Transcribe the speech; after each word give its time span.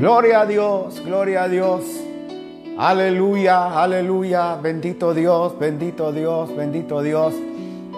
Gloria 0.00 0.40
a 0.40 0.46
Dios, 0.46 0.98
gloria 1.04 1.42
a 1.42 1.48
Dios. 1.48 1.84
Aleluya, 2.78 3.82
aleluya. 3.82 4.54
Bendito 4.54 5.12
Dios, 5.12 5.58
bendito 5.58 6.10
Dios, 6.10 6.56
bendito 6.56 7.02
Dios. 7.02 7.34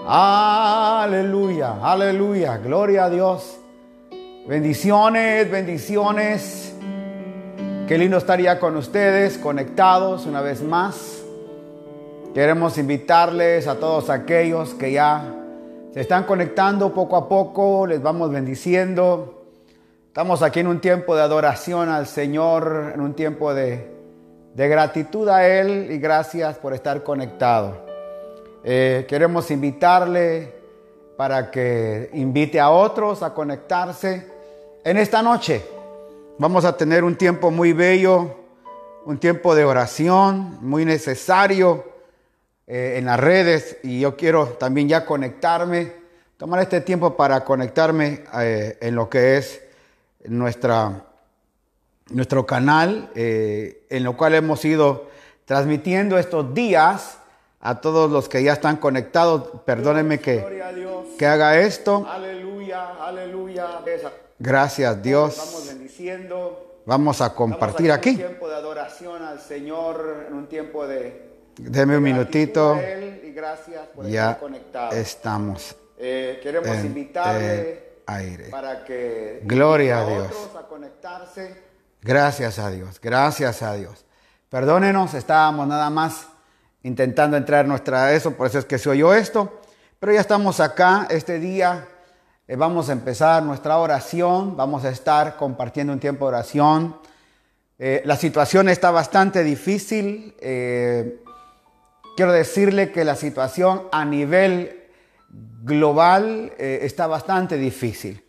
Aleluya, 0.04 1.76
aleluya. 1.80 2.58
Gloria 2.58 3.04
a 3.04 3.08
Dios. 3.08 3.57
Bendiciones, 4.48 5.48
bendiciones. 5.48 6.75
Qué 7.86 7.96
lindo 7.96 8.16
estaría 8.16 8.58
con 8.58 8.76
ustedes, 8.76 9.39
conectados 9.39 10.26
una 10.26 10.40
vez 10.40 10.61
más. 10.61 11.22
Queremos 12.34 12.79
invitarles 12.79 13.68
a 13.68 13.76
todos 13.76 14.11
aquellos 14.11 14.75
que 14.75 14.90
ya 14.90 15.22
se 15.94 16.00
están 16.00 16.25
conectando 16.25 16.93
poco 16.93 17.14
a 17.14 17.29
poco, 17.29 17.86
les 17.86 18.03
vamos 18.03 18.32
bendiciendo. 18.32 19.41
Estamos 20.12 20.43
aquí 20.43 20.61
en 20.61 20.66
un 20.66 20.79
tiempo 20.79 21.16
de 21.16 21.22
adoración 21.22 21.89
al 21.89 22.07
Señor, 22.07 22.93
en 22.94 23.00
un 23.00 23.14
tiempo 23.14 23.54
de, 23.54 23.90
gratitud 24.54 25.26
a 25.30 25.48
Él 25.48 25.88
y 25.90 25.96
gracias 25.96 26.58
por 26.58 26.75
estar 26.75 27.02
conectado. 27.02 27.86
Eh, 28.62 29.07
queremos 29.08 29.50
invitarle 29.50 30.52
para 31.16 31.50
que 31.50 32.11
invite 32.12 32.61
a 32.61 32.69
otros 32.69 33.22
a 33.22 33.33
conectarse. 33.33 34.27
En 34.84 34.98
esta 34.98 35.22
noche 35.22 35.64
vamos 36.36 36.66
a 36.66 36.77
tener 36.77 37.05
un 37.05 37.16
tiempo 37.16 37.50
muy 37.50 37.72
bello, 37.72 38.36
un 39.06 39.16
tiempo 39.16 39.55
de 39.55 39.64
oración 39.64 40.58
muy 40.60 40.84
necesario 40.84 41.86
eh, 42.66 42.97
en 42.98 43.06
las 43.06 43.19
redes 43.19 43.78
y 43.83 44.00
yo 44.00 44.14
quiero 44.14 44.48
también 44.48 44.90
ya 44.90 45.06
conectarme, 45.06 45.90
tomar 46.36 46.60
este 46.60 46.83
tiempo 46.83 47.16
para 47.16 47.42
conectarme 47.46 48.24
eh, 48.42 48.77
en 48.78 48.94
lo 48.94 49.08
que 49.08 49.38
es 49.38 49.71
nuestra, 50.24 51.04
nuestro 52.10 52.46
canal, 52.46 53.10
eh, 53.14 53.86
en 53.90 54.04
lo 54.04 54.16
cual 54.16 54.34
hemos 54.34 54.64
ido 54.64 55.08
transmitiendo 55.44 56.18
estos 56.18 56.54
días 56.54 57.18
a 57.60 57.80
todos 57.80 58.10
los 58.10 58.28
que 58.28 58.42
ya 58.42 58.52
están 58.52 58.76
conectados. 58.76 59.48
Perdónenme 59.64 60.20
que, 60.20 60.62
que 61.18 61.26
haga 61.26 61.58
esto. 61.58 62.06
Aleluya, 62.08 62.96
aleluya. 63.00 63.80
Gracias 64.38 65.02
Dios. 65.02 65.36
Vamos 65.38 65.68
bendiciendo. 65.68 66.80
Vamos 66.84 67.20
a 67.20 67.32
compartir 67.32 67.92
aquí. 67.92 68.10
Un 68.10 68.16
tiempo 68.16 68.48
de 68.48 68.56
adoración 68.56 69.22
al 69.22 69.40
Señor, 69.40 70.26
en 70.28 70.34
un 70.34 70.48
tiempo 70.48 70.86
de... 70.86 71.30
Deme 71.56 71.96
un 71.98 72.02
minutito. 72.02 72.76
y 73.22 73.30
gracias 73.30 73.86
por 73.94 74.08
ya 74.08 74.40
estar 74.54 74.94
estamos. 74.94 75.76
Eh, 75.98 76.40
queremos 76.42 76.76
invitarle 76.84 77.91
aire. 78.06 78.50
Para 78.50 78.84
que 78.84 79.41
Gloria 79.45 80.00
a 80.00 80.06
Dios. 80.06 80.50
A 80.58 80.67
conectarse. 80.67 81.62
Gracias 82.00 82.58
a 82.58 82.70
Dios, 82.70 83.00
gracias 83.00 83.62
a 83.62 83.75
Dios. 83.75 84.05
Perdónenos, 84.48 85.14
estábamos 85.14 85.67
nada 85.69 85.89
más 85.89 86.27
intentando 86.83 87.36
entrar 87.36 87.67
nuestra 87.67 88.12
eso, 88.12 88.33
por 88.33 88.48
eso 88.48 88.58
es 88.58 88.64
que 88.64 88.78
se 88.78 88.91
oyó 88.91 89.14
esto. 89.14 89.61
Pero 89.98 90.12
ya 90.12 90.20
estamos 90.20 90.58
acá 90.58 91.06
este 91.11 91.39
día. 91.39 91.86
Eh, 92.48 92.56
vamos 92.56 92.89
a 92.89 92.92
empezar 92.92 93.42
nuestra 93.45 93.78
oración. 93.78 94.56
Vamos 94.56 94.84
a 94.84 94.91
estar 94.91 95.36
compartiendo 95.36 95.92
un 95.92 96.00
tiempo 96.00 96.25
de 96.25 96.28
oración. 96.30 96.97
Eh, 97.78 98.03
la 98.05 98.17
situación 98.17 98.69
está 98.69 98.91
bastante 98.91 99.45
difícil. 99.45 100.34
Eh, 100.41 101.23
quiero 102.17 102.33
decirle 102.33 102.91
que 102.91 103.05
la 103.05 103.14
situación 103.14 103.83
a 103.92 104.05
nivel 104.05 104.81
global 105.62 106.52
eh, 106.58 106.80
está 106.83 107.06
bastante 107.06 107.56
difícil. 107.56 108.22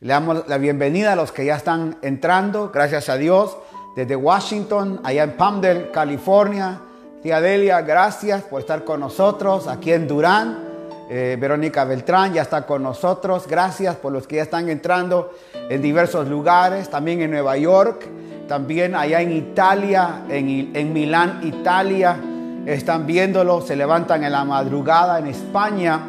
Le 0.00 0.12
damos 0.12 0.48
la 0.48 0.58
bienvenida 0.58 1.12
a 1.12 1.16
los 1.16 1.30
que 1.32 1.44
ya 1.44 1.56
están 1.56 1.98
entrando, 2.02 2.70
gracias 2.72 3.08
a 3.08 3.16
Dios, 3.16 3.56
desde 3.96 4.16
Washington, 4.16 5.00
allá 5.04 5.24
en 5.24 5.36
Palmdale, 5.36 5.90
California. 5.90 6.80
Tía 7.22 7.40
gracias 7.82 8.42
por 8.44 8.60
estar 8.60 8.84
con 8.84 9.00
nosotros 9.00 9.68
aquí 9.68 9.92
en 9.92 10.08
Durán. 10.08 10.70
Eh, 11.10 11.36
Verónica 11.38 11.84
Beltrán 11.84 12.32
ya 12.32 12.42
está 12.42 12.64
con 12.64 12.82
nosotros. 12.82 13.46
Gracias 13.46 13.96
por 13.96 14.12
los 14.12 14.26
que 14.26 14.36
ya 14.36 14.42
están 14.42 14.70
entrando 14.70 15.32
en 15.68 15.82
diversos 15.82 16.28
lugares, 16.28 16.88
también 16.88 17.20
en 17.20 17.32
Nueva 17.32 17.58
York, 17.58 18.06
también 18.48 18.94
allá 18.94 19.20
en 19.20 19.32
Italia, 19.32 20.22
en, 20.30 20.70
en 20.74 20.92
Milán, 20.92 21.40
Italia. 21.42 22.16
Están 22.64 23.06
viéndolo, 23.06 23.60
se 23.60 23.76
levantan 23.76 24.24
en 24.24 24.32
la 24.32 24.44
madrugada 24.44 25.18
en 25.18 25.26
España 25.26 26.00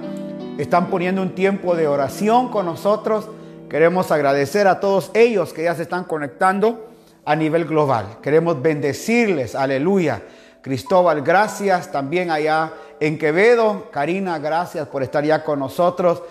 están 0.63 0.89
poniendo 0.89 1.21
un 1.21 1.35
tiempo 1.35 1.75
de 1.75 1.87
oración 1.87 2.49
con 2.49 2.65
nosotros. 2.65 3.27
Queremos 3.69 4.11
agradecer 4.11 4.67
a 4.67 4.79
todos 4.79 5.11
ellos 5.13 5.53
que 5.53 5.63
ya 5.63 5.75
se 5.75 5.83
están 5.83 6.03
conectando 6.03 6.89
a 7.25 7.35
nivel 7.35 7.65
global. 7.65 8.17
Queremos 8.21 8.61
bendecirles, 8.61 9.55
aleluya. 9.55 10.21
Cristóbal, 10.61 11.21
gracias 11.21 11.91
también 11.91 12.29
allá 12.29 12.73
en 12.99 13.17
Quevedo. 13.17 13.89
Karina, 13.91 14.37
gracias 14.39 14.87
por 14.87 15.03
estar 15.03 15.23
ya 15.23 15.43
con 15.43 15.59
nosotros. 15.59 16.21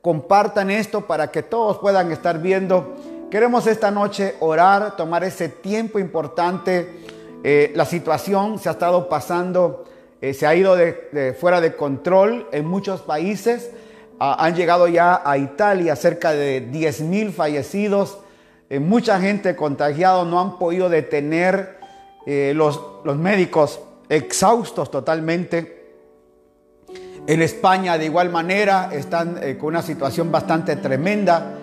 Compartan 0.00 0.70
esto 0.70 1.02
para 1.02 1.30
que 1.30 1.42
todos 1.42 1.78
puedan 1.78 2.12
estar 2.12 2.40
viendo. 2.40 2.94
Queremos 3.30 3.66
esta 3.66 3.90
noche 3.90 4.36
orar, 4.40 4.96
tomar 4.96 5.24
ese 5.24 5.48
tiempo 5.48 5.98
importante. 5.98 7.04
Eh, 7.42 7.72
la 7.74 7.84
situación 7.84 8.58
se 8.58 8.68
ha 8.68 8.72
estado 8.72 9.08
pasando 9.08 9.84
eh, 10.24 10.32
se 10.32 10.46
ha 10.46 10.54
ido 10.54 10.74
fuera 11.38 11.60
de 11.60 11.76
control 11.76 12.48
en 12.50 12.64
muchos 12.64 13.02
países. 13.02 13.70
Ah, 14.18 14.36
han 14.42 14.54
llegado 14.54 14.88
ya 14.88 15.20
a 15.22 15.36
Italia 15.36 15.94
cerca 15.96 16.32
de 16.32 16.62
10 16.62 17.02
mil 17.02 17.30
fallecidos. 17.30 18.20
Eh, 18.70 18.78
mucha 18.78 19.20
gente 19.20 19.54
contagiada 19.54 20.24
no 20.24 20.40
han 20.40 20.58
podido 20.58 20.88
detener 20.88 21.78
eh, 22.24 22.54
los 22.54 23.04
médicos 23.18 23.80
exhaustos 24.08 24.90
totalmente. 24.90 25.92
En 27.26 27.42
España 27.42 27.98
de 27.98 28.06
igual 28.06 28.30
manera 28.30 28.88
están 28.94 29.38
con 29.58 29.68
una 29.68 29.82
situación 29.82 30.32
bastante 30.32 30.76
tremenda. 30.76 31.58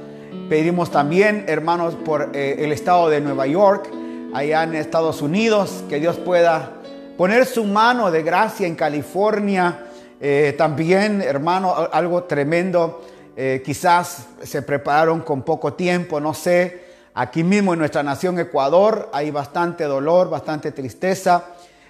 Pedimos 0.50 0.92
también, 0.92 1.46
hermanos, 1.48 1.96
por 1.96 2.30
el 2.36 2.72
estado 2.72 3.10
de 3.10 3.22
Nueva 3.22 3.48
York, 3.48 3.90
allá 4.34 4.64
en 4.64 4.76
Estados 4.76 5.24
Unidos, 5.24 5.84
que 5.90 6.00
Dios 6.00 6.18
pueda 6.18 6.81
poner 7.22 7.46
su 7.46 7.64
mano 7.66 8.10
de 8.10 8.24
gracia 8.24 8.66
en 8.66 8.74
California. 8.74 9.86
Eh, 10.20 10.56
también, 10.58 11.22
hermano, 11.22 11.72
algo 11.92 12.24
tremendo. 12.24 13.06
Eh, 13.36 13.62
quizás 13.64 14.26
se 14.42 14.64
prepararon 14.64 15.22
con 15.22 15.44
poco 15.44 15.74
tiempo, 15.74 16.20
no 16.20 16.34
sé. 16.34 16.84
Aquí 17.14 17.44
mismo 17.44 17.74
en 17.74 17.80
nuestra 17.80 18.02
nación 18.02 18.40
Ecuador 18.40 19.08
hay 19.14 19.30
bastante 19.30 19.84
dolor, 19.84 20.32
bastante 20.32 20.72
tristeza. 20.72 21.46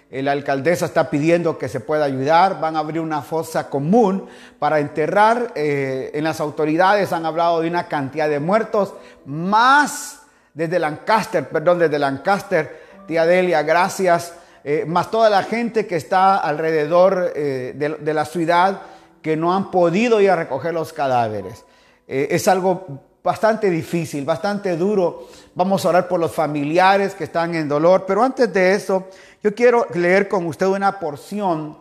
Eh, 0.09 0.21
la 0.21 0.33
alcaldesa 0.33 0.87
está 0.87 1.09
pidiendo 1.09 1.57
que 1.57 1.69
se 1.69 1.79
pueda 1.79 2.03
ayudar. 2.03 2.59
Van 2.59 2.75
a 2.75 2.79
abrir 2.79 2.99
una 2.99 3.21
fosa 3.21 3.69
común 3.69 4.27
para 4.59 4.81
enterrar. 4.81 5.53
en 5.55 6.23
las 6.25 6.41
autoridades 6.41 7.13
han 7.13 7.25
hablado 7.25 7.61
de 7.61 7.69
una 7.69 7.87
cantidad 7.87 8.27
de 8.27 8.41
muertos, 8.41 8.95
más 9.23 10.23
desde 10.53 10.77
Lancaster, 10.77 11.47
perdón, 11.47 11.79
desde 11.79 11.99
Lancaster. 11.99 12.81
Tía 13.07 13.25
Delia, 13.25 13.63
gracias. 13.63 14.33
Eh, 14.63 14.85
más 14.87 15.09
toda 15.09 15.29
la 15.29 15.43
gente 15.43 15.87
que 15.87 15.95
está 15.95 16.37
alrededor 16.37 17.33
eh, 17.35 17.73
de, 17.75 18.13
la 18.13 18.25
ciudad 18.25 18.81
que 19.21 19.35
no 19.35 19.55
han 19.55 19.71
podido 19.71 20.21
ir 20.21 20.29
a 20.29 20.35
recoger 20.35 20.73
los 20.73 20.93
cadáveres. 20.93 21.65
Eh, 22.07 22.27
es 22.29 22.47
algo 22.47 22.85
bastante 23.23 23.71
difícil, 23.71 24.23
bastante 24.23 24.77
duro. 24.77 25.27
Vamos 25.55 25.83
a 25.85 25.89
orar 25.89 26.07
por 26.07 26.19
los 26.19 26.31
familiares 26.31 27.15
que 27.15 27.23
están 27.23 27.55
en 27.55 27.67
dolor, 27.67 28.05
pero 28.05 28.23
antes 28.23 28.53
de 28.53 28.75
eso, 28.75 29.07
yo 29.43 29.55
quiero 29.55 29.87
leer 29.95 30.27
con 30.27 30.45
usted 30.45 30.67
una 30.67 30.99
porción 30.99 31.77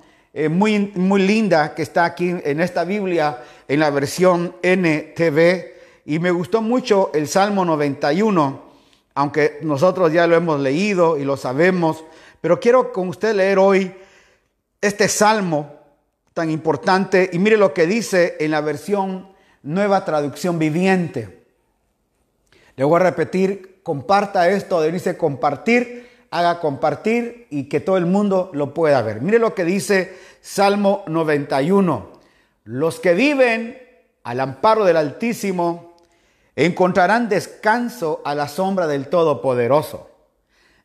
muy, 0.48 0.92
muy 0.94 1.22
linda 1.22 1.74
que 1.74 1.82
está 1.82 2.04
aquí 2.04 2.32
en 2.44 2.60
esta 2.60 2.84
Biblia, 2.84 3.38
en 3.66 3.80
la 3.80 3.90
versión 3.90 4.54
NTV, 4.62 5.64
y 6.04 6.18
me 6.20 6.30
gustó 6.30 6.62
mucho 6.62 7.10
el 7.14 7.26
Salmo 7.26 7.64
91, 7.64 8.62
aunque 9.14 9.58
nosotros 9.62 10.12
ya 10.12 10.28
lo 10.28 10.36
hemos 10.36 10.60
leído 10.60 11.18
y 11.18 11.24
lo 11.24 11.36
sabemos, 11.36 12.04
pero 12.40 12.60
quiero 12.60 12.92
con 12.92 13.08
usted 13.08 13.34
leer 13.34 13.58
hoy 13.58 13.94
este 14.80 15.08
salmo 15.08 15.74
tan 16.32 16.50
importante 16.50 17.28
y 17.32 17.38
mire 17.38 17.56
lo 17.56 17.74
que 17.74 17.86
dice 17.86 18.36
en 18.40 18.52
la 18.52 18.60
versión 18.60 19.28
nueva 19.62 20.04
traducción 20.04 20.58
viviente. 20.58 21.44
Le 22.76 22.84
voy 22.84 22.96
a 22.96 23.04
repetir, 23.04 23.80
comparta 23.82 24.48
esto, 24.48 24.82
dice 24.82 25.16
compartir, 25.16 26.08
haga 26.30 26.60
compartir 26.60 27.46
y 27.50 27.64
que 27.64 27.80
todo 27.80 27.96
el 27.96 28.06
mundo 28.06 28.50
lo 28.54 28.72
pueda 28.72 29.02
ver. 29.02 29.20
Mire 29.20 29.38
lo 29.38 29.54
que 29.54 29.64
dice 29.64 30.16
Salmo 30.40 31.04
91. 31.06 32.12
Los 32.64 33.00
que 33.00 33.14
viven 33.14 33.78
al 34.22 34.40
amparo 34.40 34.84
del 34.84 34.96
Altísimo 34.96 35.96
encontrarán 36.56 37.28
descanso 37.28 38.22
a 38.24 38.34
la 38.34 38.48
sombra 38.48 38.86
del 38.86 39.08
Todopoderoso. 39.08 40.09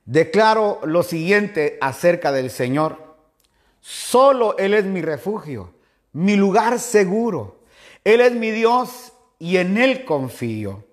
Declaro 0.06 0.82
lo 0.84 1.02
siguiente 1.02 1.78
acerca 1.82 2.32
del 2.32 2.52
Señor. 2.52 3.16
Solo 3.82 4.58
Él 4.58 4.76
es 4.76 4.86
mi 4.86 5.02
refugio, 5.02 5.74
mi 6.14 6.36
lugar 6.36 6.80
seguro. 6.80 7.60
Él 8.04 8.22
es 8.22 8.32
mi 8.34 8.52
Dios 8.52 9.14
y 9.40 9.58
en 9.58 9.78
Él 9.78 10.06
confío. 10.06 10.86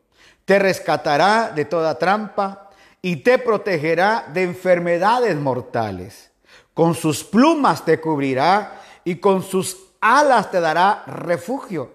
Te 0.46 0.58
rescatará 0.58 1.52
de 1.54 1.66
toda 1.66 1.98
trampa 1.98 2.70
y 3.02 3.16
te 3.16 3.38
protegerá 3.38 4.26
de 4.32 4.42
enfermedades 4.44 5.36
mortales. 5.36 6.30
Con 6.72 6.94
sus 6.94 7.22
plumas 7.22 7.84
te 7.84 8.00
cubrirá 8.00 8.80
y 9.04 9.16
con 9.16 9.42
sus 9.42 9.76
alas 10.00 10.50
te 10.50 10.60
dará 10.60 11.04
refugio. 11.06 11.92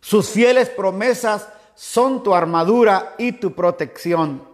Sus 0.00 0.30
fieles 0.30 0.70
promesas 0.70 1.48
son 1.74 2.22
tu 2.22 2.34
armadura 2.34 3.14
y 3.18 3.32
tu 3.32 3.54
protección. 3.54 4.49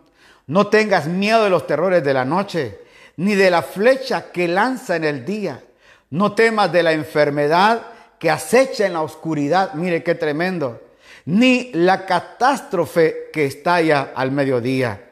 No 0.47 0.69
tengas 0.69 1.07
miedo 1.07 1.45
de 1.45 1.51
los 1.51 1.67
terrores 1.67 2.05
de 2.05 2.15
la 2.15 2.25
noche, 2.25 2.81
ni 3.17 3.35
de 3.35 3.51
la 3.51 3.63
flecha 3.63 4.31
que 4.31 4.49
lanza 4.49 4.97
en 4.97 5.05
el 5.05 5.25
día. 5.25 5.63
No 6.11 6.33
temas 6.35 6.73
de 6.73 6.83
la 6.83 6.93
enfermedad 6.93 7.83
que 8.19 8.31
acecha 8.31 8.87
en 8.87 8.93
la 8.93 9.03
oscuridad. 9.03 9.75
Mire 9.75 10.03
qué 10.03 10.15
tremendo. 10.15 10.83
Ni 11.25 11.71
la 11.73 12.07
catástrofe 12.07 13.31
que 13.33 13.47
estalla 13.47 14.13
al 14.15 14.31
mediodía 14.31 15.07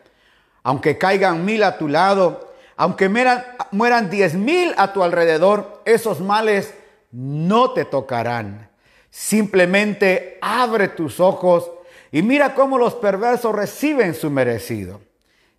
aunque 0.65 0.99
caigan 0.99 1.45
mil 1.45 1.63
a 1.63 1.79
tu 1.79 1.89
lado, 1.89 2.55
aunque 2.77 3.09
mueran, 3.09 4.11
diez 4.11 4.35
mil 4.35 4.75
a 4.77 4.93
tu 4.93 5.05
alrededor, 5.05 5.83
esos 5.85 6.21
males 6.21 6.75
no 7.13 7.73
te 7.73 7.85
tocarán. 7.85 8.71
Simplemente 9.11 10.39
abre 10.41 10.89
tus 10.89 11.21
ojos 11.21 11.71
y 12.11 12.23
mira 12.23 12.55
cómo 12.55 12.79
los 12.79 12.95
perversos 12.95 13.55
reciben 13.55 14.15
su 14.15 14.31
merecido. 14.31 15.01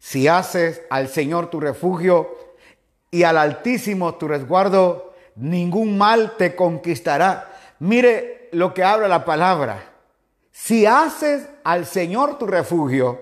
Si 0.05 0.27
haces 0.27 0.83
al 0.91 1.07
Señor 1.07 1.49
tu 1.49 1.59
refugio 1.59 2.37
y 3.09 3.23
al 3.23 3.39
Altísimo 3.39 4.13
tu 4.13 4.27
resguardo, 4.27 5.15
ningún 5.33 5.97
mal 5.97 6.33
te 6.37 6.55
conquistará. 6.55 7.51
Mire 7.79 8.49
lo 8.51 8.71
que 8.75 8.83
habla 8.83 9.07
la 9.07 9.25
palabra. 9.25 9.83
Si 10.51 10.85
haces 10.85 11.49
al 11.63 11.87
Señor 11.87 12.37
tu 12.37 12.45
refugio 12.45 13.19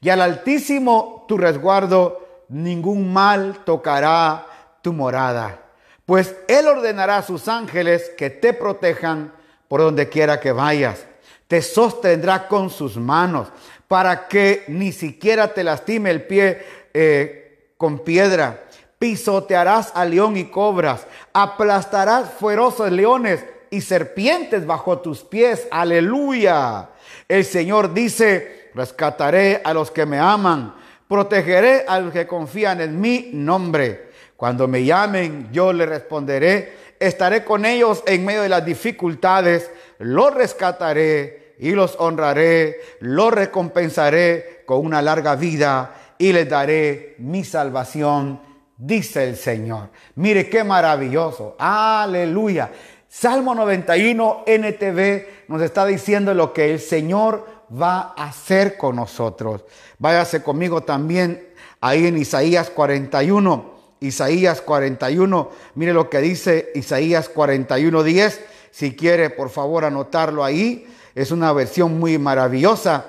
y 0.00 0.08
al 0.08 0.20
Altísimo 0.20 1.24
tu 1.28 1.38
resguardo, 1.38 2.26
ningún 2.48 3.12
mal 3.12 3.62
tocará 3.64 4.44
tu 4.82 4.92
morada. 4.92 5.60
Pues 6.04 6.34
Él 6.48 6.66
ordenará 6.66 7.18
a 7.18 7.22
sus 7.22 7.46
ángeles 7.46 8.10
que 8.18 8.30
te 8.30 8.52
protejan 8.52 9.32
por 9.68 9.82
donde 9.82 10.08
quiera 10.08 10.40
que 10.40 10.50
vayas. 10.50 11.06
Te 11.46 11.62
sostendrá 11.62 12.48
con 12.48 12.70
sus 12.70 12.96
manos 12.96 13.52
para 13.88 14.28
que 14.28 14.64
ni 14.68 14.92
siquiera 14.92 15.52
te 15.52 15.64
lastime 15.64 16.10
el 16.10 16.22
pie 16.22 16.64
eh, 16.92 17.72
con 17.76 18.00
piedra. 18.00 18.64
Pisotearás 18.98 19.92
a 19.94 20.04
león 20.04 20.36
y 20.36 20.44
cobras, 20.44 21.06
aplastarás 21.32 22.30
feroces 22.40 22.90
leones 22.90 23.44
y 23.70 23.80
serpientes 23.80 24.66
bajo 24.66 25.00
tus 25.00 25.24
pies. 25.24 25.66
Aleluya. 25.70 26.90
El 27.28 27.44
Señor 27.44 27.92
dice, 27.92 28.70
rescataré 28.74 29.60
a 29.64 29.74
los 29.74 29.90
que 29.90 30.06
me 30.06 30.18
aman, 30.18 30.74
protegeré 31.08 31.84
a 31.86 32.00
los 32.00 32.12
que 32.12 32.26
confían 32.26 32.80
en 32.80 33.00
mi 33.00 33.30
nombre. 33.32 34.10
Cuando 34.36 34.66
me 34.66 34.84
llamen, 34.84 35.48
yo 35.52 35.72
les 35.72 35.88
responderé, 35.88 36.72
estaré 36.98 37.44
con 37.44 37.64
ellos 37.64 38.02
en 38.06 38.24
medio 38.24 38.42
de 38.42 38.48
las 38.48 38.64
dificultades, 38.64 39.70
los 39.98 40.34
rescataré 40.34 41.43
y 41.58 41.72
los 41.72 41.96
honraré, 41.98 42.80
los 43.00 43.32
recompensaré 43.32 44.62
con 44.66 44.84
una 44.84 45.02
larga 45.02 45.36
vida 45.36 45.94
y 46.18 46.32
les 46.32 46.48
daré 46.48 47.16
mi 47.18 47.44
salvación, 47.44 48.40
dice 48.76 49.28
el 49.28 49.36
Señor. 49.36 49.90
Mire 50.16 50.48
qué 50.48 50.64
maravilloso, 50.64 51.56
aleluya. 51.58 52.70
Salmo 53.08 53.54
91 53.54 54.44
NTV 54.46 55.46
nos 55.48 55.62
está 55.62 55.86
diciendo 55.86 56.34
lo 56.34 56.52
que 56.52 56.72
el 56.72 56.80
Señor 56.80 57.46
va 57.70 58.14
a 58.16 58.28
hacer 58.28 58.76
con 58.76 58.96
nosotros. 58.96 59.64
Váyase 59.98 60.42
conmigo 60.42 60.82
también 60.82 61.48
ahí 61.80 62.06
en 62.06 62.18
Isaías 62.18 62.70
41. 62.70 63.74
Isaías 64.00 64.60
41, 64.60 65.50
mire 65.76 65.94
lo 65.94 66.10
que 66.10 66.18
dice 66.18 66.72
Isaías 66.74 67.28
41, 67.28 68.02
10. 68.02 68.40
Si 68.70 68.94
quiere, 68.96 69.30
por 69.30 69.48
favor, 69.48 69.84
anotarlo 69.84 70.44
ahí. 70.44 70.86
Es 71.14 71.30
una 71.30 71.52
versión 71.52 71.98
muy 71.98 72.18
maravillosa. 72.18 73.06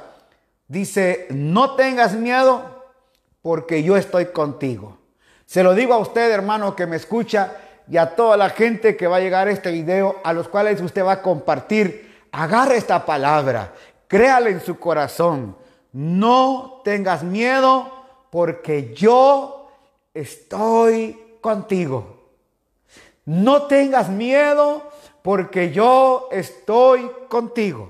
Dice, 0.68 1.28
no 1.30 1.76
tengas 1.76 2.14
miedo 2.14 2.84
porque 3.42 3.84
yo 3.84 3.98
estoy 3.98 4.28
contigo. 4.28 4.98
Se 5.46 5.64
lo 5.64 5.74
digo 5.74 5.94
a 5.94 5.98
usted, 5.98 6.32
hermano, 6.32 6.76
que 6.76 6.88
me 6.88 6.96
escucha 6.96 7.54
y 7.88 7.98
a 7.98 8.16
toda 8.16 8.36
la 8.38 8.50
gente 8.50 8.98
que 8.98 9.08
va 9.08 9.18
a 9.18 9.22
llegar 9.22 9.48
a 9.48 9.52
este 9.52 9.72
video, 9.72 10.18
a 10.24 10.34
los 10.34 10.48
cuales 10.48 10.82
usted 10.82 11.04
va 11.04 11.14
a 11.14 11.22
compartir. 11.22 12.14
Agarre 12.32 12.78
esta 12.78 13.06
palabra 13.06 13.72
Créale 14.08 14.52
en 14.52 14.62
su 14.62 14.80
corazón. 14.80 15.56
No 15.92 16.82
tengas 16.84 17.24
miedo 17.24 17.92
porque 18.30 18.94
yo 18.94 19.72
estoy 20.14 21.38
contigo. 21.42 22.30
No 23.26 23.64
tengas 23.64 24.10
miedo 24.10 24.90
porque 25.24 25.72
yo 25.72 26.30
estoy 26.32 27.10
contigo. 27.30 27.90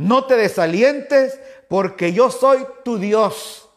No 0.00 0.24
te 0.24 0.34
desalientes 0.34 1.38
porque 1.68 2.14
yo 2.14 2.30
soy 2.30 2.66
tu 2.82 2.96
Dios. 2.96 3.68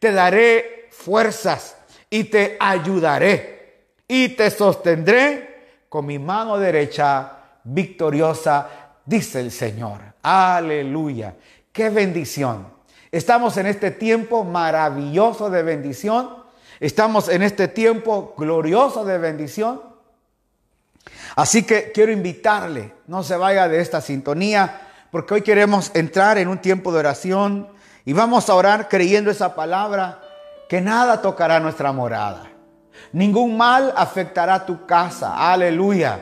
Te 0.00 0.10
daré 0.10 0.88
fuerzas 0.90 1.76
y 2.10 2.24
te 2.24 2.56
ayudaré 2.58 3.84
y 4.08 4.30
te 4.30 4.50
sostendré 4.50 5.84
con 5.88 6.04
mi 6.04 6.18
mano 6.18 6.58
derecha 6.58 7.32
victoriosa, 7.62 8.68
dice 9.06 9.38
el 9.40 9.52
Señor. 9.52 10.00
Aleluya. 10.20 11.36
Qué 11.70 11.90
bendición. 11.90 12.66
Estamos 13.12 13.56
en 13.56 13.66
este 13.66 13.92
tiempo 13.92 14.42
maravilloso 14.42 15.48
de 15.48 15.62
bendición. 15.62 16.42
Estamos 16.80 17.28
en 17.28 17.44
este 17.44 17.68
tiempo 17.68 18.34
glorioso 18.36 19.04
de 19.04 19.18
bendición. 19.18 19.80
Así 21.36 21.62
que 21.62 21.92
quiero 21.92 22.10
invitarle, 22.10 22.94
no 23.06 23.22
se 23.22 23.36
vaya 23.36 23.68
de 23.68 23.80
esta 23.80 24.00
sintonía, 24.00 24.87
porque 25.10 25.34
hoy 25.34 25.42
queremos 25.42 25.90
entrar 25.94 26.38
en 26.38 26.48
un 26.48 26.58
tiempo 26.58 26.92
de 26.92 26.98
oración 26.98 27.68
y 28.04 28.12
vamos 28.12 28.48
a 28.48 28.54
orar 28.54 28.88
creyendo 28.88 29.30
esa 29.30 29.54
palabra 29.54 30.20
que 30.68 30.80
nada 30.80 31.22
tocará 31.22 31.60
nuestra 31.60 31.92
morada. 31.92 32.50
Ningún 33.12 33.56
mal 33.56 33.92
afectará 33.96 34.66
tu 34.66 34.84
casa. 34.84 35.50
Aleluya. 35.50 36.20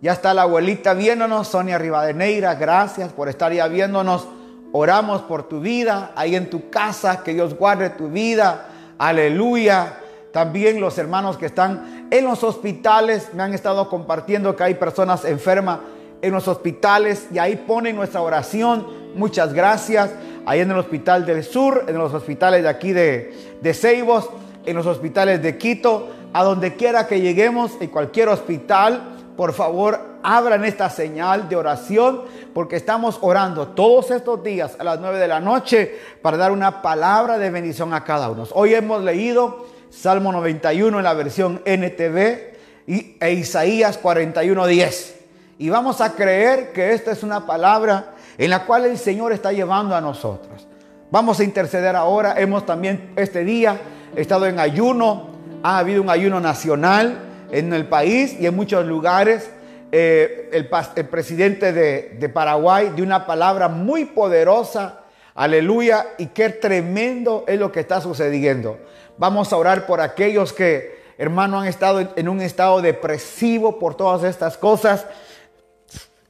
Ya 0.00 0.12
está 0.12 0.32
la 0.32 0.42
abuelita 0.42 0.94
viéndonos, 0.94 1.48
Sonia 1.48 1.78
Rivadeneira, 1.78 2.54
gracias 2.54 3.12
por 3.12 3.28
estar 3.28 3.52
ya 3.52 3.66
viéndonos. 3.68 4.26
Oramos 4.72 5.22
por 5.22 5.48
tu 5.48 5.60
vida 5.60 6.12
ahí 6.16 6.34
en 6.34 6.50
tu 6.50 6.68
casa, 6.70 7.22
que 7.22 7.34
Dios 7.34 7.54
guarde 7.54 7.90
tu 7.90 8.08
vida. 8.08 8.66
Aleluya. 8.98 9.98
También 10.32 10.80
los 10.80 10.98
hermanos 10.98 11.36
que 11.36 11.46
están 11.46 12.08
en 12.10 12.24
los 12.24 12.42
hospitales 12.42 13.28
me 13.34 13.42
han 13.42 13.54
estado 13.54 13.88
compartiendo 13.88 14.56
que 14.56 14.64
hay 14.64 14.74
personas 14.74 15.24
enfermas 15.24 15.78
en 16.22 16.32
los 16.32 16.48
hospitales 16.48 17.28
y 17.32 17.38
ahí 17.38 17.56
ponen 17.56 17.96
nuestra 17.96 18.22
oración. 18.22 18.86
Muchas 19.14 19.52
gracias. 19.52 20.10
Ahí 20.46 20.60
en 20.60 20.70
el 20.70 20.78
Hospital 20.78 21.24
del 21.24 21.42
Sur, 21.42 21.84
en 21.88 21.96
los 21.96 22.12
hospitales 22.12 22.62
de 22.62 22.68
aquí 22.68 22.92
de, 22.92 23.32
de 23.60 23.74
Ceibos, 23.74 24.28
en 24.66 24.76
los 24.76 24.86
hospitales 24.86 25.42
de 25.42 25.56
Quito, 25.56 26.10
a 26.32 26.42
donde 26.44 26.74
quiera 26.76 27.06
que 27.06 27.20
lleguemos, 27.20 27.72
en 27.80 27.88
cualquier 27.88 28.28
hospital 28.28 29.14
por 29.36 29.52
favor, 29.52 30.00
abran 30.22 30.64
esta 30.64 30.88
señal 30.88 31.48
de 31.48 31.56
oración 31.56 32.22
porque 32.52 32.76
estamos 32.76 33.18
orando 33.20 33.68
todos 33.68 34.12
estos 34.12 34.44
días 34.44 34.76
a 34.78 34.84
las 34.84 35.00
9 35.00 35.18
de 35.18 35.26
la 35.26 35.40
noche 35.40 35.92
para 36.22 36.36
dar 36.36 36.52
una 36.52 36.82
palabra 36.82 37.36
de 37.36 37.50
bendición 37.50 37.92
a 37.92 38.04
cada 38.04 38.30
uno. 38.30 38.46
Hoy 38.52 38.74
hemos 38.74 39.02
leído 39.02 39.66
Salmo 39.90 40.30
91 40.30 40.98
en 40.98 41.04
la 41.04 41.14
versión 41.14 41.62
NTV 41.64 42.54
y, 42.86 43.16
e 43.20 43.32
Isaías 43.32 44.00
41.10. 44.00 45.23
Y 45.58 45.70
vamos 45.70 46.00
a 46.00 46.14
creer 46.14 46.72
que 46.72 46.92
esta 46.92 47.12
es 47.12 47.22
una 47.22 47.46
palabra 47.46 48.14
en 48.38 48.50
la 48.50 48.64
cual 48.64 48.86
el 48.86 48.98
Señor 48.98 49.32
está 49.32 49.52
llevando 49.52 49.94
a 49.94 50.00
nosotros. 50.00 50.66
Vamos 51.10 51.38
a 51.38 51.44
interceder 51.44 51.94
ahora. 51.94 52.34
Hemos 52.38 52.66
también 52.66 53.12
este 53.14 53.44
día 53.44 53.78
estado 54.16 54.46
en 54.46 54.58
ayuno. 54.58 55.30
Ha 55.62 55.78
habido 55.78 56.02
un 56.02 56.10
ayuno 56.10 56.40
nacional 56.40 57.18
en 57.52 57.72
el 57.72 57.86
país 57.86 58.36
y 58.40 58.46
en 58.46 58.56
muchos 58.56 58.84
lugares. 58.84 59.50
Eh, 59.92 60.50
el, 60.52 60.68
presidente 61.06 61.72
de, 61.72 62.16
de 62.18 62.28
Paraguay 62.28 62.90
dio 62.96 63.04
una 63.04 63.26
palabra 63.26 63.68
muy 63.68 64.06
poderosa. 64.06 65.02
Aleluya. 65.36 66.06
Y 66.18 66.26
qué 66.26 66.50
tremendo 66.50 67.44
es 67.46 67.60
lo 67.60 67.70
que 67.70 67.78
está 67.78 68.00
sucediendo. 68.00 68.78
Vamos 69.16 69.52
a 69.52 69.56
orar 69.56 69.86
por 69.86 70.00
aquellos 70.00 70.52
que, 70.52 70.98
hermano, 71.16 71.60
han 71.60 71.68
estado 71.68 72.12
en 72.16 72.28
un 72.28 72.40
estado 72.40 72.82
depresivo 72.82 73.78
por 73.78 73.94
todas 73.94 74.24
estas 74.24 74.58
cosas. 74.58 75.06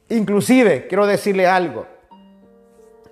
Inclusive, 0.09 0.87
quiero 0.87 1.07
decirle 1.07 1.47
algo. 1.47 1.85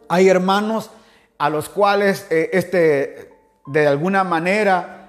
Hay 0.08 0.30
hermanos 0.30 0.92
a 1.38 1.50
los 1.50 1.70
cuales 1.70 2.28
eh, 2.30 2.50
este, 2.54 3.32
de 3.66 3.88
alguna 3.88 4.24
manera 4.24 5.04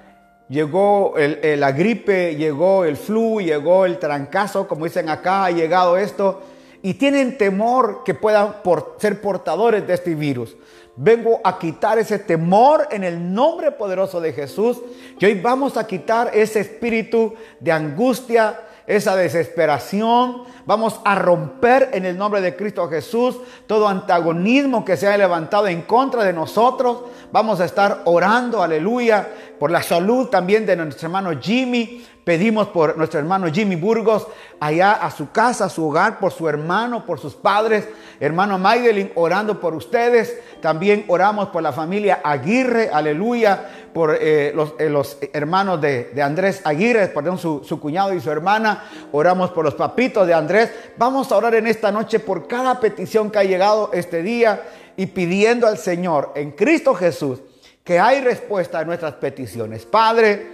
Llegó 0.48 1.14
la 1.16 1.72
gripe, 1.72 2.36
llegó 2.36 2.84
el 2.84 2.98
flu, 2.98 3.40
llegó 3.40 3.86
el 3.86 3.98
trancazo, 3.98 4.68
como 4.68 4.84
dicen 4.84 5.08
acá, 5.08 5.46
ha 5.46 5.50
llegado 5.50 5.96
esto. 5.96 6.42
y 6.82 6.92
tienen 6.94 7.38
temor 7.38 8.02
que 8.04 8.12
puedan 8.12 8.56
ser 8.98 9.22
portadores 9.22 9.86
de 9.86 9.94
este 9.94 10.14
virus. 10.14 10.54
Vengo 10.96 11.40
a 11.42 11.58
quitar 11.58 11.98
ese 11.98 12.18
temor 12.18 12.86
en 12.90 13.04
el 13.04 13.32
nombre 13.32 13.72
poderoso 13.72 14.20
de 14.20 14.34
Jesús. 14.34 14.82
Y 15.18 15.24
hoy 15.24 15.40
vamos 15.40 15.78
a 15.78 15.86
quitar 15.86 16.30
ese 16.34 16.60
espíritu 16.60 17.32
de 17.58 17.72
angustia, 17.72 18.60
esa 18.86 19.16
desesperación. 19.16 20.44
Vamos 20.66 21.00
a 21.04 21.14
romper 21.14 21.90
en 21.92 22.04
el 22.06 22.16
nombre 22.16 22.40
de 22.40 22.56
Cristo 22.56 22.88
Jesús 22.88 23.36
todo 23.66 23.88
antagonismo 23.88 24.84
que 24.84 24.96
se 24.96 25.06
haya 25.06 25.18
levantado 25.18 25.66
en 25.68 25.82
contra 25.82 26.24
de 26.24 26.32
nosotros. 26.32 27.02
Vamos 27.32 27.60
a 27.60 27.64
estar 27.64 28.02
orando, 28.04 28.62
aleluya, 28.62 29.28
por 29.58 29.70
la 29.70 29.82
salud 29.82 30.28
también 30.28 30.66
de 30.66 30.76
nuestro 30.76 31.06
hermano 31.06 31.38
Jimmy. 31.40 32.04
Pedimos 32.24 32.68
por 32.68 32.96
nuestro 32.96 33.20
hermano 33.20 33.52
Jimmy 33.52 33.76
Burgos, 33.76 34.26
allá 34.58 34.92
a 34.92 35.10
su 35.10 35.30
casa, 35.30 35.66
a 35.66 35.68
su 35.68 35.86
hogar, 35.86 36.18
por 36.18 36.32
su 36.32 36.48
hermano, 36.48 37.04
por 37.04 37.20
sus 37.20 37.34
padres. 37.34 37.86
Hermano 38.18 38.58
Maidelin, 38.58 39.12
orando 39.14 39.60
por 39.60 39.74
ustedes. 39.74 40.40
También 40.62 41.04
oramos 41.08 41.48
por 41.48 41.62
la 41.62 41.72
familia 41.72 42.20
Aguirre, 42.24 42.88
aleluya, 42.90 43.68
por 43.92 44.14
eh, 44.14 44.54
eh, 44.78 44.88
los, 44.88 45.18
hermanos 45.34 45.82
de, 45.82 46.10
Andrés 46.22 46.62
Aguirre, 46.64 47.08
perdón, 47.08 47.36
su, 47.36 47.62
su 47.62 47.78
cuñado 47.78 48.14
y 48.14 48.20
su 48.20 48.30
hermana. 48.30 48.84
Oramos 49.12 49.50
por 49.50 49.62
los 49.62 49.74
papitos 49.74 50.26
de 50.26 50.32
Andrés. 50.32 50.72
Vamos 50.96 51.30
a 51.30 51.36
orar 51.36 51.54
en 51.56 51.66
esta 51.66 51.92
noche 51.92 52.20
por 52.20 52.48
cada 52.48 52.80
petición 52.80 53.30
que 53.30 53.40
ha 53.40 53.44
llegado 53.44 53.90
este 53.92 54.22
día 54.22 54.62
y 54.96 55.06
pidiendo 55.06 55.66
al 55.66 55.76
Señor 55.76 56.32
en 56.36 56.52
Cristo 56.52 56.94
Jesús 56.94 57.40
que 57.84 57.98
hay 58.00 58.22
respuesta 58.22 58.78
a 58.78 58.84
nuestras 58.84 59.14
peticiones. 59.14 59.84
Padre, 59.84 60.53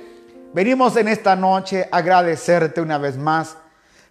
Venimos 0.53 0.97
en 0.97 1.07
esta 1.07 1.37
noche 1.37 1.89
a 1.93 1.99
agradecerte 1.99 2.81
una 2.81 2.99
vez 2.99 3.17
más 3.17 3.57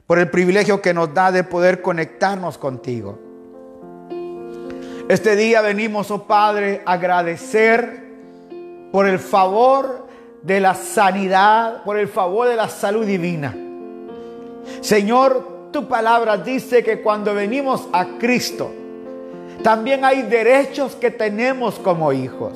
por 0.08 0.20
el 0.20 0.30
privilegio 0.30 0.82
que 0.82 0.94
nos 0.94 1.14
da 1.14 1.34
de 1.34 1.44
poder 1.44 1.82
conectarnos 1.82 2.58
contigo. 2.58 3.20
Este 5.10 5.36
día 5.36 5.60
venimos, 5.60 6.12
oh 6.12 6.24
Padre, 6.24 6.82
a 6.86 6.94
agradecer 6.94 8.04
por 8.94 9.06
el 9.06 9.20
favor 9.20 10.08
de 10.42 10.62
la 10.62 10.76
sanidad, 10.76 11.84
por 11.84 11.98
el 11.98 12.08
favor 12.08 12.48
de 12.48 12.56
la 12.56 12.70
salud 12.70 13.06
divina. 13.06 13.54
Señor, 14.80 15.72
tu 15.74 15.90
palabra 15.90 16.38
dice 16.38 16.84
que 16.86 17.02
cuando 17.02 17.34
venimos 17.34 17.90
a 17.92 18.18
Cristo, 18.18 18.72
también 19.62 20.06
hay 20.06 20.22
derechos 20.22 20.96
que 20.96 21.12
tenemos 21.12 21.80
como 21.80 22.14
hijos. 22.14 22.54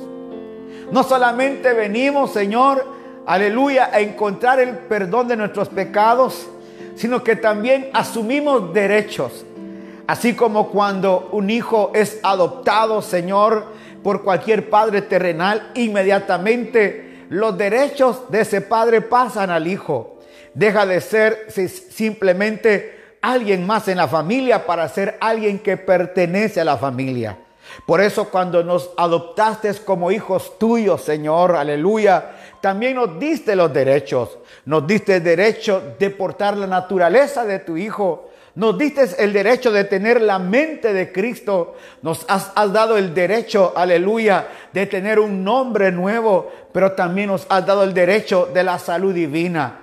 No 0.90 1.02
solamente 1.02 1.74
venimos, 1.74 2.32
Señor, 2.32 2.93
aleluya, 3.26 3.90
a 3.92 4.00
encontrar 4.00 4.60
el 4.60 4.70
perdón 4.70 5.28
de 5.28 5.36
nuestros 5.36 5.68
pecados, 5.68 6.46
sino 6.96 7.22
que 7.22 7.36
también 7.36 7.90
asumimos 7.92 8.72
derechos. 8.72 9.44
Así 10.06 10.34
como 10.34 10.68
cuando 10.68 11.30
un 11.32 11.48
hijo 11.48 11.90
es 11.94 12.20
adoptado, 12.22 13.00
Señor, 13.00 13.66
por 14.02 14.22
cualquier 14.22 14.68
padre 14.68 15.02
terrenal, 15.02 15.70
inmediatamente 15.74 17.24
los 17.30 17.56
derechos 17.56 18.30
de 18.30 18.42
ese 18.42 18.60
padre 18.60 19.00
pasan 19.00 19.50
al 19.50 19.66
hijo. 19.66 20.18
Deja 20.52 20.86
de 20.86 21.00
ser 21.00 21.46
simplemente 21.90 23.16
alguien 23.22 23.66
más 23.66 23.88
en 23.88 23.96
la 23.96 24.06
familia 24.06 24.66
para 24.66 24.88
ser 24.88 25.16
alguien 25.20 25.58
que 25.58 25.78
pertenece 25.78 26.60
a 26.60 26.64
la 26.64 26.76
familia. 26.76 27.38
Por 27.86 28.00
eso 28.00 28.28
cuando 28.28 28.62
nos 28.62 28.90
adoptaste 28.96 29.72
como 29.84 30.12
hijos 30.12 30.58
tuyos, 30.58 31.00
Señor, 31.00 31.56
aleluya, 31.56 32.32
también 32.64 32.94
nos 32.94 33.18
diste 33.20 33.54
los 33.54 33.70
derechos. 33.74 34.38
Nos 34.64 34.86
diste 34.86 35.16
el 35.16 35.22
derecho 35.22 35.96
de 35.98 36.08
portar 36.08 36.56
la 36.56 36.66
naturaleza 36.66 37.44
de 37.44 37.58
tu 37.58 37.76
Hijo. 37.76 38.30
Nos 38.54 38.78
diste 38.78 39.06
el 39.18 39.34
derecho 39.34 39.70
de 39.70 39.84
tener 39.84 40.22
la 40.22 40.38
mente 40.38 40.94
de 40.94 41.12
Cristo. 41.12 41.76
Nos 42.00 42.24
has, 42.26 42.52
has, 42.54 42.72
dado 42.72 42.96
el 42.96 43.12
derecho, 43.12 43.74
aleluya, 43.76 44.48
de 44.72 44.86
tener 44.86 45.18
un 45.18 45.44
nombre 45.44 45.92
nuevo, 45.92 46.50
pero 46.72 46.92
también 46.92 47.26
nos 47.26 47.44
has 47.50 47.66
dado 47.66 47.84
el 47.84 47.92
derecho 47.92 48.48
de 48.54 48.64
la 48.64 48.78
salud 48.78 49.12
divina. 49.12 49.80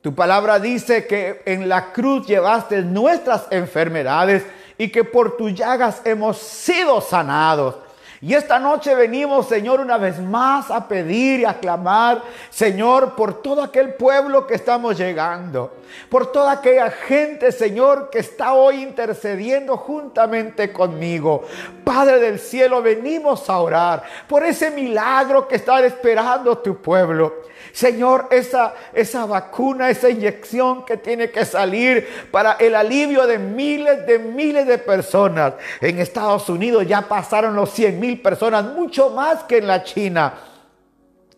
Tu 0.00 0.12
palabra 0.12 0.58
dice 0.58 1.06
que 1.06 1.42
en 1.46 1.68
la 1.68 1.92
cruz 1.92 2.26
llevaste 2.26 2.82
nuestras 2.82 3.46
enfermedades 3.52 4.42
y 4.76 4.88
que 4.88 5.04
por 5.04 5.36
tus 5.36 5.54
llagas 5.54 6.02
hemos 6.04 6.38
sido 6.38 7.00
sanados. 7.00 7.85
Y 8.26 8.34
esta 8.34 8.58
noche 8.58 8.92
venimos, 8.96 9.46
Señor, 9.46 9.78
una 9.78 9.98
vez 9.98 10.18
más 10.18 10.68
a 10.72 10.88
pedir 10.88 11.38
y 11.38 11.44
a 11.44 11.60
clamar, 11.60 12.22
Señor, 12.50 13.14
por 13.14 13.40
todo 13.40 13.62
aquel 13.62 13.94
pueblo 13.94 14.48
que 14.48 14.54
estamos 14.54 14.98
llegando, 14.98 15.72
por 16.08 16.32
toda 16.32 16.50
aquella 16.50 16.90
gente, 16.90 17.52
Señor, 17.52 18.10
que 18.10 18.18
está 18.18 18.54
hoy 18.54 18.82
intercediendo 18.82 19.76
juntamente 19.76 20.72
conmigo. 20.72 21.44
Padre 21.84 22.18
del 22.18 22.40
cielo, 22.40 22.82
venimos 22.82 23.48
a 23.48 23.60
orar 23.60 24.02
por 24.26 24.42
ese 24.42 24.72
milagro 24.72 25.46
que 25.46 25.54
está 25.54 25.78
esperando 25.86 26.58
tu 26.58 26.82
pueblo. 26.82 27.32
Señor, 27.76 28.28
esa, 28.30 28.72
esa 28.94 29.26
vacuna, 29.26 29.90
esa 29.90 30.08
inyección 30.08 30.86
que 30.86 30.96
tiene 30.96 31.30
que 31.30 31.44
salir 31.44 32.08
para 32.30 32.52
el 32.52 32.74
alivio 32.74 33.26
de 33.26 33.38
miles 33.38 34.06
de 34.06 34.18
miles 34.18 34.66
de 34.66 34.78
personas. 34.78 35.52
En 35.82 35.98
Estados 35.98 36.48
Unidos 36.48 36.86
ya 36.86 37.02
pasaron 37.02 37.54
los 37.54 37.70
100 37.72 38.00
mil 38.00 38.22
personas, 38.22 38.64
mucho 38.64 39.10
más 39.10 39.42
que 39.44 39.58
en 39.58 39.66
la 39.66 39.84
China. 39.84 40.32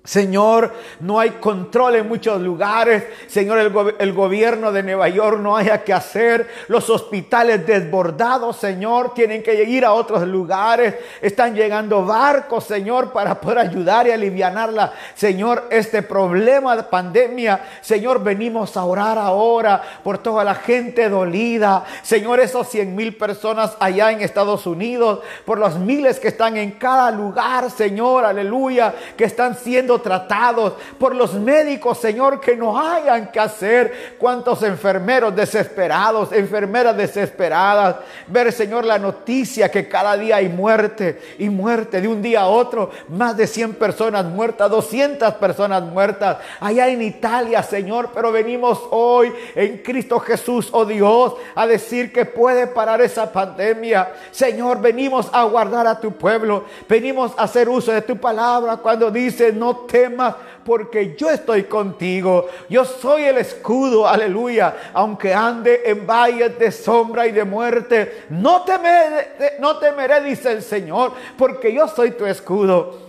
Señor, 0.04 0.72
no 1.00 1.20
hay 1.20 1.32
control 1.32 1.96
en 1.96 2.08
muchos 2.08 2.40
lugares. 2.40 3.04
Señor, 3.26 3.58
el, 3.98 4.12
gobierno 4.14 4.72
de 4.72 4.82
Nueva 4.82 5.10
York 5.10 5.38
no 5.38 5.54
haya 5.54 5.84
que 5.84 5.92
hacer. 5.92 6.48
Los 6.68 6.88
hospitales 6.88 7.66
desbordados, 7.66 8.56
Señor, 8.56 9.12
tienen 9.12 9.42
que 9.42 9.64
ir 9.64 9.84
a 9.84 9.92
otros 9.92 10.26
lugares. 10.26 10.94
Están 11.20 11.54
llegando 11.54 12.06
barcos, 12.06 12.64
Señor, 12.64 13.12
para 13.12 13.38
poder 13.38 13.58
ayudar 13.58 14.06
y 14.06 14.12
aliviarla. 14.12 14.94
Señor, 15.14 15.66
este 15.70 16.02
problema 16.02 16.74
de 16.74 16.84
pandemia, 16.84 17.60
Señor, 17.82 18.22
venimos 18.22 18.78
a 18.78 18.84
orar 18.84 19.18
ahora 19.18 19.82
por 20.02 20.16
toda 20.16 20.42
la 20.42 20.54
gente 20.54 21.10
dolida. 21.10 21.84
Señor, 22.02 22.40
esos 22.40 22.66
100 22.68 22.96
mil 22.96 23.14
personas 23.14 23.76
allá 23.78 24.10
en 24.10 24.22
Estados 24.22 24.66
Unidos, 24.66 25.20
por 25.44 25.58
los 25.58 25.78
miles 25.78 26.18
que 26.18 26.28
están 26.28 26.56
en 26.56 26.70
cada 26.72 27.10
lugar, 27.10 27.70
Señor, 27.70 28.24
aleluya, 28.24 28.94
que 29.14 29.24
están 29.24 29.54
siendo 29.54 29.87
tratados 29.96 30.74
por 30.98 31.14
los 31.14 31.32
médicos, 31.32 31.96
Señor, 31.96 32.40
que 32.40 32.54
no 32.54 32.78
hayan 32.78 33.32
que 33.32 33.40
hacer. 33.40 34.16
Cuántos 34.18 34.62
enfermeros 34.62 35.34
desesperados, 35.34 36.32
enfermeras 36.32 36.94
desesperadas. 36.96 37.96
Ver, 38.26 38.52
Señor, 38.52 38.84
la 38.84 38.98
noticia 38.98 39.70
que 39.70 39.88
cada 39.88 40.16
día 40.16 40.36
hay 40.36 40.50
muerte 40.50 41.18
y 41.38 41.48
muerte 41.48 42.02
de 42.02 42.08
un 42.08 42.20
día 42.20 42.42
a 42.42 42.48
otro. 42.48 42.90
Más 43.08 43.36
de 43.36 43.46
100 43.46 43.74
personas 43.74 44.26
muertas, 44.26 44.70
200 44.70 45.34
personas 45.34 45.82
muertas. 45.82 46.38
Allá 46.60 46.88
en 46.88 47.00
Italia, 47.00 47.62
Señor, 47.62 48.10
pero 48.12 48.30
venimos 48.30 48.82
hoy 48.90 49.32
en 49.54 49.78
Cristo 49.78 50.20
Jesús, 50.20 50.68
oh 50.72 50.84
Dios, 50.84 51.34
a 51.54 51.66
decir 51.66 52.12
que 52.12 52.24
puede 52.24 52.66
parar 52.66 53.00
esa 53.00 53.32
pandemia. 53.32 54.12
Señor, 54.30 54.80
venimos 54.80 55.28
a 55.32 55.44
guardar 55.44 55.86
a 55.86 56.00
tu 56.00 56.12
pueblo. 56.12 56.64
Venimos 56.88 57.32
a 57.36 57.44
hacer 57.44 57.68
uso 57.68 57.92
de 57.92 58.02
tu 58.02 58.16
palabra 58.16 58.76
cuando 58.78 59.10
dice, 59.10 59.52
no 59.52 59.76
temas 59.86 60.34
porque 60.64 61.14
yo 61.16 61.30
estoy 61.30 61.64
contigo. 61.64 62.46
Yo 62.68 62.84
soy 62.84 63.22
el 63.24 63.38
escudo, 63.38 64.06
aleluya. 64.06 64.90
Aunque 64.92 65.32
ande 65.32 65.82
en 65.86 66.06
valles 66.06 66.58
de 66.58 66.70
sombra 66.70 67.26
y 67.26 67.32
de 67.32 67.44
muerte, 67.44 68.24
no 68.30 68.62
temeré, 68.62 69.56
no 69.60 69.78
temeré, 69.78 70.20
dice 70.22 70.52
el 70.52 70.62
Señor, 70.62 71.12
porque 71.36 71.72
yo 71.72 71.88
soy 71.88 72.12
tu 72.12 72.26
escudo. 72.26 73.07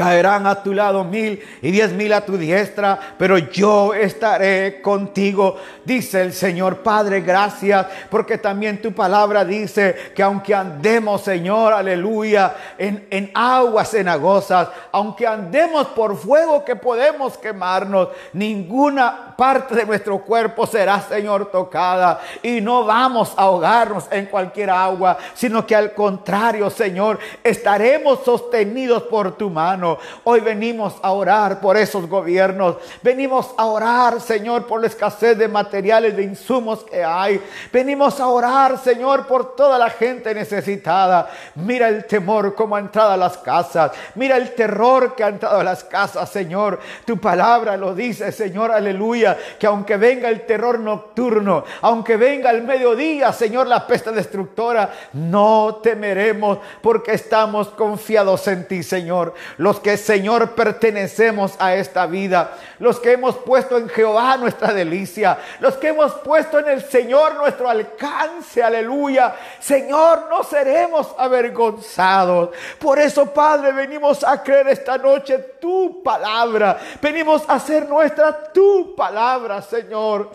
Caerán 0.00 0.46
a 0.46 0.62
tu 0.62 0.72
lado 0.72 1.04
mil 1.04 1.42
y 1.60 1.70
diez 1.70 1.92
mil 1.92 2.10
a 2.14 2.24
tu 2.24 2.38
diestra, 2.38 2.98
pero 3.18 3.36
yo 3.36 3.92
estaré 3.92 4.80
contigo, 4.80 5.58
dice 5.84 6.22
el 6.22 6.32
Señor 6.32 6.78
Padre. 6.78 7.20
Gracias, 7.20 7.86
porque 8.08 8.38
también 8.38 8.80
tu 8.80 8.92
palabra 8.92 9.44
dice 9.44 9.94
que 10.14 10.22
aunque 10.22 10.54
andemos, 10.54 11.20
Señor, 11.20 11.74
aleluya, 11.74 12.54
en, 12.78 13.06
en 13.10 13.30
aguas 13.34 13.90
cenagosas, 13.90 14.68
aunque 14.90 15.26
andemos 15.26 15.88
por 15.88 16.16
fuego 16.16 16.64
que 16.64 16.76
podemos 16.76 17.36
quemarnos, 17.36 18.08
ninguna 18.32 19.36
parte 19.36 19.74
de 19.74 19.84
nuestro 19.84 20.16
cuerpo 20.22 20.66
será, 20.66 20.98
Señor, 21.02 21.50
tocada 21.50 22.22
y 22.42 22.62
no 22.62 22.86
vamos 22.86 23.34
a 23.36 23.42
ahogarnos 23.42 24.06
en 24.10 24.24
cualquier 24.24 24.70
agua, 24.70 25.18
sino 25.34 25.66
que 25.66 25.76
al 25.76 25.92
contrario, 25.92 26.70
Señor, 26.70 27.18
estaremos 27.44 28.20
sostenidos 28.24 29.02
por 29.02 29.36
tu 29.36 29.50
mano 29.50 29.89
Hoy 30.24 30.40
venimos 30.40 30.94
a 31.02 31.12
orar 31.12 31.60
por 31.60 31.76
esos 31.76 32.08
gobiernos. 32.08 32.76
Venimos 33.02 33.50
a 33.56 33.66
orar, 33.66 34.20
Señor, 34.20 34.66
por 34.66 34.80
la 34.80 34.86
escasez 34.86 35.36
de 35.36 35.48
materiales, 35.48 36.16
de 36.16 36.22
insumos 36.22 36.84
que 36.84 37.02
hay. 37.02 37.40
Venimos 37.72 38.20
a 38.20 38.26
orar, 38.28 38.78
Señor, 38.78 39.26
por 39.26 39.56
toda 39.56 39.78
la 39.78 39.90
gente 39.90 40.34
necesitada. 40.34 41.30
Mira 41.54 41.88
el 41.88 42.04
temor 42.04 42.54
como 42.54 42.76
ha 42.76 42.80
entrado 42.80 43.12
a 43.12 43.16
las 43.16 43.38
casas. 43.38 43.92
Mira 44.14 44.36
el 44.36 44.54
terror 44.54 45.14
que 45.14 45.24
ha 45.24 45.28
entrado 45.28 45.60
a 45.60 45.64
las 45.64 45.84
casas, 45.84 46.28
Señor. 46.28 46.78
Tu 47.04 47.18
palabra 47.18 47.76
lo 47.76 47.94
dice, 47.94 48.32
Señor, 48.32 48.70
aleluya, 48.70 49.36
que 49.58 49.66
aunque 49.66 49.96
venga 49.96 50.28
el 50.28 50.46
terror 50.46 50.78
nocturno, 50.78 51.64
aunque 51.82 52.16
venga 52.16 52.50
el 52.50 52.62
mediodía, 52.62 53.32
Señor, 53.32 53.66
la 53.66 53.86
peste 53.86 54.12
destructora, 54.12 54.90
no 55.12 55.80
temeremos 55.82 56.58
porque 56.82 57.14
estamos 57.14 57.68
confiados 57.68 58.46
en 58.48 58.66
ti, 58.66 58.82
Señor. 58.82 59.34
Los 59.70 59.78
que, 59.78 59.96
Señor, 59.96 60.56
pertenecemos 60.56 61.54
a 61.60 61.76
esta 61.76 62.04
vida, 62.06 62.56
los 62.80 62.98
que 62.98 63.12
hemos 63.12 63.36
puesto 63.36 63.78
en 63.78 63.88
Jehová 63.88 64.36
nuestra 64.36 64.72
delicia, 64.72 65.38
los 65.60 65.76
que 65.76 65.90
hemos 65.90 66.12
puesto 66.14 66.58
en 66.58 66.70
el 66.70 66.82
Señor 66.82 67.36
nuestro 67.36 67.70
alcance, 67.70 68.64
aleluya. 68.64 69.32
Señor, 69.60 70.26
no 70.28 70.42
seremos 70.42 71.14
avergonzados. 71.16 72.50
Por 72.80 72.98
eso, 72.98 73.26
Padre, 73.26 73.70
venimos 73.70 74.24
a 74.24 74.42
creer 74.42 74.70
esta 74.70 74.98
noche 74.98 75.38
tu 75.60 76.02
palabra. 76.02 76.76
Venimos 77.00 77.44
a 77.46 77.52
hacer 77.52 77.88
nuestra 77.88 78.52
tu 78.52 78.96
palabra, 78.96 79.62
Señor. 79.62 80.32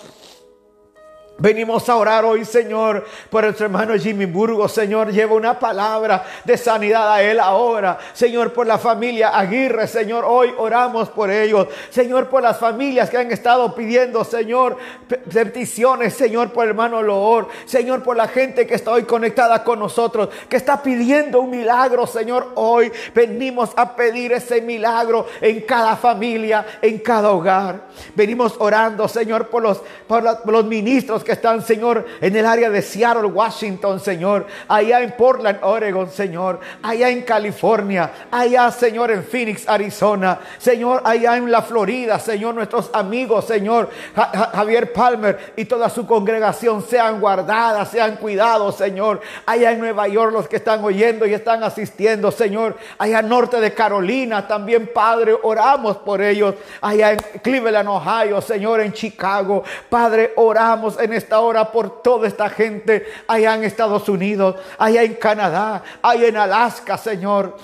Venimos 1.38 1.90
a 1.90 1.98
orar 1.98 2.24
hoy, 2.24 2.46
Señor, 2.46 3.06
por 3.30 3.44
nuestro 3.44 3.66
hermano 3.66 3.94
Jimmy 3.96 4.26
Burgos. 4.26 4.72
Señor, 4.72 5.12
lleva 5.12 5.34
una 5.34 5.60
palabra 5.60 6.24
de 6.46 6.58
sanidad 6.58 7.12
a 7.12 7.22
él 7.22 7.42
ahora. 7.42 7.98
Señor, 8.14 8.54
por 8.54 8.66
la 8.66 8.78
familia 8.78 9.38
Aguirre, 9.38 9.86
Señor, 9.86 10.24
hoy 10.26 10.54
oramos 10.58 11.10
por 11.10 11.30
ellos. 11.30 11.68
Señor, 11.90 12.30
por 12.30 12.42
las 12.42 12.58
familias 12.58 13.10
que 13.10 13.18
han 13.18 13.34
estado 13.34 13.76
pidiendo, 13.76 14.24
Señor, 14.24 14.78
peticiones, 15.10 16.14
Señor, 16.14 16.54
por 16.54 16.64
el 16.64 16.70
hermano 16.70 17.02
Loor. 17.02 17.50
Señor, 17.66 18.02
por 18.02 18.16
la 18.16 18.30
gente 18.30 18.66
que 18.66 18.76
está 18.76 18.92
hoy 18.92 19.04
conectada 19.04 19.62
con 19.62 19.80
nosotros, 19.80 20.30
que 20.48 20.56
está 20.56 20.82
pidiendo 20.82 21.42
un 21.42 21.50
milagro, 21.50 22.08
Señor. 22.08 22.54
Hoy 22.56 22.90
venimos 23.14 23.72
a 23.76 23.94
pedir 23.94 24.32
ese 24.32 24.62
milagro 24.62 25.28
en 25.42 25.60
cada 25.62 25.98
familia, 25.98 26.66
en 26.82 26.98
cada 27.00 27.32
hogar. 27.32 27.88
Venimos 28.16 28.56
orando, 28.58 29.06
Señor, 29.10 29.50
por 29.50 29.64
los, 29.64 29.82
por 30.08 30.54
los 30.54 30.64
ministros 30.64 31.25
que 31.26 31.34
están, 31.34 31.62
Señor, 31.62 32.06
en 32.22 32.36
el 32.36 32.46
área 32.46 32.70
de 32.70 32.82
Seattle, 32.82 33.26
Washington, 33.26 34.00
Señor, 34.00 34.46
allá 34.68 35.02
en 35.02 35.12
Portland, 35.12 35.60
Oregon, 35.62 36.10
Señor, 36.10 36.60
allá 36.82 37.10
en 37.10 37.24
California, 37.24 38.12
allá, 38.32 38.72
Señor, 38.72 39.12
en 39.12 39.24
Phoenix, 39.24 39.68
Arizona, 39.68 40.40
Señor, 40.58 41.02
allá 41.04 41.36
en 41.36 41.52
la 41.52 41.62
Florida, 41.62 42.20
Señor, 42.20 42.56
nuestros 42.56 42.90
amigos, 42.94 43.46
Señor, 43.46 43.90
Javier 44.16 44.94
Palmer 44.94 45.54
y 45.58 45.66
toda 45.66 45.90
su 45.90 46.06
congregación 46.08 46.84
sean 46.84 47.20
guardadas, 47.20 47.90
sean 47.90 48.18
cuidados, 48.18 48.78
Señor, 48.78 49.20
allá 49.46 49.72
en 49.72 49.80
Nueva 49.80 50.08
York, 50.08 50.32
los 50.32 50.48
que 50.48 50.58
están 50.58 50.84
oyendo 50.84 51.26
y 51.26 51.34
están 51.34 51.64
asistiendo, 51.64 52.32
Señor, 52.32 52.78
allá 52.98 53.22
norte 53.22 53.60
de 53.60 53.74
Carolina, 53.74 54.48
también, 54.48 54.90
Padre, 54.94 55.36
oramos 55.42 55.98
por 55.98 56.22
ellos, 56.22 56.56
allá 56.82 57.14
en 57.14 57.20
Cleveland, 57.42 57.90
Ohio, 57.90 58.42
Señor, 58.42 58.80
en 58.82 58.94
Chicago, 58.94 59.64
Padre, 59.90 60.34
oramos 60.36 61.00
en 61.00 61.14
esta 61.16 61.40
hora 61.40 61.72
por 61.72 62.02
toda 62.02 62.28
esta 62.28 62.50
gente 62.50 63.06
allá 63.28 63.56
en 63.56 63.64
Estados 63.64 64.08
Unidos, 64.10 64.56
allá 64.78 65.04
en 65.04 65.16
Canadá, 65.16 65.84
allá 66.02 66.28
en 66.28 66.38
Alaska, 66.38 66.98
Señor. 66.98 67.58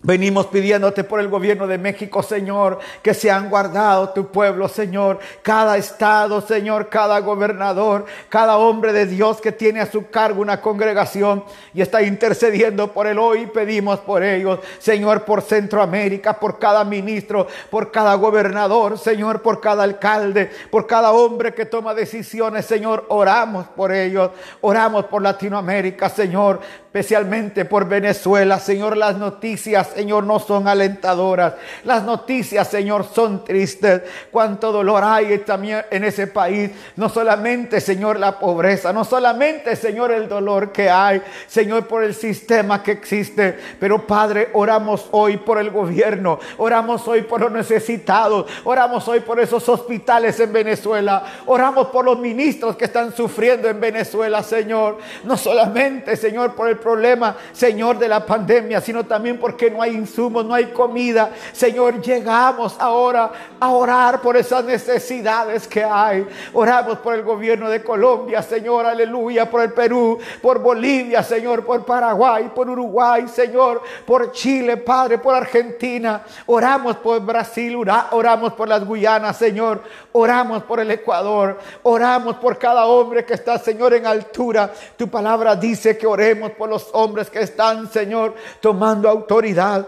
Venimos 0.00 0.46
pidiéndote 0.46 1.02
por 1.02 1.18
el 1.18 1.26
gobierno 1.26 1.66
de 1.66 1.76
México, 1.76 2.22
Señor, 2.22 2.78
que 3.02 3.14
se 3.14 3.32
han 3.32 3.50
guardado 3.50 4.10
tu 4.10 4.28
pueblo, 4.28 4.68
Señor. 4.68 5.18
Cada 5.42 5.76
estado, 5.76 6.40
Señor, 6.40 6.88
cada 6.88 7.18
gobernador, 7.18 8.06
cada 8.28 8.58
hombre 8.58 8.92
de 8.92 9.06
Dios 9.06 9.40
que 9.40 9.50
tiene 9.50 9.80
a 9.80 9.90
su 9.90 10.08
cargo 10.08 10.40
una 10.40 10.60
congregación 10.60 11.42
y 11.74 11.82
está 11.82 12.00
intercediendo 12.00 12.92
por 12.92 13.08
él 13.08 13.18
hoy. 13.18 13.48
Pedimos 13.48 13.98
por 13.98 14.22
ellos, 14.22 14.60
Señor, 14.78 15.24
por 15.24 15.42
Centroamérica, 15.42 16.38
por 16.38 16.60
cada 16.60 16.84
ministro, 16.84 17.48
por 17.68 17.90
cada 17.90 18.14
gobernador, 18.14 18.98
Señor, 18.98 19.42
por 19.42 19.60
cada 19.60 19.82
alcalde, 19.82 20.48
por 20.70 20.86
cada 20.86 21.10
hombre 21.10 21.54
que 21.54 21.66
toma 21.66 21.92
decisiones, 21.92 22.66
Señor. 22.66 23.04
Oramos 23.08 23.66
por 23.66 23.90
ellos. 23.90 24.30
Oramos 24.60 25.06
por 25.06 25.22
Latinoamérica, 25.22 26.08
Señor, 26.08 26.60
especialmente 26.88 27.66
por 27.66 27.86
Venezuela, 27.86 28.58
Señor. 28.58 28.96
Las 28.96 29.18
noticias 29.18 29.88
Señor, 29.94 30.24
no 30.24 30.38
son 30.38 30.68
alentadoras. 30.68 31.54
Las 31.84 32.02
noticias, 32.02 32.68
Señor, 32.68 33.04
son 33.04 33.44
tristes. 33.44 34.02
Cuánto 34.30 34.72
dolor 34.72 35.02
hay 35.04 35.38
también 35.38 35.84
en 35.90 36.04
ese 36.04 36.26
país. 36.26 36.70
No 36.96 37.08
solamente, 37.08 37.80
Señor, 37.80 38.18
la 38.18 38.38
pobreza, 38.38 38.92
no 38.92 39.04
solamente, 39.04 39.76
Señor, 39.76 40.12
el 40.12 40.28
dolor 40.28 40.72
que 40.72 40.88
hay, 40.88 41.22
Señor, 41.46 41.86
por 41.86 42.04
el 42.04 42.14
sistema 42.14 42.82
que 42.82 42.92
existe. 42.92 43.58
Pero, 43.78 44.06
Padre, 44.06 44.48
oramos 44.54 45.08
hoy 45.10 45.36
por 45.36 45.58
el 45.58 45.70
gobierno, 45.70 46.38
oramos 46.56 47.06
hoy 47.06 47.22
por 47.22 47.40
los 47.40 47.52
necesitados, 47.52 48.46
oramos 48.64 49.06
hoy 49.08 49.20
por 49.20 49.40
esos 49.40 49.68
hospitales 49.68 50.38
en 50.40 50.52
Venezuela, 50.52 51.42
oramos 51.46 51.88
por 51.88 52.04
los 52.04 52.18
ministros 52.18 52.76
que 52.76 52.86
están 52.86 53.14
sufriendo 53.14 53.68
en 53.68 53.80
Venezuela, 53.80 54.42
Señor. 54.42 54.98
No 55.24 55.36
solamente, 55.36 56.16
Señor, 56.16 56.54
por 56.54 56.68
el 56.68 56.77
problema, 56.78 57.36
Señor, 57.52 57.98
de 57.98 58.08
la 58.08 58.24
pandemia, 58.24 58.80
sino 58.80 59.04
también 59.04 59.38
porque 59.38 59.70
no 59.70 59.82
hay 59.82 59.94
insumos, 59.94 60.44
no 60.44 60.54
hay 60.54 60.66
comida. 60.66 61.30
Señor, 61.52 62.00
llegamos 62.00 62.76
ahora 62.78 63.30
a 63.60 63.70
orar 63.70 64.20
por 64.20 64.36
esas 64.36 64.64
necesidades 64.64 65.66
que 65.66 65.84
hay. 65.84 66.26
Oramos 66.52 66.98
por 66.98 67.14
el 67.14 67.22
gobierno 67.22 67.68
de 67.68 67.82
Colombia, 67.82 68.42
Señor, 68.42 68.86
aleluya, 68.86 69.50
por 69.50 69.62
el 69.62 69.72
Perú, 69.72 70.18
por 70.40 70.60
Bolivia, 70.60 71.22
Señor, 71.22 71.64
por 71.64 71.84
Paraguay, 71.84 72.50
por 72.54 72.68
Uruguay, 72.68 73.26
Señor, 73.28 73.82
por 74.06 74.32
Chile, 74.32 74.76
Padre, 74.76 75.18
por 75.18 75.34
Argentina. 75.34 76.22
Oramos 76.46 76.96
por 76.96 77.20
Brasil, 77.20 77.76
oramos 78.10 78.52
por 78.54 78.68
las 78.68 78.84
Guyanas, 78.84 79.36
Señor. 79.36 79.82
Oramos 80.20 80.64
por 80.64 80.80
el 80.80 80.90
Ecuador. 80.90 81.58
Oramos 81.84 82.36
por 82.38 82.58
cada 82.58 82.86
hombre 82.86 83.24
que 83.24 83.34
está, 83.34 83.56
Señor, 83.56 83.94
en 83.94 84.04
altura. 84.04 84.72
Tu 84.96 85.08
palabra 85.08 85.54
dice 85.54 85.96
que 85.96 86.08
oremos 86.08 86.50
por 86.52 86.68
los 86.68 86.88
hombres 86.92 87.30
que 87.30 87.40
están, 87.40 87.88
Señor, 87.88 88.34
tomando 88.60 89.08
autoridad 89.08 89.86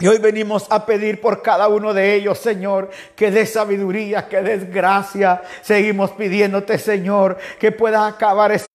y 0.00 0.06
hoy 0.06 0.18
venimos 0.18 0.66
a 0.70 0.86
pedir 0.86 1.20
por 1.20 1.42
cada 1.42 1.66
uno 1.66 1.92
de 1.92 2.14
ellos, 2.14 2.38
Señor, 2.38 2.88
que 3.16 3.32
dé 3.32 3.46
sabiduría, 3.46 4.28
que 4.28 4.42
des 4.42 4.72
gracia. 4.72 5.42
Seguimos 5.60 6.12
pidiéndote, 6.12 6.78
Señor, 6.78 7.36
que 7.58 7.72
pueda 7.72 8.06
acabar 8.06 8.52
esta 8.52 8.67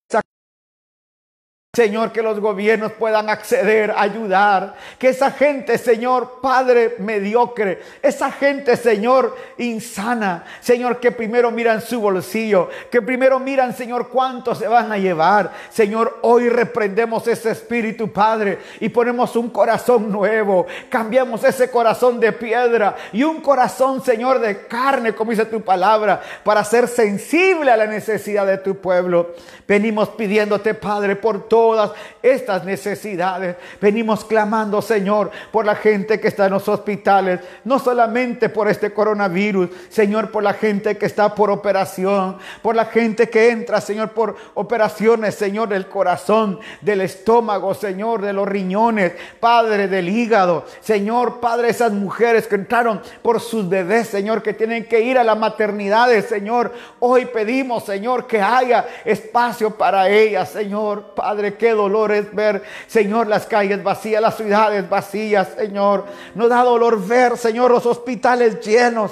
Señor, 1.75 2.11
que 2.11 2.21
los 2.21 2.39
gobiernos 2.39 2.91
puedan 2.91 3.31
acceder, 3.31 3.95
ayudar, 3.97 4.75
que 4.99 5.09
esa 5.09 5.31
gente, 5.31 5.79
Señor, 5.79 6.39
Padre 6.39 6.97
mediocre, 6.99 7.81
esa 8.03 8.31
gente, 8.31 8.77
Señor, 8.77 9.35
insana, 9.57 10.43
Señor, 10.59 10.99
que 10.99 11.11
primero 11.11 11.49
miran 11.49 11.81
su 11.81 11.99
bolsillo, 11.99 12.69
que 12.91 13.01
primero 13.01 13.39
miran, 13.39 13.75
Señor, 13.75 14.09
cuánto 14.09 14.53
se 14.53 14.67
van 14.67 14.91
a 14.91 14.99
llevar. 14.99 15.51
Señor, 15.71 16.19
hoy 16.21 16.47
reprendemos 16.47 17.27
ese 17.27 17.49
espíritu, 17.49 18.13
Padre, 18.13 18.59
y 18.79 18.89
ponemos 18.89 19.35
un 19.35 19.49
corazón 19.49 20.11
nuevo, 20.11 20.67
cambiamos 20.89 21.43
ese 21.43 21.71
corazón 21.71 22.19
de 22.19 22.33
piedra 22.33 22.95
y 23.11 23.23
un 23.23 23.41
corazón, 23.41 24.03
Señor, 24.03 24.37
de 24.37 24.67
carne, 24.67 25.15
como 25.15 25.31
dice 25.31 25.45
tu 25.45 25.61
palabra, 25.61 26.21
para 26.43 26.63
ser 26.63 26.87
sensible 26.87 27.71
a 27.71 27.77
la 27.77 27.87
necesidad 27.87 28.45
de 28.45 28.59
tu 28.59 28.77
pueblo. 28.77 29.33
Venimos 29.67 30.09
pidiéndote, 30.09 30.75
Padre, 30.75 31.15
por 31.15 31.49
todo 31.49 31.62
todas 31.63 31.91
estas 32.21 32.65
necesidades. 32.65 33.55
Venimos 33.79 34.25
clamando, 34.25 34.81
Señor, 34.81 35.31
por 35.49 35.65
la 35.65 35.75
gente 35.75 36.19
que 36.19 36.27
está 36.27 36.47
en 36.47 36.51
los 36.51 36.67
hospitales, 36.67 37.39
no 37.63 37.79
solamente 37.79 38.49
por 38.49 38.67
este 38.67 38.91
coronavirus, 38.91 39.69
Señor, 39.87 40.29
por 40.29 40.43
la 40.43 40.55
gente 40.55 40.97
que 40.97 41.05
está 41.05 41.33
por 41.33 41.49
operación, 41.49 42.37
por 42.61 42.75
la 42.75 42.83
gente 42.83 43.29
que 43.29 43.49
entra, 43.49 43.79
Señor, 43.79 44.09
por 44.09 44.35
operaciones, 44.55 45.35
Señor, 45.35 45.69
del 45.69 45.87
corazón, 45.87 46.59
del 46.81 46.99
estómago, 46.99 47.73
Señor, 47.73 48.21
de 48.21 48.33
los 48.33 48.45
riñones, 48.45 49.13
Padre, 49.39 49.87
del 49.87 50.09
hígado, 50.09 50.65
Señor, 50.81 51.39
Padre, 51.39 51.69
esas 51.69 51.93
mujeres 51.93 52.45
que 52.45 52.55
entraron 52.55 53.01
por 53.21 53.39
sus 53.39 53.69
bebés, 53.69 54.09
Señor, 54.09 54.43
que 54.43 54.53
tienen 54.53 54.83
que 54.83 54.99
ir 54.99 55.17
a 55.17 55.23
la 55.23 55.35
maternidad, 55.35 56.09
Señor. 56.27 56.73
Hoy 56.99 57.25
pedimos, 57.27 57.85
Señor, 57.85 58.27
que 58.27 58.41
haya 58.41 58.85
espacio 59.05 59.71
para 59.71 60.09
ellas, 60.09 60.49
Señor, 60.49 61.13
Padre, 61.15 61.52
qué 61.57 61.71
dolor 61.71 62.11
es 62.11 62.33
ver, 62.33 62.63
Señor, 62.87 63.27
las 63.27 63.45
calles 63.45 63.83
vacías, 63.83 64.21
las 64.21 64.37
ciudades 64.37 64.89
vacías, 64.89 65.49
Señor. 65.57 66.05
Nos 66.35 66.49
da 66.49 66.63
dolor 66.63 67.05
ver, 67.05 67.37
Señor, 67.37 67.71
los 67.71 67.85
hospitales 67.85 68.59
llenos. 68.61 69.11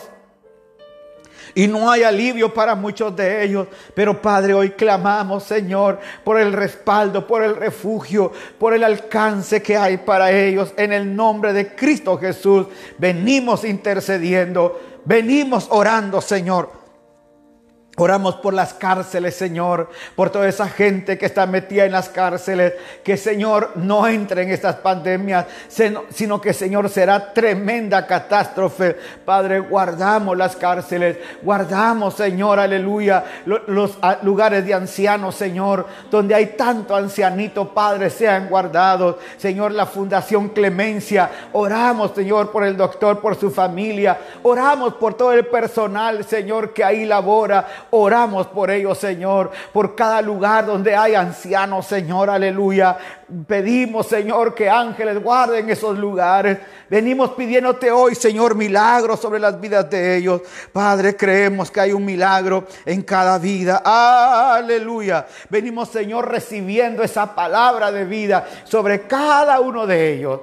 Y 1.53 1.67
no 1.67 1.91
hay 1.91 2.03
alivio 2.03 2.53
para 2.53 2.75
muchos 2.75 3.15
de 3.15 3.43
ellos. 3.43 3.67
Pero 3.93 4.21
Padre, 4.21 4.53
hoy 4.53 4.71
clamamos, 4.71 5.43
Señor, 5.43 5.99
por 6.23 6.39
el 6.39 6.53
respaldo, 6.53 7.27
por 7.27 7.43
el 7.43 7.55
refugio, 7.55 8.31
por 8.57 8.73
el 8.73 8.83
alcance 8.83 9.61
que 9.61 9.75
hay 9.75 9.97
para 9.97 10.31
ellos. 10.31 10.73
En 10.77 10.93
el 10.93 11.13
nombre 11.15 11.51
de 11.53 11.75
Cristo 11.75 12.17
Jesús, 12.17 12.67
venimos 12.97 13.65
intercediendo, 13.65 14.79
venimos 15.05 15.67
orando, 15.69 16.21
Señor 16.21 16.80
Oramos 17.97 18.35
por 18.35 18.53
las 18.53 18.73
cárceles, 18.73 19.35
Señor, 19.35 19.89
por 20.15 20.29
toda 20.29 20.47
esa 20.47 20.69
gente 20.69 21.17
que 21.17 21.25
está 21.25 21.45
metida 21.45 21.83
en 21.83 21.91
las 21.91 22.07
cárceles, 22.07 22.73
que 23.03 23.17
Señor 23.17 23.73
no 23.75 24.07
entre 24.07 24.43
en 24.43 24.49
estas 24.49 24.75
pandemias, 24.75 25.45
sino 25.67 26.39
que 26.39 26.53
Señor 26.53 26.89
será 26.89 27.33
tremenda 27.33 28.07
catástrofe. 28.07 28.95
Padre, 29.25 29.59
guardamos 29.59 30.37
las 30.37 30.55
cárceles, 30.55 31.17
guardamos, 31.43 32.13
Señor, 32.13 32.59
aleluya, 32.59 33.25
los 33.45 33.97
lugares 34.21 34.65
de 34.65 34.73
ancianos, 34.73 35.35
Señor, 35.35 35.85
donde 36.09 36.33
hay 36.33 36.55
tanto 36.55 36.95
ancianito, 36.95 37.73
Padre, 37.73 38.09
sean 38.09 38.47
guardados. 38.47 39.17
Señor, 39.35 39.73
la 39.73 39.85
Fundación 39.85 40.47
Clemencia, 40.49 41.29
oramos, 41.51 42.11
Señor, 42.15 42.51
por 42.51 42.63
el 42.63 42.77
doctor, 42.77 43.19
por 43.19 43.35
su 43.35 43.51
familia, 43.51 44.17
oramos 44.43 44.93
por 44.93 45.15
todo 45.15 45.33
el 45.33 45.45
personal, 45.45 46.23
Señor, 46.23 46.71
que 46.71 46.85
ahí 46.85 47.05
labora 47.05 47.67
Oramos 47.91 48.47
por 48.47 48.71
ellos, 48.71 48.97
Señor, 48.97 49.51
por 49.73 49.95
cada 49.95 50.21
lugar 50.21 50.65
donde 50.65 50.95
hay 50.95 51.13
ancianos, 51.13 51.85
Señor, 51.85 52.29
aleluya. 52.29 52.97
Pedimos, 53.45 54.07
Señor, 54.07 54.55
que 54.55 54.69
ángeles 54.69 55.21
guarden 55.21 55.69
esos 55.69 55.97
lugares. 55.97 56.57
Venimos 56.89 57.31
pidiéndote 57.31 57.91
hoy, 57.91 58.15
Señor, 58.15 58.55
milagros 58.55 59.19
sobre 59.19 59.39
las 59.39 59.59
vidas 59.59 59.89
de 59.89 60.17
ellos. 60.17 60.41
Padre, 60.71 61.17
creemos 61.17 61.69
que 61.69 61.81
hay 61.81 61.91
un 61.91 62.05
milagro 62.05 62.65
en 62.85 63.01
cada 63.01 63.37
vida. 63.37 63.81
Aleluya. 63.83 65.27
Venimos, 65.49 65.89
Señor, 65.89 66.29
recibiendo 66.29 67.03
esa 67.03 67.35
palabra 67.35 67.91
de 67.91 68.05
vida 68.05 68.47
sobre 68.63 69.01
cada 69.01 69.59
uno 69.59 69.85
de 69.85 70.13
ellos. 70.13 70.39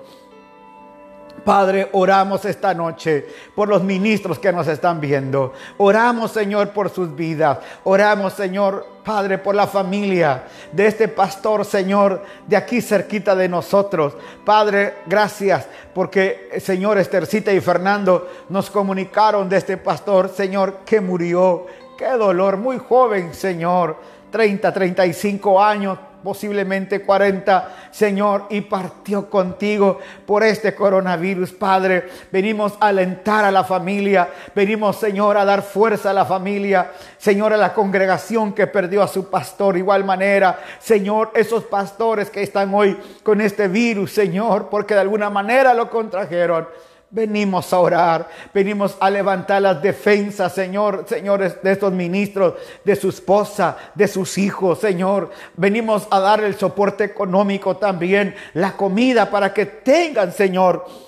Padre, 1.49 1.89
oramos 1.93 2.45
esta 2.45 2.75
noche 2.75 3.27
por 3.55 3.71
los 3.71 3.83
ministros 3.83 4.39
que 4.39 4.53
nos 4.53 4.69
están 4.69 5.01
viendo. 5.01 5.55
Oramos, 5.79 6.31
Señor, 6.31 6.75
por 6.75 6.91
sus 6.91 7.17
vidas. 7.17 7.57
Oramos, 7.85 8.35
Señor, 8.35 8.87
Padre, 9.03 9.39
por 9.39 9.55
la 9.55 9.67
familia 9.67 10.45
de 10.71 10.87
este 10.87 11.09
pastor, 11.09 11.65
Señor, 11.65 12.23
de 12.47 12.55
aquí 12.55 12.83
cerquita 12.83 13.35
de 13.35 13.49
nosotros. 13.49 14.13
Padre, 14.45 14.97
gracias 15.07 15.67
porque, 15.95 16.51
Señor, 16.61 16.99
Estercita 16.99 17.51
y 17.51 17.63
Fernando 17.63 18.29
nos 18.51 18.69
comunicaron 18.69 19.49
de 19.49 19.57
este 19.57 19.79
pastor, 19.79 20.29
Señor, 20.29 20.81
que 20.85 21.01
murió. 21.01 21.65
Qué 21.97 22.11
dolor, 22.11 22.59
muy 22.59 22.77
joven, 22.77 23.33
Señor. 23.33 23.97
30, 24.31 24.71
35 24.71 25.63
años, 25.63 25.99
posiblemente 26.23 27.03
40, 27.03 27.91
Señor, 27.91 28.47
y 28.51 28.63
partió 28.63 29.29
contigo 29.31 29.99
por 30.27 30.43
este 30.43 30.75
coronavirus, 30.75 31.53
Padre. 31.53 32.09
Venimos 32.31 32.75
a 32.81 32.89
alentar 32.89 33.45
a 33.45 33.51
la 33.51 33.65
familia, 33.65 34.29
venimos, 34.55 34.97
Señor, 34.97 35.37
a 35.37 35.45
dar 35.45 35.63
fuerza 35.63 36.11
a 36.11 36.15
la 36.15 36.25
familia, 36.25 36.93
Señor, 37.19 37.53
a 37.53 37.57
la 37.57 37.75
congregación 37.75 38.53
que 38.53 38.67
perdió 38.67 39.03
a 39.03 39.09
su 39.09 39.31
pastor, 39.31 39.77
igual 39.77 40.05
manera, 40.05 40.59
Señor, 40.81 41.31
esos 41.35 41.65
pastores 41.65 42.31
que 42.31 42.43
están 42.43 42.73
hoy 42.75 42.99
con 43.23 43.41
este 43.41 43.69
virus, 43.69 44.13
Señor, 44.13 44.69
porque 44.71 44.95
de 44.95 45.01
alguna 45.01 45.31
manera 45.31 45.75
lo 45.75 45.91
contrajeron. 45.91 46.67
Venimos 47.11 47.73
a 47.73 47.79
orar, 47.79 48.29
venimos 48.53 48.97
a 49.01 49.09
levantar 49.09 49.63
las 49.63 49.81
defensas, 49.81 50.55
Señor, 50.55 51.07
señores, 51.09 51.57
de 51.63 51.73
estos 51.73 51.91
ministros, 51.91 52.55
de 52.85 52.97
su 52.97 53.09
esposa, 53.09 53.79
de 53.95 54.07
sus 54.07 54.37
hijos, 54.37 54.81
Señor. 54.81 55.31
Venimos 55.57 56.07
a 56.11 56.21
dar 56.21 56.45
el 56.45 56.55
soporte 56.57 57.05
económico 57.05 57.79
también, 57.79 58.35
la 58.53 58.77
comida 58.77 59.31
para 59.31 59.55
que 59.55 59.65
tengan, 59.65 60.33
Señor 60.33 61.08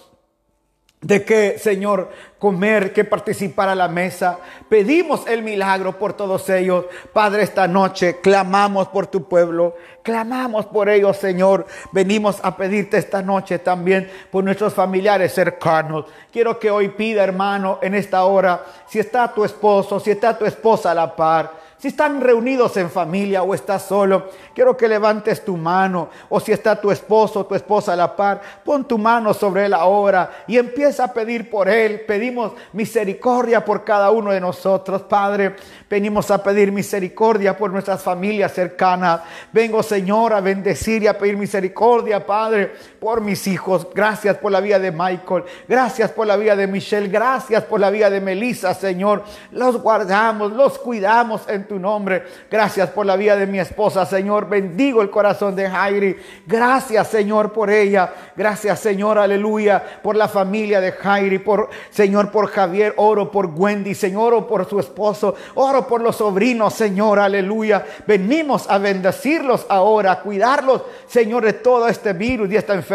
de 1.00 1.24
que, 1.24 1.58
Señor, 1.58 2.10
comer, 2.38 2.92
que 2.92 3.04
participar 3.04 3.70
a 3.70 3.74
la 3.74 3.88
mesa. 3.88 4.38
Pedimos 4.68 5.26
el 5.26 5.42
milagro 5.42 5.98
por 5.98 6.12
todos 6.12 6.48
ellos. 6.50 6.84
Padre, 7.12 7.42
esta 7.42 7.66
noche 7.66 8.20
clamamos 8.20 8.88
por 8.88 9.06
tu 9.06 9.26
pueblo, 9.26 9.76
clamamos 10.02 10.66
por 10.66 10.90
ellos, 10.90 11.16
Señor. 11.16 11.66
Venimos 11.92 12.38
a 12.42 12.54
pedirte 12.56 12.98
esta 12.98 13.22
noche 13.22 13.58
también 13.58 14.10
por 14.30 14.44
nuestros 14.44 14.74
familiares 14.74 15.32
cercanos. 15.32 16.04
Quiero 16.30 16.58
que 16.58 16.70
hoy 16.70 16.90
pida, 16.90 17.24
hermano, 17.24 17.78
en 17.80 17.94
esta 17.94 18.24
hora, 18.24 18.64
si 18.86 18.98
está 18.98 19.32
tu 19.32 19.44
esposo, 19.44 20.00
si 20.00 20.10
está 20.10 20.36
tu 20.36 20.44
esposa 20.44 20.90
a 20.90 20.94
la 20.94 21.16
par 21.16 21.59
si 21.80 21.88
están 21.88 22.20
reunidos 22.20 22.76
en 22.76 22.90
familia 22.90 23.42
o 23.42 23.54
estás 23.54 23.86
solo, 23.86 24.28
quiero 24.54 24.76
que 24.76 24.86
levantes 24.86 25.42
tu 25.42 25.56
mano. 25.56 26.10
O 26.28 26.38
si 26.38 26.52
está 26.52 26.78
tu 26.78 26.90
esposo 26.90 27.40
o 27.40 27.46
tu 27.46 27.54
esposa 27.54 27.94
a 27.94 27.96
la 27.96 28.14
par, 28.14 28.42
pon 28.62 28.86
tu 28.86 28.98
mano 28.98 29.32
sobre 29.32 29.64
él 29.64 29.72
ahora 29.72 30.30
y 30.46 30.58
empieza 30.58 31.04
a 31.04 31.12
pedir 31.14 31.48
por 31.48 31.70
él. 31.70 32.02
Pedimos 32.06 32.52
misericordia 32.74 33.64
por 33.64 33.82
cada 33.82 34.10
uno 34.10 34.30
de 34.30 34.42
nosotros, 34.42 35.04
Padre. 35.04 35.56
Venimos 35.88 36.30
a 36.30 36.42
pedir 36.42 36.70
misericordia 36.70 37.56
por 37.56 37.70
nuestras 37.70 38.02
familias 38.02 38.52
cercanas. 38.52 39.22
Vengo, 39.50 39.82
Señor, 39.82 40.34
a 40.34 40.42
bendecir 40.42 41.04
y 41.04 41.06
a 41.06 41.16
pedir 41.16 41.38
misericordia, 41.38 42.26
Padre, 42.26 42.74
por 43.00 43.22
mis 43.22 43.46
hijos. 43.46 43.88
Gracias 43.94 44.36
por 44.36 44.52
la 44.52 44.60
vida 44.60 44.78
de 44.78 44.92
Michael. 44.92 45.44
Gracias 45.66 46.10
por 46.10 46.26
la 46.26 46.36
vida 46.36 46.54
de 46.54 46.66
Michelle. 46.66 47.08
Gracias 47.08 47.64
por 47.64 47.80
la 47.80 47.90
vida 47.90 48.10
de 48.10 48.20
Melissa, 48.20 48.74
Señor. 48.74 49.24
Los 49.52 49.80
guardamos, 49.82 50.52
los 50.52 50.78
cuidamos 50.78 51.48
en 51.48 51.66
tu 51.66 51.78
nombre. 51.78 52.22
Gracias 52.50 52.90
por 52.90 53.06
la 53.06 53.16
vida 53.16 53.36
de 53.36 53.46
mi 53.46 53.58
esposa, 53.58 54.04
Señor. 54.04 54.48
Bendigo 54.48 55.00
el 55.00 55.08
corazón 55.08 55.56
de 55.56 55.68
Jairi. 55.68 56.16
Gracias, 56.46 57.08
Señor, 57.08 57.52
por 57.52 57.70
ella. 57.70 58.12
Gracias, 58.36 58.78
Señor, 58.80 59.18
aleluya, 59.18 59.82
por 60.02 60.14
la 60.14 60.28
familia 60.28 60.80
de 60.80 60.92
Jairi, 60.92 61.38
por 61.38 61.70
Señor, 61.88 62.30
por 62.30 62.48
Javier, 62.48 62.92
oro 62.98 63.30
por 63.30 63.46
Wendy, 63.46 63.94
Señor, 63.94 64.34
oro 64.34 64.46
por 64.46 64.68
su 64.68 64.78
esposo, 64.78 65.34
oro 65.54 65.86
por 65.86 66.02
los 66.02 66.16
sobrinos, 66.16 66.74
Señor, 66.74 67.18
aleluya. 67.18 67.84
Venimos 68.06 68.68
a 68.68 68.76
bendecirlos 68.76 69.64
ahora, 69.70 70.12
a 70.12 70.20
cuidarlos, 70.20 70.82
Señor, 71.06 71.46
de 71.46 71.54
todo 71.54 71.88
este 71.88 72.12
virus 72.12 72.50
y 72.52 72.56
esta 72.56 72.74
enfermedad. 72.74 72.89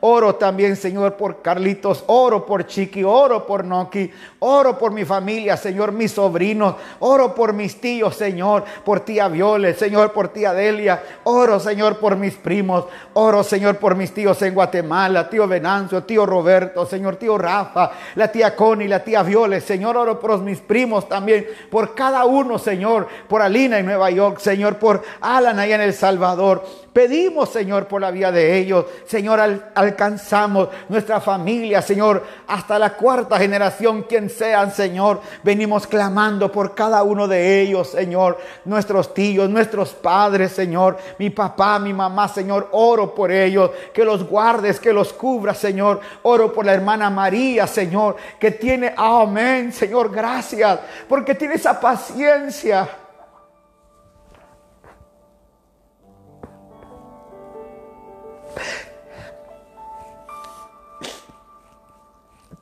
Oro 0.00 0.34
también, 0.34 0.74
Señor, 0.74 1.14
por 1.14 1.42
Carlitos, 1.42 2.02
oro 2.08 2.44
por 2.44 2.66
Chiqui, 2.66 3.04
oro 3.04 3.46
por 3.46 3.64
Noki, 3.64 4.10
oro 4.40 4.76
por 4.76 4.90
mi 4.90 5.04
familia, 5.04 5.56
Señor, 5.56 5.92
mis 5.92 6.12
sobrinos, 6.12 6.74
oro 6.98 7.34
por 7.34 7.52
mis 7.52 7.80
tíos, 7.80 8.16
Señor, 8.16 8.64
por 8.84 9.00
tía 9.00 9.28
Viole, 9.28 9.74
Señor, 9.74 10.12
por 10.12 10.28
tía 10.28 10.52
Delia. 10.52 11.02
Oro, 11.24 11.60
Señor, 11.60 11.98
por 11.98 12.16
mis 12.16 12.34
primos. 12.34 12.86
Oro, 13.14 13.44
Señor, 13.44 13.76
por 13.76 13.94
mis 13.94 14.12
tíos 14.12 14.42
en 14.42 14.54
Guatemala, 14.54 15.30
tío 15.30 15.46
Venancio, 15.46 16.02
tío 16.02 16.26
Roberto, 16.26 16.84
Señor, 16.84 17.16
tío 17.16 17.38
Rafa, 17.38 17.92
la 18.16 18.26
tía 18.26 18.56
Connie, 18.56 18.88
la 18.88 19.04
tía 19.04 19.22
Viole. 19.22 19.60
Señor, 19.60 19.96
oro 19.96 20.18
por 20.18 20.40
mis 20.40 20.60
primos 20.60 21.08
también, 21.08 21.46
por 21.70 21.94
cada 21.94 22.24
uno, 22.24 22.58
Señor, 22.58 23.06
por 23.28 23.42
Alina 23.42 23.78
en 23.78 23.86
Nueva 23.86 24.10
York, 24.10 24.38
Señor, 24.38 24.76
por 24.76 25.02
Alan 25.20 25.58
allá 25.58 25.76
en 25.76 25.82
El 25.82 25.94
Salvador. 25.94 26.64
Pedimos, 26.92 27.48
Señor, 27.48 27.86
por 27.88 28.02
la 28.02 28.10
vida 28.10 28.30
de 28.30 28.58
ellos. 28.58 28.84
Señor, 29.06 29.40
alcanzamos 29.74 30.68
nuestra 30.90 31.22
familia, 31.22 31.80
Señor, 31.80 32.22
hasta 32.46 32.78
la 32.78 32.90
cuarta 32.90 33.38
generación, 33.38 34.02
quien 34.02 34.28
sean, 34.28 34.70
Señor. 34.70 35.22
Venimos 35.42 35.86
clamando 35.86 36.52
por 36.52 36.74
cada 36.74 37.02
uno 37.02 37.26
de 37.26 37.62
ellos, 37.62 37.88
Señor. 37.88 38.38
Nuestros 38.66 39.14
tíos, 39.14 39.48
nuestros 39.48 39.94
padres, 39.94 40.52
Señor. 40.52 40.98
Mi 41.18 41.30
papá, 41.30 41.78
mi 41.78 41.94
mamá, 41.94 42.28
Señor. 42.28 42.68
Oro 42.72 43.14
por 43.14 43.30
ellos. 43.30 43.70
Que 43.94 44.04
los 44.04 44.28
guardes, 44.28 44.78
que 44.78 44.92
los 44.92 45.14
cubras, 45.14 45.56
Señor. 45.56 46.00
Oro 46.22 46.52
por 46.52 46.66
la 46.66 46.74
hermana 46.74 47.08
María, 47.08 47.66
Señor. 47.66 48.16
Que 48.38 48.50
tiene, 48.50 48.92
amén, 48.98 49.72
Señor. 49.72 50.10
Gracias. 50.12 50.78
Porque 51.08 51.34
tiene 51.34 51.54
esa 51.54 51.80
paciencia 51.80 52.86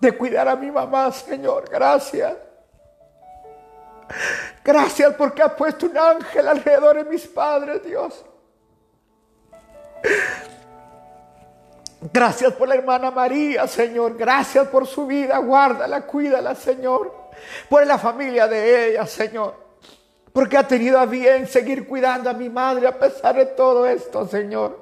de 0.01 0.17
cuidar 0.17 0.49
a 0.49 0.57
mi 0.57 0.71
mamá, 0.71 1.13
Señor. 1.13 1.69
Gracias. 1.71 2.35
Gracias 4.65 5.15
porque 5.15 5.43
ha 5.43 5.55
puesto 5.55 5.87
un 5.87 5.97
ángel 5.97 6.49
alrededor 6.49 6.97
de 6.97 7.05
mis 7.05 7.27
padres, 7.27 7.85
Dios. 7.85 8.25
Gracias 12.13 12.53
por 12.55 12.67
la 12.67 12.77
hermana 12.77 13.11
María, 13.11 13.67
Señor. 13.67 14.17
Gracias 14.17 14.67
por 14.69 14.87
su 14.87 15.07
vida. 15.07 15.39
Guárdala, 15.39 16.07
cuídala, 16.07 16.55
Señor. 16.55 17.15
Por 17.69 17.87
la 17.87 17.99
familia 17.99 18.49
de 18.49 18.91
ella, 18.91 19.07
Señor. 19.07 19.55
Porque 20.33 20.57
ha 20.57 20.67
tenido 20.67 20.99
a 20.99 21.07
bien 21.07 21.47
seguir 21.47 21.87
cuidando 21.87 22.31
a 22.31 22.33
mi 22.33 22.49
madre 22.49 22.87
a 22.87 22.99
pesar 22.99 23.37
de 23.37 23.47
todo 23.47 23.87
esto, 23.87 24.27
Señor. 24.27 24.79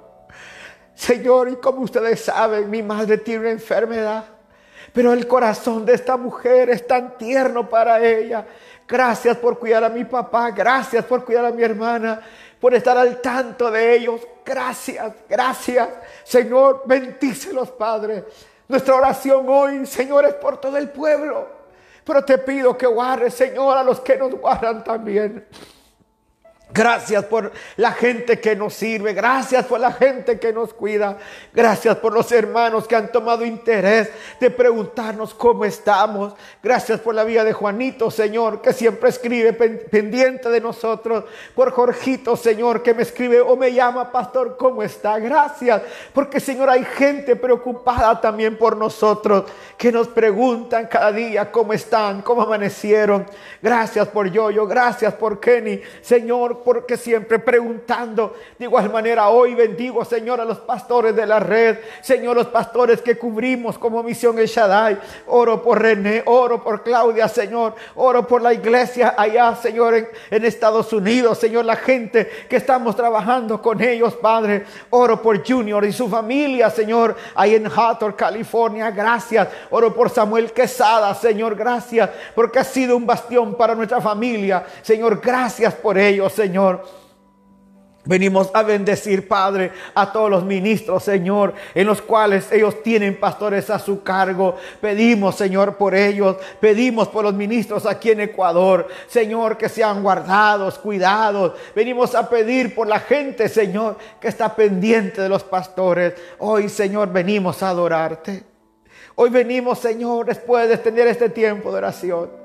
Señor, 0.94 1.48
y 1.48 1.56
como 1.56 1.82
ustedes 1.82 2.24
saben, 2.24 2.70
mi 2.70 2.82
madre 2.82 3.18
tiene 3.18 3.40
una 3.40 3.50
enfermedad. 3.50 4.37
Pero 4.98 5.12
el 5.12 5.28
corazón 5.28 5.86
de 5.86 5.94
esta 5.94 6.16
mujer 6.16 6.70
es 6.70 6.84
tan 6.84 7.16
tierno 7.16 7.68
para 7.68 8.04
ella. 8.04 8.44
Gracias 8.88 9.36
por 9.36 9.56
cuidar 9.56 9.84
a 9.84 9.88
mi 9.88 10.04
papá, 10.04 10.50
gracias 10.50 11.04
por 11.04 11.24
cuidar 11.24 11.44
a 11.44 11.52
mi 11.52 11.62
hermana, 11.62 12.20
por 12.58 12.74
estar 12.74 12.98
al 12.98 13.20
tanto 13.20 13.70
de 13.70 13.94
ellos. 13.94 14.20
Gracias, 14.44 15.12
gracias. 15.28 15.88
Señor, 16.24 16.82
bendícelos, 16.84 17.70
Padre. 17.70 18.24
Nuestra 18.66 18.96
oración 18.96 19.46
hoy, 19.48 19.86
Señor, 19.86 20.24
es 20.24 20.34
por 20.34 20.60
todo 20.60 20.76
el 20.76 20.88
pueblo. 20.88 21.46
Pero 22.02 22.24
te 22.24 22.36
pido 22.38 22.76
que 22.76 22.88
guardes, 22.88 23.34
Señor, 23.34 23.78
a 23.78 23.84
los 23.84 24.00
que 24.00 24.16
nos 24.16 24.32
guardan 24.32 24.82
también. 24.82 25.46
Gracias 26.70 27.24
por 27.24 27.50
la 27.76 27.92
gente 27.92 28.38
que 28.40 28.54
nos 28.54 28.74
sirve. 28.74 29.14
Gracias 29.14 29.64
por 29.64 29.80
la 29.80 29.92
gente 29.92 30.38
que 30.38 30.52
nos 30.52 30.74
cuida. 30.74 31.16
Gracias 31.54 31.96
por 31.96 32.12
los 32.12 32.30
hermanos 32.30 32.86
que 32.86 32.94
han 32.94 33.10
tomado 33.10 33.44
interés 33.44 34.10
de 34.38 34.50
preguntarnos 34.50 35.32
cómo 35.32 35.64
estamos. 35.64 36.34
Gracias 36.62 37.00
por 37.00 37.14
la 37.14 37.24
vida 37.24 37.42
de 37.42 37.54
Juanito, 37.54 38.10
Señor, 38.10 38.60
que 38.60 38.74
siempre 38.74 39.08
escribe 39.08 39.54
pendiente 39.54 40.50
de 40.50 40.60
nosotros. 40.60 41.24
Por 41.54 41.72
Jorgito, 41.72 42.36
Señor, 42.36 42.82
que 42.82 42.92
me 42.92 43.02
escribe 43.02 43.40
o 43.40 43.56
me 43.56 43.72
llama, 43.72 44.12
Pastor, 44.12 44.58
¿cómo 44.58 44.82
está? 44.82 45.18
Gracias. 45.18 45.80
Porque, 46.12 46.38
Señor, 46.38 46.68
hay 46.68 46.84
gente 46.84 47.34
preocupada 47.34 48.20
también 48.20 48.58
por 48.58 48.76
nosotros 48.76 49.44
que 49.78 49.90
nos 49.90 50.08
preguntan 50.08 50.86
cada 50.86 51.12
día 51.12 51.50
cómo 51.50 51.72
están, 51.72 52.20
cómo 52.20 52.42
amanecieron. 52.42 53.24
Gracias 53.62 54.06
por 54.08 54.30
Yoyo. 54.30 54.66
Gracias 54.66 55.14
por 55.14 55.40
Kenny. 55.40 55.80
Señor, 56.02 56.57
porque 56.64 56.96
siempre 56.96 57.38
preguntando. 57.38 58.34
De 58.58 58.64
igual 58.64 58.90
manera, 58.90 59.28
hoy 59.28 59.54
bendigo, 59.54 60.04
Señor, 60.04 60.40
a 60.40 60.44
los 60.44 60.58
pastores 60.58 61.14
de 61.14 61.26
la 61.26 61.40
red, 61.40 61.78
Señor, 62.00 62.36
los 62.36 62.48
pastores 62.48 63.00
que 63.02 63.16
cubrimos 63.16 63.78
como 63.78 64.02
misión 64.02 64.38
El 64.38 64.46
Shaddai. 64.46 64.98
Oro 65.26 65.62
por 65.62 65.80
René, 65.80 66.22
oro 66.26 66.62
por 66.62 66.82
Claudia, 66.82 67.28
Señor, 67.28 67.74
oro 67.94 68.26
por 68.26 68.42
la 68.42 68.52
iglesia 68.52 69.14
allá, 69.16 69.54
Señor, 69.56 69.94
en, 69.94 70.08
en 70.30 70.44
Estados 70.44 70.92
Unidos, 70.92 71.38
Señor, 71.38 71.64
la 71.64 71.76
gente 71.76 72.28
que 72.48 72.56
estamos 72.56 72.96
trabajando 72.96 73.60
con 73.60 73.82
ellos, 73.82 74.14
Padre. 74.16 74.64
Oro 74.90 75.20
por 75.22 75.46
Junior 75.46 75.84
y 75.84 75.92
su 75.92 76.08
familia, 76.08 76.70
Señor, 76.70 77.16
ahí 77.34 77.54
en 77.54 77.66
Hathor, 77.66 78.16
California. 78.16 78.90
Gracias. 78.90 79.48
Oro 79.70 79.94
por 79.94 80.10
Samuel 80.10 80.52
Quesada, 80.52 81.14
Señor, 81.14 81.54
gracias, 81.54 82.10
porque 82.34 82.58
ha 82.58 82.64
sido 82.64 82.96
un 82.96 83.06
bastión 83.06 83.54
para 83.54 83.74
nuestra 83.74 84.00
familia. 84.00 84.64
Señor, 84.82 85.20
gracias 85.20 85.74
por 85.74 85.98
ello, 85.98 86.28
Señor. 86.28 86.47
Señor. 86.48 86.82
Venimos 88.06 88.50
a 88.54 88.62
bendecir, 88.62 89.28
Padre, 89.28 89.70
a 89.94 90.10
todos 90.10 90.30
los 90.30 90.42
ministros, 90.42 91.02
Señor, 91.04 91.52
en 91.74 91.86
los 91.86 92.00
cuales 92.00 92.50
ellos 92.50 92.82
tienen 92.82 93.20
pastores 93.20 93.68
a 93.68 93.78
su 93.78 94.02
cargo. 94.02 94.56
Pedimos, 94.80 95.34
Señor, 95.34 95.76
por 95.76 95.94
ellos. 95.94 96.36
Pedimos 96.58 97.08
por 97.08 97.24
los 97.24 97.34
ministros 97.34 97.84
aquí 97.84 98.12
en 98.12 98.20
Ecuador, 98.20 98.88
Señor, 99.08 99.58
que 99.58 99.68
sean 99.68 100.02
guardados, 100.02 100.78
cuidados. 100.78 101.52
Venimos 101.74 102.14
a 102.14 102.30
pedir 102.30 102.74
por 102.74 102.86
la 102.86 103.00
gente, 103.00 103.46
Señor, 103.46 103.98
que 104.18 104.28
está 104.28 104.56
pendiente 104.56 105.20
de 105.20 105.28
los 105.28 105.44
pastores. 105.44 106.14
Hoy, 106.38 106.70
Señor, 106.70 107.12
venimos 107.12 107.62
a 107.62 107.68
adorarte. 107.68 108.42
Hoy 109.16 109.28
venimos, 109.28 109.80
Señor, 109.80 110.24
después 110.24 110.66
de 110.66 110.78
tener 110.78 111.08
este 111.08 111.28
tiempo 111.28 111.70
de 111.72 111.76
oración. 111.76 112.37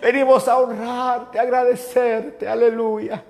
Venimos 0.00 0.48
a 0.48 0.58
honrarte, 0.58 1.38
a 1.38 1.42
agradecerte. 1.42 2.48
Aleluya. 2.48 3.22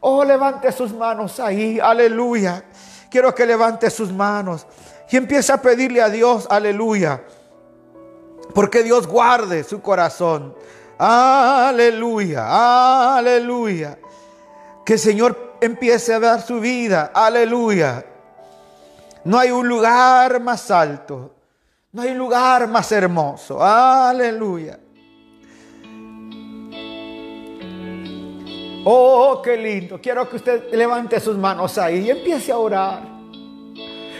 Oh, 0.00 0.24
levante 0.24 0.70
sus 0.72 0.92
manos 0.92 1.40
ahí. 1.40 1.78
Aleluya. 1.80 2.64
Quiero 3.10 3.34
que 3.34 3.46
levante 3.46 3.90
sus 3.90 4.12
manos 4.12 4.66
y 5.10 5.16
empiece 5.16 5.52
a 5.52 5.60
pedirle 5.60 6.02
a 6.02 6.08
Dios. 6.08 6.46
Aleluya. 6.50 7.22
Porque 8.54 8.82
Dios 8.82 9.06
guarde 9.06 9.64
su 9.64 9.80
corazón. 9.80 10.54
Aleluya. 10.98 13.16
Aleluya. 13.16 13.98
Que 14.84 14.94
el 14.94 14.98
Señor 14.98 15.56
empiece 15.60 16.14
a 16.14 16.20
dar 16.20 16.42
su 16.42 16.60
vida. 16.60 17.10
Aleluya. 17.14 18.04
No 19.24 19.38
hay 19.38 19.50
un 19.50 19.68
lugar 19.68 20.40
más 20.40 20.70
alto. 20.70 21.34
No 21.92 22.02
hay 22.02 22.10
un 22.10 22.18
lugar 22.18 22.68
más 22.68 22.90
hermoso. 22.92 23.62
Aleluya. 23.62 24.78
Oh, 28.84 29.40
qué 29.42 29.56
lindo. 29.56 30.00
Quiero 30.00 30.28
que 30.28 30.36
usted 30.36 30.72
levante 30.72 31.18
sus 31.20 31.36
manos 31.36 31.76
ahí 31.78 32.06
y 32.06 32.10
empiece 32.10 32.52
a 32.52 32.58
orar. 32.58 33.02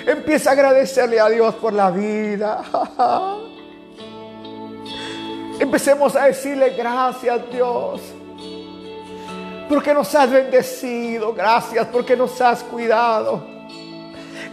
Empiece 0.07 0.49
a 0.49 0.53
agradecerle 0.53 1.21
a 1.21 1.29
Dios 1.29 1.55
por 1.57 1.73
la 1.73 1.91
vida. 1.91 2.63
Empecemos 5.61 6.17
a 6.17 6.27
decirle 6.27 6.71
gracias 6.71 7.41
Dios. 7.53 8.01
Porque 9.69 9.93
nos 9.93 10.15
has 10.15 10.31
bendecido. 10.31 11.35
Gracias 11.35 11.87
porque 11.89 12.17
nos 12.17 12.41
has 12.41 12.63
cuidado. 12.65 13.45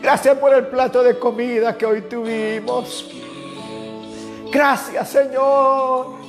Gracias 0.01 0.37
por 0.37 0.53
el 0.53 0.67
plato 0.67 1.01
de 1.03 1.17
comida 1.17 1.77
que 1.77 1.85
hoy 1.85 2.01
tuvimos. 2.01 3.09
Gracias 4.51 5.09
Señor 5.09 6.24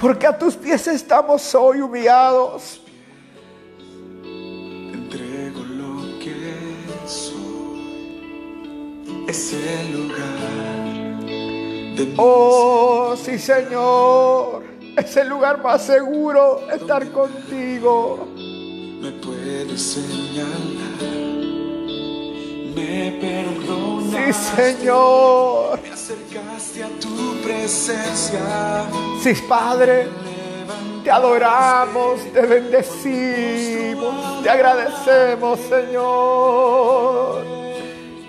porque 0.00 0.26
a 0.26 0.36
tus 0.36 0.54
pies 0.54 0.86
estamos 0.86 1.54
hoy 1.54 1.80
humillados. 1.80 2.80
Te 4.22 4.94
entrego 4.94 5.60
lo 5.60 6.18
que 6.18 6.56
soy. 7.06 7.36
Es 9.28 9.52
el 9.52 9.92
lugar 9.92 11.20
de 11.96 12.14
Oh, 12.18 13.14
sí, 13.16 13.38
Señor. 13.38 14.64
Es 14.96 15.16
el 15.16 15.28
lugar 15.28 15.62
más 15.62 15.84
seguro 15.84 16.70
estar 16.70 17.10
contigo. 17.12 18.28
Me 19.00 19.12
puedes 19.12 19.80
señalar. 19.82 21.25
Me 22.76 23.10
perdonas. 23.12 24.36
Sí, 24.36 24.54
Señor. 24.54 25.80
Me 25.82 25.92
acercaste 25.92 26.84
a 26.84 26.88
tu 27.00 27.40
presencia. 27.42 28.84
Sí, 29.22 29.32
Padre. 29.48 30.08
Te 31.02 31.10
adoramos, 31.10 32.20
te 32.32 32.40
bendecimos, 32.42 34.42
te 34.42 34.50
agradecemos, 34.50 35.58
Señor. 35.60 37.44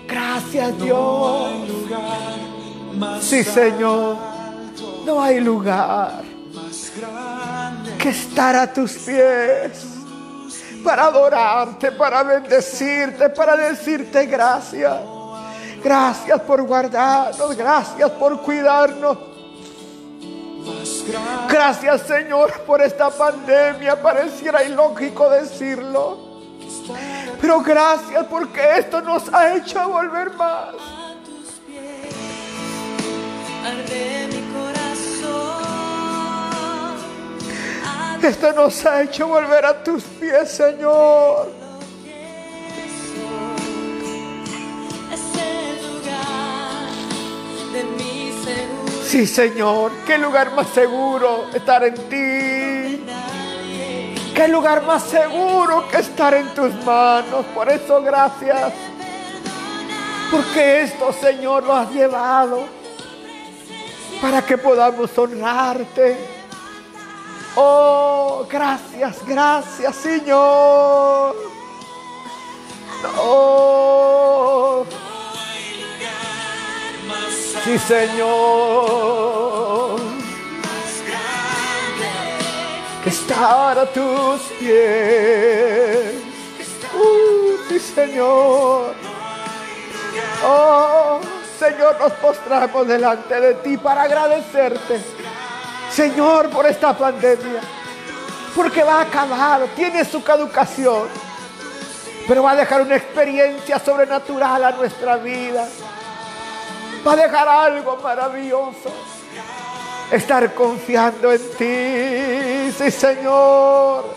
Gracias, 0.06 0.78
Dios. 0.80 1.50
Sí, 3.20 3.44
Señor. 3.44 4.16
No 5.04 5.20
hay 5.20 5.40
lugar 5.40 6.22
que 7.98 8.08
estar 8.10 8.56
a 8.56 8.72
tus 8.72 8.92
pies 8.92 9.97
para 10.84 11.04
adorarte, 11.04 11.92
para 11.92 12.22
bendecirte, 12.22 13.28
para 13.30 13.56
decirte 13.56 14.26
gracias. 14.26 14.96
Gracias 15.82 16.40
por 16.40 16.62
guardarnos, 16.62 17.56
gracias 17.56 18.10
por 18.12 18.42
cuidarnos. 18.42 19.18
Gracias 21.48 22.02
Señor 22.02 22.52
por 22.60 22.82
esta 22.82 23.10
pandemia, 23.10 24.00
pareciera 24.00 24.62
ilógico 24.62 25.30
decirlo. 25.30 26.28
Pero 27.40 27.60
gracias 27.60 28.26
porque 28.26 28.60
esto 28.78 29.00
nos 29.00 29.32
ha 29.32 29.54
hecho 29.54 29.88
volver 29.88 30.32
más. 30.34 30.74
Esto 38.22 38.52
nos 38.52 38.84
ha 38.84 39.02
hecho 39.02 39.28
volver 39.28 39.64
a 39.64 39.82
tus 39.82 40.02
pies, 40.02 40.50
Señor. 40.50 41.50
Sí, 49.06 49.26
Señor, 49.26 49.92
qué 50.06 50.18
lugar 50.18 50.52
más 50.52 50.68
seguro 50.68 51.46
estar 51.54 51.82
en 51.84 51.94
ti. 51.94 53.04
Qué 54.34 54.48
lugar 54.48 54.82
más 54.82 55.04
seguro 55.04 55.88
que 55.88 55.98
estar 55.98 56.34
en 56.34 56.48
tus 56.54 56.74
manos. 56.84 57.46
Por 57.54 57.70
eso, 57.70 58.02
gracias. 58.02 58.72
Porque 60.30 60.82
esto, 60.82 61.12
Señor, 61.12 61.64
lo 61.64 61.74
has 61.74 61.90
llevado 61.90 62.66
para 64.20 64.42
que 64.42 64.58
podamos 64.58 65.16
honrarte 65.16 66.37
Oh, 67.60 68.46
gracias, 68.48 69.26
gracias, 69.26 69.96
Señor. 69.96 71.34
Oh, 73.18 74.84
sí, 77.64 77.76
Señor. 77.80 78.78
Que 83.02 83.10
estar 83.10 83.76
a 83.76 83.86
tus 83.86 84.40
pies. 84.60 86.14
Uh, 86.94 87.56
sí, 87.68 87.80
Señor. 87.80 88.94
Oh, 90.44 91.18
Señor, 91.58 91.98
nos 91.98 92.12
postramos 92.12 92.86
delante 92.86 93.40
de 93.40 93.54
ti 93.54 93.76
para 93.76 94.02
agradecerte. 94.02 95.00
Señor, 95.90 96.50
por 96.50 96.66
esta 96.66 96.96
pandemia. 96.96 97.60
Porque 98.54 98.82
va 98.82 99.00
a 99.00 99.02
acabar, 99.02 99.62
tiene 99.76 100.04
su 100.04 100.22
caducación. 100.22 101.08
Pero 102.26 102.42
va 102.42 102.52
a 102.52 102.56
dejar 102.56 102.82
una 102.82 102.96
experiencia 102.96 103.78
sobrenatural 103.78 104.64
a 104.64 104.72
nuestra 104.72 105.16
vida. 105.16 105.66
Va 107.06 107.12
a 107.12 107.16
dejar 107.16 107.48
algo 107.48 107.96
maravilloso. 107.96 108.92
Estar 110.10 110.54
confiando 110.54 111.32
en 111.32 111.50
ti, 111.56 112.72
sí 112.76 112.90
Señor. 112.90 114.14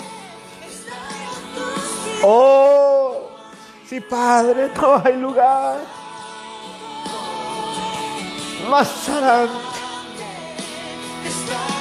Oh, 2.24 3.30
sí 3.88 4.00
Padre, 4.00 4.72
no 4.76 5.02
hay 5.04 5.18
lugar 5.18 5.80
más 8.70 9.10
adelante. 9.10 9.81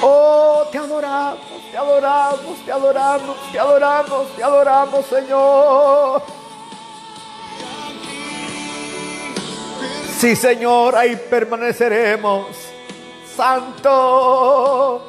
Oh, 0.02 0.64
te 0.72 0.78
adoramos, 0.78 1.38
te 1.70 1.76
adoramos, 1.76 2.64
te 2.64 2.72
adoramos, 2.72 3.36
te 3.52 3.58
adoramos, 3.58 4.36
te 4.36 4.42
adoramos, 4.42 5.06
Señor. 5.06 6.22
Sí, 10.18 10.36
Señor, 10.36 10.96
ahí 10.96 11.16
permaneceremos. 11.30 12.46
Santo, 13.34 15.02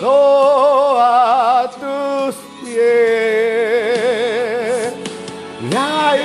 no 0.00 0.96
a 0.98 1.70
tus 1.70 2.34
pies. 2.62 3.50
Ahí, 5.74 6.20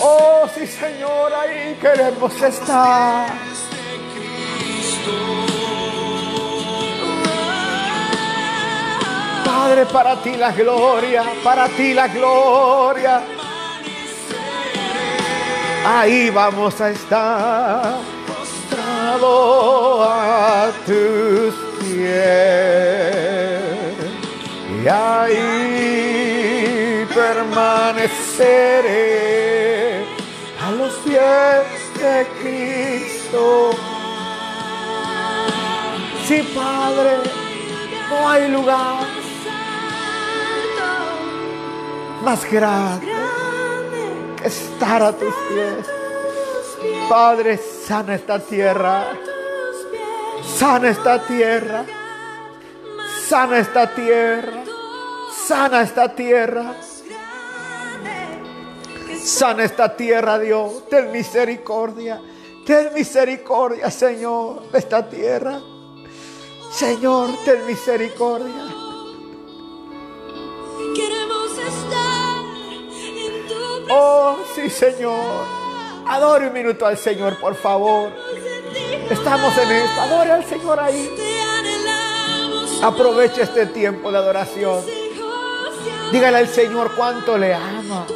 oh 0.00 0.48
sí, 0.54 0.66
Señor, 0.66 1.32
ahí 1.32 1.78
queremos 1.80 2.42
estar. 2.42 3.43
Padre, 9.64 9.86
para 9.86 10.16
ti 10.16 10.36
la 10.36 10.52
gloria, 10.52 11.24
para 11.42 11.68
ti 11.70 11.94
la 11.94 12.06
gloria. 12.08 13.22
Ahí 15.86 16.28
vamos 16.28 16.78
a 16.82 16.90
estar 16.90 17.94
postrado 18.26 20.04
a 20.04 20.70
tus 20.84 21.54
pies. 21.80 22.12
Y 24.82 24.86
ahí 24.86 25.48
permaneceré 27.14 28.04
a 30.62 30.72
los 30.72 30.92
pies 31.06 31.64
de 32.02 32.26
Cristo. 32.42 33.70
Sí, 36.28 36.42
Padre, 36.54 37.12
no 38.10 38.28
hay 38.28 38.48
lugar 38.48 39.23
más 42.24 42.50
grande 42.50 43.06
que 44.40 44.48
estar 44.48 45.02
a 45.02 45.12
tus 45.12 45.34
pies. 45.48 45.86
Padre, 47.08 47.58
sana 47.58 48.14
esta 48.14 48.38
tierra. 48.38 49.06
Sana 50.58 50.88
esta 50.88 51.26
tierra. 51.26 51.84
Sana 53.28 53.58
esta 53.58 53.94
tierra. 53.94 54.64
Sana 55.46 55.82
esta 55.82 56.14
tierra. 56.14 56.74
Sana 59.22 59.64
esta 59.64 59.96
tierra, 59.96 60.38
Dios. 60.38 60.88
Ten 60.88 61.12
misericordia. 61.12 62.20
Ten 62.66 62.94
misericordia, 62.94 63.90
Señor, 63.90 64.70
de 64.70 64.78
esta 64.78 65.08
tierra. 65.08 65.60
Señor, 66.72 67.30
ten 67.44 67.66
misericordia. 67.66 68.83
Oh, 73.90 74.36
sí, 74.54 74.70
Señor. 74.70 75.44
Adore 76.06 76.48
un 76.48 76.52
minuto 76.52 76.86
al 76.86 76.98
Señor, 76.98 77.38
por 77.38 77.54
favor. 77.54 78.10
Estamos 79.10 79.56
en 79.58 79.70
esto. 79.72 80.00
Adore 80.00 80.32
al 80.32 80.44
Señor 80.44 80.80
ahí. 80.80 81.10
Aproveche 82.82 83.42
este 83.42 83.66
tiempo 83.66 84.10
de 84.12 84.18
adoración. 84.18 84.84
Dígale 86.12 86.38
al 86.38 86.48
Señor 86.48 86.94
cuánto 86.96 87.38
le 87.38 87.54
ama. 87.54 88.06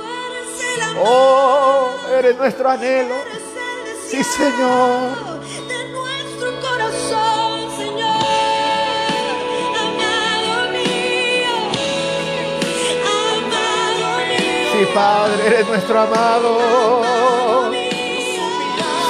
Oh, 1.03 1.89
eres 2.17 2.37
nuestro 2.37 2.69
anhelo. 2.69 3.15
Sí, 4.07 4.23
Señor. 4.25 5.41
de 5.69 5.89
nuestro 5.89 6.61
corazón, 6.61 7.38
Sí, 14.79 14.87
Padre, 14.95 15.45
eres 15.49 15.67
nuestro 15.67 16.01
amado. 16.01 17.73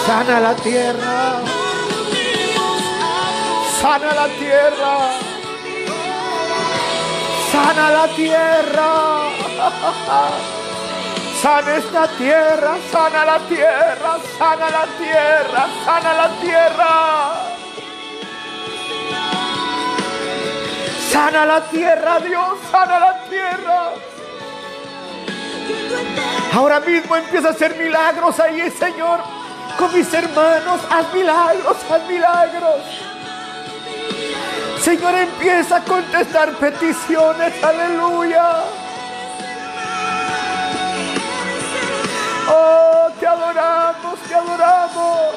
Sana 0.06 0.40
la 0.40 0.54
tierra. 0.56 1.42
Sana 3.78 4.14
la 4.14 4.28
tierra. 4.28 5.10
Sana 7.52 7.90
la 7.90 8.08
tierra. 8.16 8.92
Sana 11.42 11.76
esta 11.76 12.08
tierra, 12.16 12.78
sana 12.90 13.24
la 13.26 13.38
tierra, 13.40 14.16
sana 14.38 14.70
la 14.70 14.86
tierra, 14.98 15.66
sana 15.84 16.14
la 16.14 16.28
tierra. 16.40 16.94
Sana 21.12 21.44
la 21.44 21.60
tierra, 21.68 22.20
Dios, 22.20 22.58
sana 22.72 22.98
la 22.98 23.20
tierra. 23.28 24.17
Ahora 26.52 26.80
mismo 26.80 27.16
empieza 27.16 27.48
a 27.48 27.50
hacer 27.52 27.76
milagros 27.76 28.38
ahí, 28.40 28.70
Señor. 28.70 29.20
Con 29.78 29.94
mis 29.94 30.12
hermanos, 30.12 30.80
haz 30.90 31.12
milagros, 31.14 31.76
haz 31.88 32.08
milagros. 32.08 32.80
Señor, 34.82 35.14
empieza 35.14 35.76
a 35.76 35.84
contestar 35.84 36.52
peticiones, 36.54 37.62
aleluya. 37.62 38.64
Oh, 42.50 43.08
te 43.20 43.26
adoramos, 43.26 44.18
te 44.26 44.34
adoramos. 44.34 45.34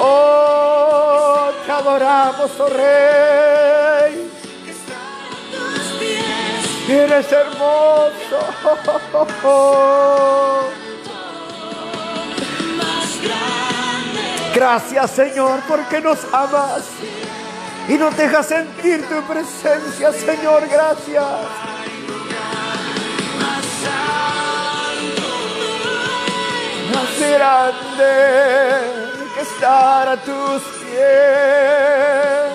Oh, 0.00 1.50
te 1.64 1.72
adoramos, 1.72 2.50
oh 2.58 2.68
Rey. 2.68 4.05
Eres 6.88 7.32
hermoso. 7.32 7.76
Gracias 14.54 15.10
Señor 15.10 15.60
porque 15.66 16.00
nos 16.00 16.18
amas 16.32 16.84
y 17.88 17.94
nos 17.94 18.16
dejas 18.16 18.46
sentir 18.46 19.04
tu 19.08 19.20
presencia 19.22 20.12
Señor. 20.12 20.68
Gracias. 20.68 21.24
Más 26.94 27.20
grande 27.20 28.12
que 29.34 29.40
estar 29.40 30.08
a 30.08 30.16
tus 30.18 30.62
pies. 30.62 32.52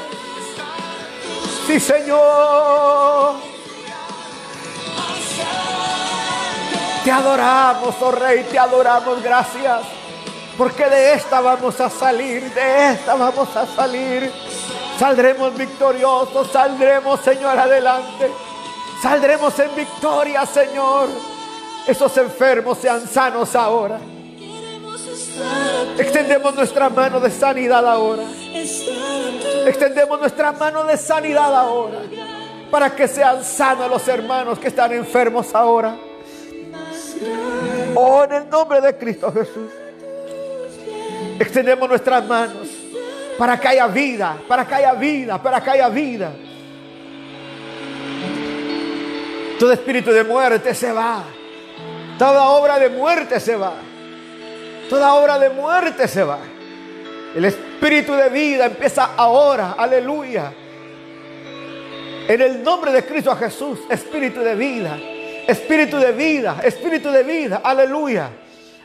Sí 1.67 1.79
Señor. 1.81 3.50
Te 7.03 7.11
adoramos, 7.11 7.95
oh 7.99 8.11
Rey, 8.11 8.43
te 8.43 8.59
adoramos, 8.59 9.23
gracias. 9.23 9.81
Porque 10.57 10.85
de 10.85 11.13
esta 11.13 11.41
vamos 11.41 11.79
a 11.81 11.89
salir, 11.89 12.53
de 12.53 12.91
esta 12.91 13.15
vamos 13.15 13.55
a 13.55 13.65
salir. 13.65 14.31
Saldremos 14.99 15.55
victoriosos, 15.57 16.51
saldremos, 16.51 17.19
Señor, 17.21 17.57
adelante. 17.57 18.31
Saldremos 19.01 19.57
en 19.57 19.75
victoria, 19.75 20.45
Señor. 20.45 21.09
Esos 21.87 22.15
enfermos 22.17 22.77
sean 22.77 23.07
sanos 23.07 23.55
ahora. 23.55 23.99
Extendemos 25.97 26.53
nuestra 26.53 26.89
mano 26.89 27.19
de 27.19 27.31
sanidad 27.31 27.87
ahora. 27.87 28.23
Extendemos 29.65 30.19
nuestra 30.19 30.51
mano 30.51 30.83
de 30.83 30.97
sanidad 30.97 31.55
ahora. 31.55 31.99
Para 32.71 32.95
que 32.95 33.07
sean 33.07 33.43
sanos 33.43 33.89
los 33.89 34.07
hermanos 34.07 34.57
que 34.57 34.69
están 34.69 34.93
enfermos 34.93 35.53
ahora. 35.53 35.95
Oh, 37.93 38.23
en 38.23 38.31
el 38.31 38.49
nombre 38.49 38.81
de 38.81 38.97
Cristo 38.97 39.31
Jesús. 39.31 39.71
Extendemos 41.37 41.89
nuestras 41.89 42.25
manos 42.25 42.67
para 43.37 43.59
que 43.59 43.67
haya 43.67 43.87
vida, 43.87 44.37
para 44.47 44.65
que 44.65 44.75
haya 44.75 44.93
vida, 44.93 45.41
para 45.41 45.61
que 45.61 45.69
haya 45.71 45.89
vida. 45.89 46.31
Todo 49.59 49.73
espíritu 49.73 50.11
de 50.11 50.23
muerte 50.23 50.73
se 50.73 50.91
va. 50.91 51.23
Toda 52.17 52.49
obra 52.49 52.79
de 52.79 52.89
muerte 52.89 53.39
se 53.39 53.55
va. 53.55 53.73
Toda 54.89 55.13
obra 55.15 55.39
de 55.39 55.49
muerte 55.49 56.07
se 56.07 56.23
va. 56.23 56.39
El 57.35 57.45
espíritu 57.45 58.13
de 58.13 58.29
vida 58.29 58.65
empieza 58.65 59.11
ahora. 59.17 59.75
Aleluya. 59.77 60.53
En 62.27 62.41
el 62.41 62.63
nombre 62.63 62.91
de 62.91 63.05
Cristo 63.05 63.35
Jesús, 63.35 63.79
espíritu 63.89 64.41
de 64.41 64.55
vida. 64.55 64.97
Espíritu 65.47 65.97
de 65.97 66.11
vida, 66.11 66.59
espíritu 66.63 67.11
de 67.11 67.23
vida. 67.23 67.61
Aleluya. 67.63 68.29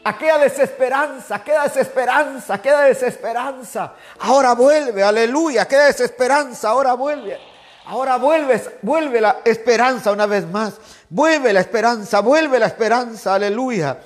Aquella 0.04 0.38
desesperanza, 0.38 1.36
aquella 1.36 1.64
desesperanza, 1.64 2.54
aquella 2.54 2.80
desesperanza. 2.82 3.92
Ahora 4.20 4.54
vuelve, 4.54 5.02
aleluya. 5.02 5.62
Aquella 5.62 5.86
desesperanza, 5.86 6.70
ahora 6.70 6.94
vuelve. 6.94 7.38
Ahora 7.86 8.16
vuelves, 8.16 8.70
vuelve 8.82 9.20
la 9.20 9.38
esperanza 9.44 10.10
una 10.12 10.26
vez 10.26 10.46
más. 10.46 10.74
Vuelve 11.08 11.52
la 11.52 11.60
esperanza, 11.60 12.20
vuelve 12.20 12.58
la 12.58 12.66
esperanza, 12.66 13.34
aleluya. 13.34 13.98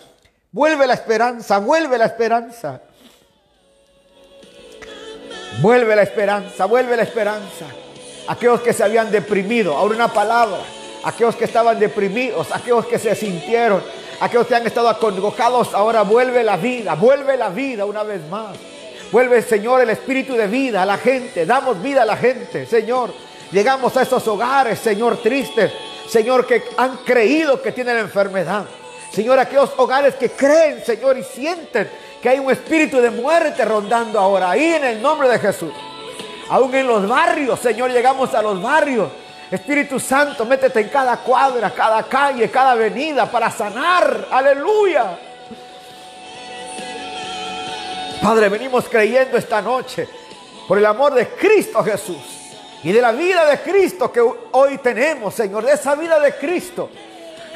Vuelve 0.53 0.87
la 0.87 0.95
esperanza, 0.95 1.59
vuelve 1.59 1.97
la 1.97 2.07
esperanza. 2.07 2.81
Vuelve 5.63 5.97
la 5.97 6.03
esperanza, 6.03 6.65
vuelve 6.67 6.97
la 6.97 7.03
esperanza. 7.03 7.67
Aquellos 8.31 8.61
que 8.61 8.73
se 8.73 8.85
habían 8.85 9.11
deprimido, 9.11 9.77
ahora 9.77 9.97
una 9.97 10.13
palabra. 10.13 10.61
Aquellos 11.03 11.35
que 11.35 11.47
estaban 11.47 11.81
deprimidos, 11.81 12.47
aquellos 12.53 12.87
que 12.87 12.97
se 12.97 13.17
sintieron, 13.17 13.83
aquellos 14.21 14.47
que 14.47 14.55
han 14.55 14.65
estado 14.65 14.89
acongojados, 14.89 15.75
ahora 15.75 16.03
vuelve 16.03 16.45
la 16.45 16.57
vida, 16.57 16.95
vuelve 16.95 17.37
la 17.37 17.49
vida 17.49 17.87
una 17.87 18.05
vez 18.05 18.21
más. 18.29 18.57
Vuelve, 19.11 19.43
Señor, 19.43 19.81
el 19.81 19.91
espíritu 19.91 20.37
de 20.37 20.47
vida 20.47 20.83
a 20.83 20.87
la 20.87 20.97
gente. 20.97 21.45
Damos 21.45 21.83
vida 21.83 22.03
a 22.03 22.07
la 22.07 22.17
gente, 22.17 22.67
Señor. 22.67 23.13
Llegamos 23.51 23.97
a 23.97 24.03
esos 24.03 24.25
hogares, 24.29 24.79
Señor, 24.79 25.17
tristes. 25.17 25.73
Señor, 26.09 26.47
que 26.47 26.63
han 26.77 26.99
creído 26.99 27.61
que 27.61 27.73
tienen 27.73 27.97
la 27.97 28.03
enfermedad. 28.03 28.65
Señor, 29.13 29.41
aquellos 29.41 29.73
hogares 29.77 30.15
que 30.15 30.31
creen, 30.31 30.85
Señor, 30.87 31.19
y 31.19 31.25
sienten 31.25 31.91
que 32.23 32.29
hay 32.29 32.39
un 32.39 32.53
espíritu 32.53 33.01
de 33.01 33.11
muerte 33.11 33.65
rondando 33.65 34.21
ahora. 34.21 34.51
Ahí 34.51 34.75
en 34.75 34.85
el 34.85 35.03
nombre 35.03 35.29
de 35.29 35.41
Jesús. 35.41 35.73
Aún 36.51 36.75
en 36.75 36.87
los 36.87 37.09
barrios, 37.09 37.61
Señor, 37.61 37.91
llegamos 37.91 38.35
a 38.35 38.43
los 38.43 38.61
barrios. 38.61 39.09
Espíritu 39.51 39.99
Santo, 39.99 40.45
métete 40.45 40.81
en 40.81 40.89
cada 40.89 41.17
cuadra, 41.19 41.71
cada 41.71 42.03
calle, 42.05 42.51
cada 42.51 42.73
avenida 42.73 43.27
para 43.31 43.51
sanar. 43.51 44.27
Aleluya. 44.31 45.19
Padre, 48.23 48.49
venimos 48.49 48.89
creyendo 48.89 49.37
esta 49.37 49.63
noche 49.63 50.09
por 50.69 50.77
el 50.77 50.87
amor 50.87 51.15
de 51.15 51.29
Cristo 51.29 51.83
Jesús 51.83 52.19
y 52.83 52.93
de 52.93 53.01
la 53.01 53.13
vida 53.13 53.47
de 53.47 53.61
Cristo 53.61 54.13
que 54.13 54.21
hoy 54.21 54.79
tenemos, 54.79 55.35
Señor, 55.35 55.65
de 55.65 55.73
esa 55.73 55.95
vida 55.95 56.19
de 56.19 56.35
Cristo. 56.35 56.91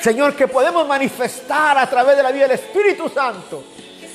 Señor, 0.00 0.34
que 0.34 0.48
podemos 0.48 0.86
manifestar 0.86 1.78
a 1.78 1.88
través 1.88 2.16
de 2.16 2.22
la 2.22 2.30
vida 2.30 2.42
del 2.48 2.58
Espíritu 2.58 3.08
Santo. 3.08 3.62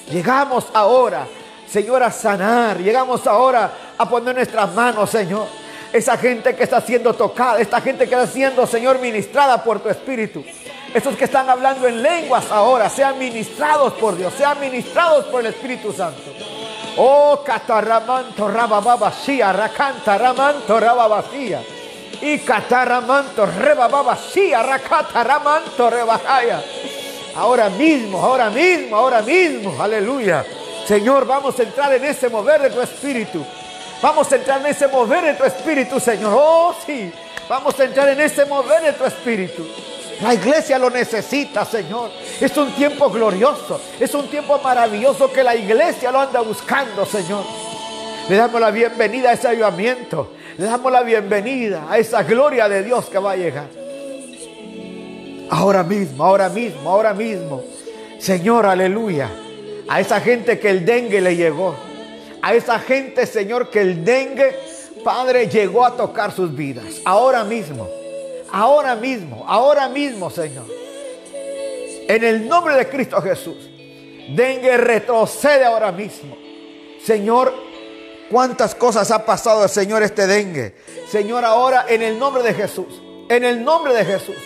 Llegamos 0.10 0.68
ahora, 0.74 1.28
Señor, 1.72 2.01
a 2.01 2.11
sanar. 2.11 2.78
Llegamos 2.80 3.26
ahora 3.28 3.72
a 3.97 4.09
poner 4.09 4.36
nuestras 4.36 4.74
manos, 4.74 5.09
Señor. 5.09 5.47
Esa 5.93 6.17
gente 6.17 6.55
que 6.55 6.63
está 6.63 6.82
siendo 6.82 7.13
tocada, 7.13 7.59
esta 7.59 7.82
gente 7.82 8.07
que 8.07 8.15
está 8.15 8.28
siendo, 8.28 8.65
Señor, 8.65 8.99
ministrada 8.99 9.63
por 9.63 9.80
tu 9.80 9.89
Espíritu. 9.89 10.43
Esos 10.93 11.15
que 11.15 11.26
están 11.26 11.49
hablando 11.49 11.88
en 11.88 12.01
lenguas 12.01 12.51
ahora, 12.51 12.89
sean 12.89 13.17
ministrados 13.20 13.93
por 13.93 14.17
Dios, 14.17 14.34
sean 14.36 14.59
ministrados 14.59 15.26
por 15.26 15.41
el 15.41 15.47
Espíritu 15.47 15.93
Santo. 15.93 16.22
Oh, 16.97 17.41
cataramanto 17.45 18.47
rabababashia, 18.47 19.53
racanta 19.53 20.17
ramanto. 20.17 20.80
Y 22.22 22.39
cataramanto 22.39 23.45
rebababashia, 23.45 24.63
racata 24.63 25.24
ramanto. 25.24 25.89
Ahora 27.36 27.70
mismo, 27.70 28.20
ahora 28.20 28.49
mismo, 28.49 28.95
ahora 28.95 29.22
mismo, 29.22 29.82
aleluya. 29.82 30.43
Señor, 30.90 31.28
vamos 31.28 31.60
a 31.60 31.62
entrar 31.62 31.94
en 31.94 32.04
ese 32.04 32.30
mover 32.30 32.64
de 32.64 32.72
tu 32.72 32.82
Espíritu. 32.82 33.46
Vamos 34.02 34.32
a 34.32 34.38
entrar 34.38 34.60
en 34.60 34.66
ese 34.66 34.88
mover 34.88 35.24
de 35.24 35.34
tu 35.36 35.44
Espíritu, 35.44 36.00
Señor. 36.00 36.34
Oh, 36.36 36.74
sí. 36.84 37.12
Vamos 37.48 37.80
a 37.80 37.84
entrar 37.84 38.10
en 38.10 38.20
ese 38.20 38.44
mover 38.46 38.82
de 38.82 38.94
tu 38.94 39.06
Espíritu. 39.06 39.68
La 40.24 40.34
iglesia 40.34 40.80
lo 40.80 40.90
necesita, 40.90 41.64
Señor. 41.64 42.10
Es 42.42 42.58
un 42.58 42.72
tiempo 42.72 43.08
glorioso. 43.12 43.80
Es 44.00 44.16
un 44.16 44.30
tiempo 44.30 44.60
maravilloso 44.64 45.32
que 45.32 45.44
la 45.44 45.56
iglesia 45.56 46.12
lo 46.12 46.22
anda 46.22 46.42
buscando, 46.42 47.06
Señor. 47.06 47.44
Le 48.28 48.36
damos 48.36 48.60
la 48.60 48.72
bienvenida 48.72 49.30
a 49.30 49.34
ese 49.34 49.48
avivamiento. 49.48 50.32
Le 50.58 50.66
damos 50.66 50.92
la 50.92 51.04
bienvenida 51.04 51.86
a 51.88 52.00
esa 52.00 52.24
gloria 52.24 52.68
de 52.68 52.82
Dios 52.82 53.06
que 53.06 53.20
va 53.20 53.34
a 53.34 53.36
llegar. 53.36 53.68
Ahora 55.52 55.84
mismo, 55.84 56.26
ahora 56.26 56.50
mismo, 56.50 56.90
ahora 56.90 57.14
mismo. 57.14 57.62
Señor, 58.18 58.66
aleluya. 58.66 59.30
A 59.90 60.00
esa 60.00 60.22
gente 60.22 60.60
que 60.60 60.70
el 60.70 60.86
dengue 60.86 61.20
le 61.20 61.36
llegó. 61.36 61.76
A 62.44 62.54
esa 62.54 62.78
gente, 62.80 63.26
Señor, 63.26 63.72
que 63.72 63.82
el 63.82 64.06
dengue, 64.06 64.56
Padre, 65.04 65.48
llegó 65.48 65.84
a 65.84 65.98
tocar 65.98 66.32
sus 66.32 66.56
vidas. 66.56 66.86
Ahora 67.06 67.44
mismo. 67.44 67.90
Ahora 68.52 68.96
mismo, 68.96 69.46
ahora 69.48 69.90
mismo, 69.90 70.30
Señor. 70.30 70.66
En 72.08 72.24
el 72.24 72.48
nombre 72.48 72.76
de 72.76 72.88
Cristo 72.88 73.22
Jesús. 73.22 73.70
Dengue 74.36 74.78
retrocede 74.78 75.66
ahora 75.66 75.92
mismo. 75.92 76.38
Señor, 77.04 77.54
cuántas 78.30 78.76
cosas 78.76 79.10
ha 79.12 79.26
pasado, 79.26 79.68
Señor, 79.68 80.04
este 80.04 80.28
dengue. 80.28 80.76
Señor, 81.08 81.46
ahora 81.46 81.86
en 81.90 82.04
el 82.04 82.20
nombre 82.20 82.44
de 82.44 82.54
Jesús. 82.54 83.02
En 83.28 83.44
el 83.44 83.64
nombre 83.64 83.94
de 83.94 84.06
Jesús. 84.06 84.38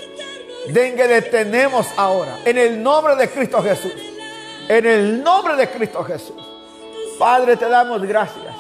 Dengue 0.69 1.07
detenemos 1.07 1.87
ahora. 1.97 2.39
En 2.45 2.57
el 2.57 2.81
nombre 2.81 3.15
de 3.17 3.29
Cristo 3.29 3.61
Jesús. 3.61 4.12
En 4.67 4.85
el 4.85 5.23
nombre 5.23 5.55
de 5.55 5.69
Cristo 5.69 6.03
Jesús. 6.03 6.41
Padre, 7.19 7.57
te 7.57 7.67
damos 7.67 8.01
gracias. 8.01 8.55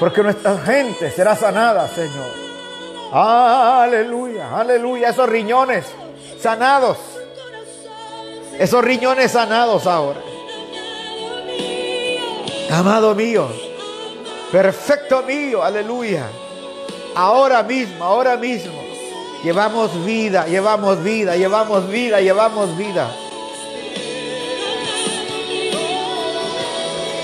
Porque 0.00 0.22
nuestra 0.22 0.58
gente 0.58 1.10
será 1.10 1.34
sanada, 1.36 1.88
Señor. 1.88 2.30
Aleluya, 3.12 4.56
aleluya. 4.56 5.10
Esos 5.10 5.28
riñones 5.28 5.86
sanados. 6.40 6.98
Esos 8.58 8.82
riñones 8.82 9.32
sanados 9.32 9.86
ahora. 9.86 10.20
Amado 12.70 13.14
mío. 13.14 13.48
Perfecto 14.52 15.22
mío. 15.22 15.62
Aleluya. 15.62 16.26
Ahora 17.14 17.62
mismo, 17.62 18.04
ahora 18.04 18.36
mismo. 18.36 18.88
Llevamos 19.42 20.04
vida, 20.04 20.46
llevamos 20.46 21.02
vida, 21.02 21.36
llevamos 21.36 21.88
vida, 21.88 22.20
llevamos 22.20 22.76
vida. 22.76 23.08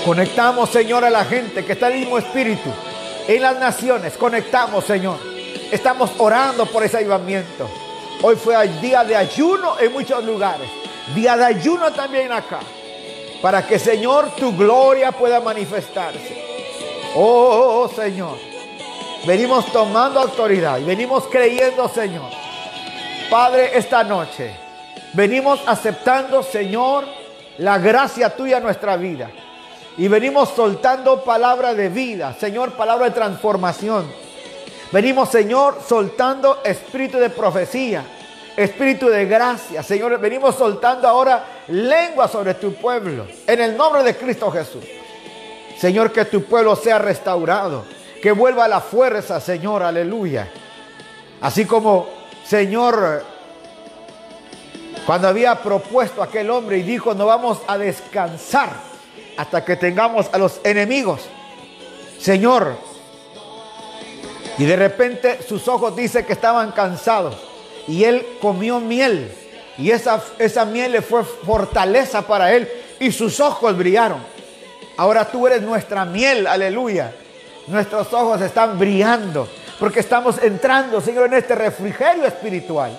Conectamos, 0.05 0.69
Señor, 0.69 1.03
a 1.03 1.09
la 1.09 1.25
gente 1.25 1.65
que 1.65 1.71
está 1.71 1.87
en 1.87 1.93
el 1.93 1.99
mismo 2.01 2.19
espíritu. 2.19 2.69
En 3.27 3.41
las 3.41 3.57
naciones, 3.57 4.13
conectamos, 4.13 4.85
Señor. 4.85 5.17
Estamos 5.71 6.11
orando 6.19 6.67
por 6.67 6.83
ese 6.83 6.97
avivamiento. 6.97 7.67
Hoy 8.21 8.35
fue 8.35 8.53
el 8.63 8.79
día 8.81 9.03
de 9.03 9.15
ayuno 9.15 9.79
en 9.79 9.91
muchos 9.91 10.23
lugares. 10.23 10.69
Día 11.15 11.35
de 11.35 11.45
ayuno 11.45 11.91
también 11.91 12.31
acá. 12.31 12.59
Para 13.41 13.65
que, 13.65 13.79
Señor, 13.79 14.29
tu 14.35 14.55
gloria 14.55 15.11
pueda 15.11 15.39
manifestarse. 15.39 16.39
Oh, 17.15 17.89
Señor. 17.95 18.37
Venimos 19.25 19.65
tomando 19.71 20.19
autoridad 20.19 20.77
y 20.77 20.83
venimos 20.83 21.23
creyendo, 21.31 21.89
Señor. 21.89 22.29
Padre, 23.27 23.71
esta 23.75 24.03
noche 24.03 24.55
venimos 25.13 25.59
aceptando, 25.65 26.43
Señor, 26.43 27.05
la 27.57 27.79
gracia 27.79 28.35
tuya 28.35 28.57
en 28.57 28.63
nuestra 28.63 28.97
vida. 28.97 29.31
Y 29.97 30.07
venimos 30.09 30.49
soltando 30.49 31.23
palabra 31.23 31.73
de 31.73 31.87
vida, 31.87 32.35
Señor, 32.37 32.73
palabra 32.73 33.05
de 33.05 33.11
transformación. 33.11 34.05
Venimos, 34.91 35.29
Señor, 35.29 35.79
soltando 35.87 36.61
espíritu 36.63 37.17
de 37.17 37.29
profecía, 37.29 38.03
espíritu 38.57 39.07
de 39.07 39.25
gracia. 39.25 39.81
Señor, 39.83 40.19
venimos 40.19 40.55
soltando 40.55 41.07
ahora 41.07 41.45
lengua 41.69 42.27
sobre 42.27 42.55
tu 42.55 42.73
pueblo. 42.73 43.25
En 43.47 43.61
el 43.61 43.77
nombre 43.77 44.03
de 44.03 44.17
Cristo 44.17 44.51
Jesús. 44.51 44.83
Señor, 45.77 46.11
que 46.11 46.25
tu 46.25 46.43
pueblo 46.43 46.75
sea 46.75 46.99
restaurado. 46.99 47.85
Que 48.21 48.31
vuelva 48.33 48.67
la 48.67 48.81
fuerza, 48.81 49.39
Señor, 49.39 49.81
aleluya. 49.81 50.49
Así 51.41 51.65
como, 51.65 52.07
Señor, 52.45 53.23
cuando 55.05 55.27
había 55.29 55.55
propuesto 55.55 56.21
aquel 56.21 56.49
hombre 56.49 56.79
y 56.79 56.83
dijo, 56.83 57.13
no 57.13 57.25
vamos 57.25 57.61
a 57.67 57.77
descansar 57.77 58.94
hasta 59.37 59.63
que 59.63 59.75
tengamos 59.75 60.27
a 60.31 60.37
los 60.37 60.59
enemigos. 60.63 61.21
Señor, 62.19 62.77
y 64.57 64.65
de 64.65 64.75
repente 64.75 65.39
sus 65.47 65.67
ojos 65.67 65.95
dice 65.95 66.25
que 66.25 66.33
estaban 66.33 66.71
cansados 66.71 67.35
y 67.87 68.03
él 68.03 68.25
comió 68.41 68.79
miel 68.79 69.31
y 69.77 69.91
esa, 69.91 70.23
esa 70.39 70.65
miel 70.65 70.93
le 70.93 71.01
fue 71.01 71.23
fortaleza 71.23 72.21
para 72.21 72.53
él 72.53 72.69
y 72.99 73.11
sus 73.11 73.39
ojos 73.39 73.77
brillaron. 73.77 74.23
Ahora 74.97 75.25
tú 75.29 75.45
eres 75.45 75.61
nuestra 75.61 76.05
miel, 76.05 76.47
aleluya. 76.47 77.13
Nuestros 77.67 78.13
ojos 78.13 78.41
están 78.41 78.79
brillando 78.79 79.47
porque 79.79 79.99
estamos 79.99 80.41
entrando, 80.41 81.01
Señor, 81.01 81.25
en 81.27 81.33
este 81.33 81.55
refrigerio 81.55 82.25
espiritual. 82.25 82.97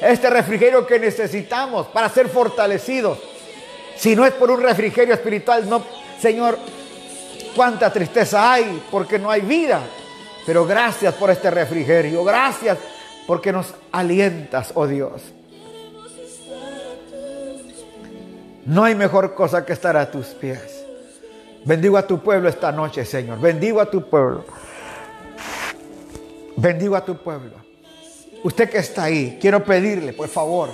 Este 0.00 0.30
refrigerio 0.30 0.86
que 0.86 0.98
necesitamos 0.98 1.86
para 1.88 2.08
ser 2.08 2.28
fortalecidos. 2.28 3.18
Si 3.96 4.14
no 4.14 4.26
es 4.26 4.32
por 4.32 4.50
un 4.50 4.62
refrigerio 4.62 5.14
espiritual, 5.14 5.68
no, 5.68 5.82
Señor, 6.20 6.58
cuánta 7.54 7.92
tristeza 7.92 8.52
hay 8.52 8.82
porque 8.90 9.18
no 9.18 9.30
hay 9.30 9.40
vida. 9.40 9.80
Pero 10.44 10.64
gracias 10.66 11.14
por 11.14 11.30
este 11.30 11.50
refrigerio. 11.50 12.22
Gracias 12.24 12.78
porque 13.26 13.52
nos 13.52 13.74
alientas, 13.90 14.72
oh 14.74 14.86
Dios. 14.86 15.22
No 18.64 18.84
hay 18.84 18.94
mejor 18.94 19.34
cosa 19.34 19.64
que 19.64 19.72
estar 19.72 19.96
a 19.96 20.10
tus 20.10 20.26
pies. 20.28 20.84
Bendigo 21.64 21.96
a 21.96 22.06
tu 22.06 22.20
pueblo 22.20 22.48
esta 22.48 22.70
noche, 22.70 23.04
Señor. 23.04 23.40
Bendigo 23.40 23.80
a 23.80 23.90
tu 23.90 24.08
pueblo. 24.08 24.44
Bendigo 26.56 26.96
a 26.96 27.04
tu 27.04 27.16
pueblo. 27.16 27.52
Usted 28.42 28.70
que 28.70 28.78
está 28.78 29.04
ahí, 29.04 29.38
quiero 29.40 29.64
pedirle, 29.64 30.12
por 30.12 30.28
favor, 30.28 30.70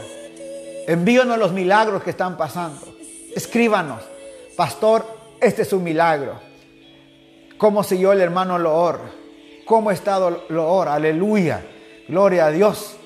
envíanos 0.87 1.39
los 1.39 1.53
milagros 1.53 2.03
que 2.03 2.11
están 2.11 2.37
pasando. 2.37 2.92
Escríbanos, 3.35 4.03
pastor, 4.57 5.05
este 5.41 5.63
es 5.63 5.73
un 5.73 5.83
milagro. 5.83 6.35
¿Cómo 7.57 7.83
siguió 7.83 8.13
el 8.13 8.21
hermano 8.21 8.59
Loor? 8.59 9.01
¿Cómo 9.65 9.91
estado 9.91 10.45
Loor? 10.49 10.89
Aleluya. 10.89 11.65
Gloria 12.09 12.47
a 12.47 12.51
Dios. 12.51 12.97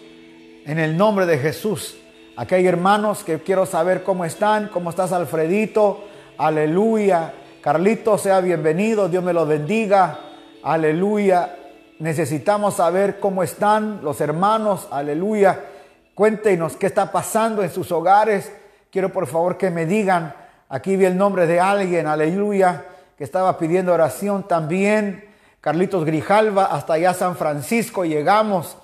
En 0.64 0.79
el 0.81 0.97
nombre 0.97 1.27
de 1.27 1.39
Jesús. 1.39 1.97
Aquí 2.37 2.57
hay 2.57 2.66
hermanos 2.66 3.22
que 3.22 3.39
quiero 3.39 3.66
saber 3.66 4.03
cómo 4.03 4.24
están. 4.24 4.68
¿Cómo 4.68 4.91
estás, 4.91 5.12
Alfredito? 5.12 6.05
Aleluya. 6.39 7.33
Carlito, 7.61 8.18
sea 8.18 8.41
bienvenido. 8.41 9.09
Dios 9.09 9.22
me 9.22 9.33
lo 9.33 9.47
bendiga. 9.47 10.18
Aleluya. 10.62 11.57
Necesitamos 12.01 12.74
saber 12.74 13.20
cómo 13.20 13.45
están 13.45 14.01
los 14.03 14.20
hermanos. 14.20 14.89
Aleluya. 14.91 15.64
Cuéntenos 16.14 16.77
qué 16.77 16.87
está 16.87 17.12
pasando 17.12 17.62
en 17.62 17.70
sus 17.70 17.93
hogares. 17.93 18.51
Quiero 18.91 19.12
por 19.12 19.26
favor 19.26 19.59
que 19.59 19.70
me 19.70 19.87
digan. 19.87 20.34
Aquí 20.68 20.97
vi 20.97 21.05
el 21.05 21.16
nombre 21.16 21.47
de 21.47 21.61
alguien. 21.61 22.07
Aleluya. 22.07 22.84
Que 23.16 23.24
estaba 23.24 23.59
pidiendo 23.59 23.93
oración 23.93 24.47
también. 24.47 25.26
Carlitos 25.61 26.05
Grijalva, 26.05 26.66
hasta 26.66 26.93
allá 26.93 27.12
San 27.12 27.34
Francisco 27.34 28.05
llegamos. 28.05 28.76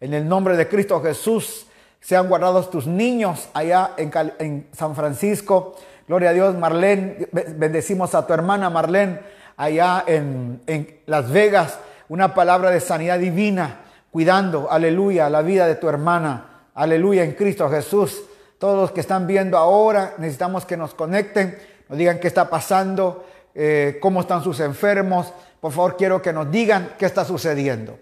En 0.00 0.14
el 0.14 0.26
nombre 0.26 0.56
de 0.56 0.68
Cristo 0.68 1.02
Jesús, 1.02 1.66
sean 2.00 2.28
guardados 2.28 2.70
tus 2.70 2.86
niños 2.86 3.50
allá 3.52 3.90
en, 3.98 4.66
San 4.72 4.94
Francisco. 4.94 5.76
Gloria 6.08 6.30
a 6.30 6.32
Dios, 6.32 6.54
Marlene. 6.54 7.28
Bendecimos 7.30 8.14
a 8.14 8.26
tu 8.26 8.32
hermana 8.32 8.70
Marlene 8.70 9.20
allá 9.56 10.04
en, 10.06 10.62
en 10.66 11.00
Las 11.04 11.30
Vegas. 11.30 11.78
Una 12.08 12.32
palabra 12.32 12.70
de 12.70 12.80
sanidad 12.80 13.18
divina, 13.18 13.80
cuidando, 14.10 14.70
aleluya, 14.70 15.28
la 15.28 15.42
vida 15.42 15.66
de 15.66 15.74
tu 15.74 15.88
hermana. 15.88 16.62
Aleluya 16.74 17.22
en 17.22 17.32
Cristo 17.32 17.68
Jesús. 17.68 18.22
Todos 18.60 18.76
los 18.80 18.92
que 18.92 19.00
están 19.00 19.26
viendo 19.26 19.58
ahora, 19.58 20.14
necesitamos 20.18 20.64
que 20.64 20.76
nos 20.76 20.94
conecten, 20.94 21.58
nos 21.88 21.98
digan 21.98 22.20
qué 22.20 22.28
está 22.28 22.48
pasando, 22.48 23.24
eh, 23.56 23.98
cómo 24.00 24.20
están 24.20 24.44
sus 24.44 24.60
enfermos. 24.60 25.32
Por 25.60 25.72
favor, 25.72 25.96
quiero 25.96 26.22
que 26.22 26.32
nos 26.32 26.48
digan 26.52 26.94
qué 26.96 27.06
está 27.06 27.24
sucediendo 27.24 27.98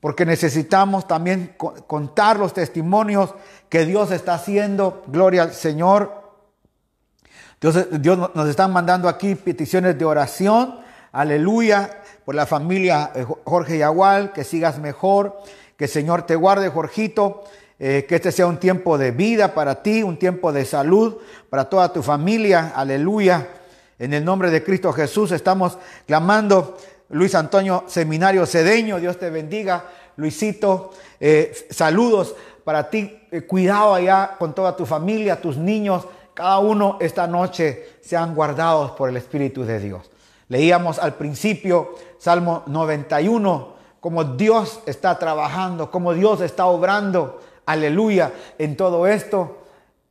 porque 0.00 0.24
necesitamos 0.24 1.06
también 1.08 1.54
co- 1.56 1.74
contar 1.86 2.38
los 2.38 2.52
testimonios 2.54 3.34
que 3.68 3.84
Dios 3.84 4.10
está 4.12 4.34
haciendo. 4.34 5.02
Gloria 5.08 5.42
al 5.42 5.52
Señor. 5.52 6.22
Dios, 7.60 7.86
Dios 8.00 8.16
no- 8.16 8.30
nos 8.34 8.48
está 8.48 8.68
mandando 8.68 9.08
aquí 9.08 9.34
peticiones 9.34 9.98
de 9.98 10.04
oración. 10.04 10.78
Aleluya. 11.12 12.02
Por 12.24 12.34
la 12.34 12.46
familia 12.46 13.10
eh, 13.14 13.24
Jo- 13.24 13.40
Jorge 13.44 13.78
Yagual, 13.78 14.32
que 14.32 14.44
sigas 14.44 14.78
mejor. 14.78 15.36
Que 15.76 15.84
el 15.84 15.90
Señor 15.90 16.22
te 16.22 16.36
guarde, 16.36 16.68
Jorgito. 16.68 17.42
Eh, 17.80 18.06
que 18.08 18.16
este 18.16 18.32
sea 18.32 18.48
un 18.48 18.56
tiempo 18.56 18.98
de 18.98 19.12
vida 19.12 19.54
para 19.54 19.82
ti, 19.82 20.02
un 20.02 20.18
tiempo 20.18 20.52
de 20.52 20.64
salud 20.64 21.18
para 21.48 21.66
toda 21.66 21.92
tu 21.92 22.02
familia. 22.02 22.72
Aleluya. 22.74 23.46
En 24.00 24.12
el 24.12 24.24
nombre 24.24 24.50
de 24.50 24.64
Cristo 24.64 24.92
Jesús 24.92 25.30
estamos 25.30 25.78
clamando. 26.06 26.76
Luis 27.10 27.34
Antonio 27.34 27.84
Seminario 27.86 28.46
Cedeño, 28.46 28.98
Dios 28.98 29.18
te 29.18 29.30
bendiga. 29.30 29.84
Luisito, 30.16 30.90
eh, 31.20 31.52
saludos 31.70 32.34
para 32.64 32.90
ti. 32.90 33.16
Eh, 33.30 33.42
cuidado 33.42 33.94
allá 33.94 34.34
con 34.38 34.54
toda 34.54 34.76
tu 34.76 34.84
familia, 34.84 35.40
tus 35.40 35.56
niños. 35.56 36.04
Cada 36.34 36.58
uno 36.58 36.96
esta 37.00 37.28
noche 37.28 37.98
sean 38.00 38.34
guardados 38.34 38.90
por 38.92 39.08
el 39.08 39.16
Espíritu 39.16 39.64
de 39.64 39.78
Dios. 39.78 40.10
Leíamos 40.48 40.98
al 40.98 41.14
principio 41.14 41.94
Salmo 42.18 42.64
91, 42.66 43.74
como 44.00 44.24
Dios 44.24 44.80
está 44.86 45.18
trabajando, 45.18 45.90
como 45.90 46.12
Dios 46.12 46.40
está 46.40 46.66
obrando. 46.66 47.40
Aleluya 47.68 48.32
en 48.56 48.78
todo 48.78 49.06
esto. 49.06 49.58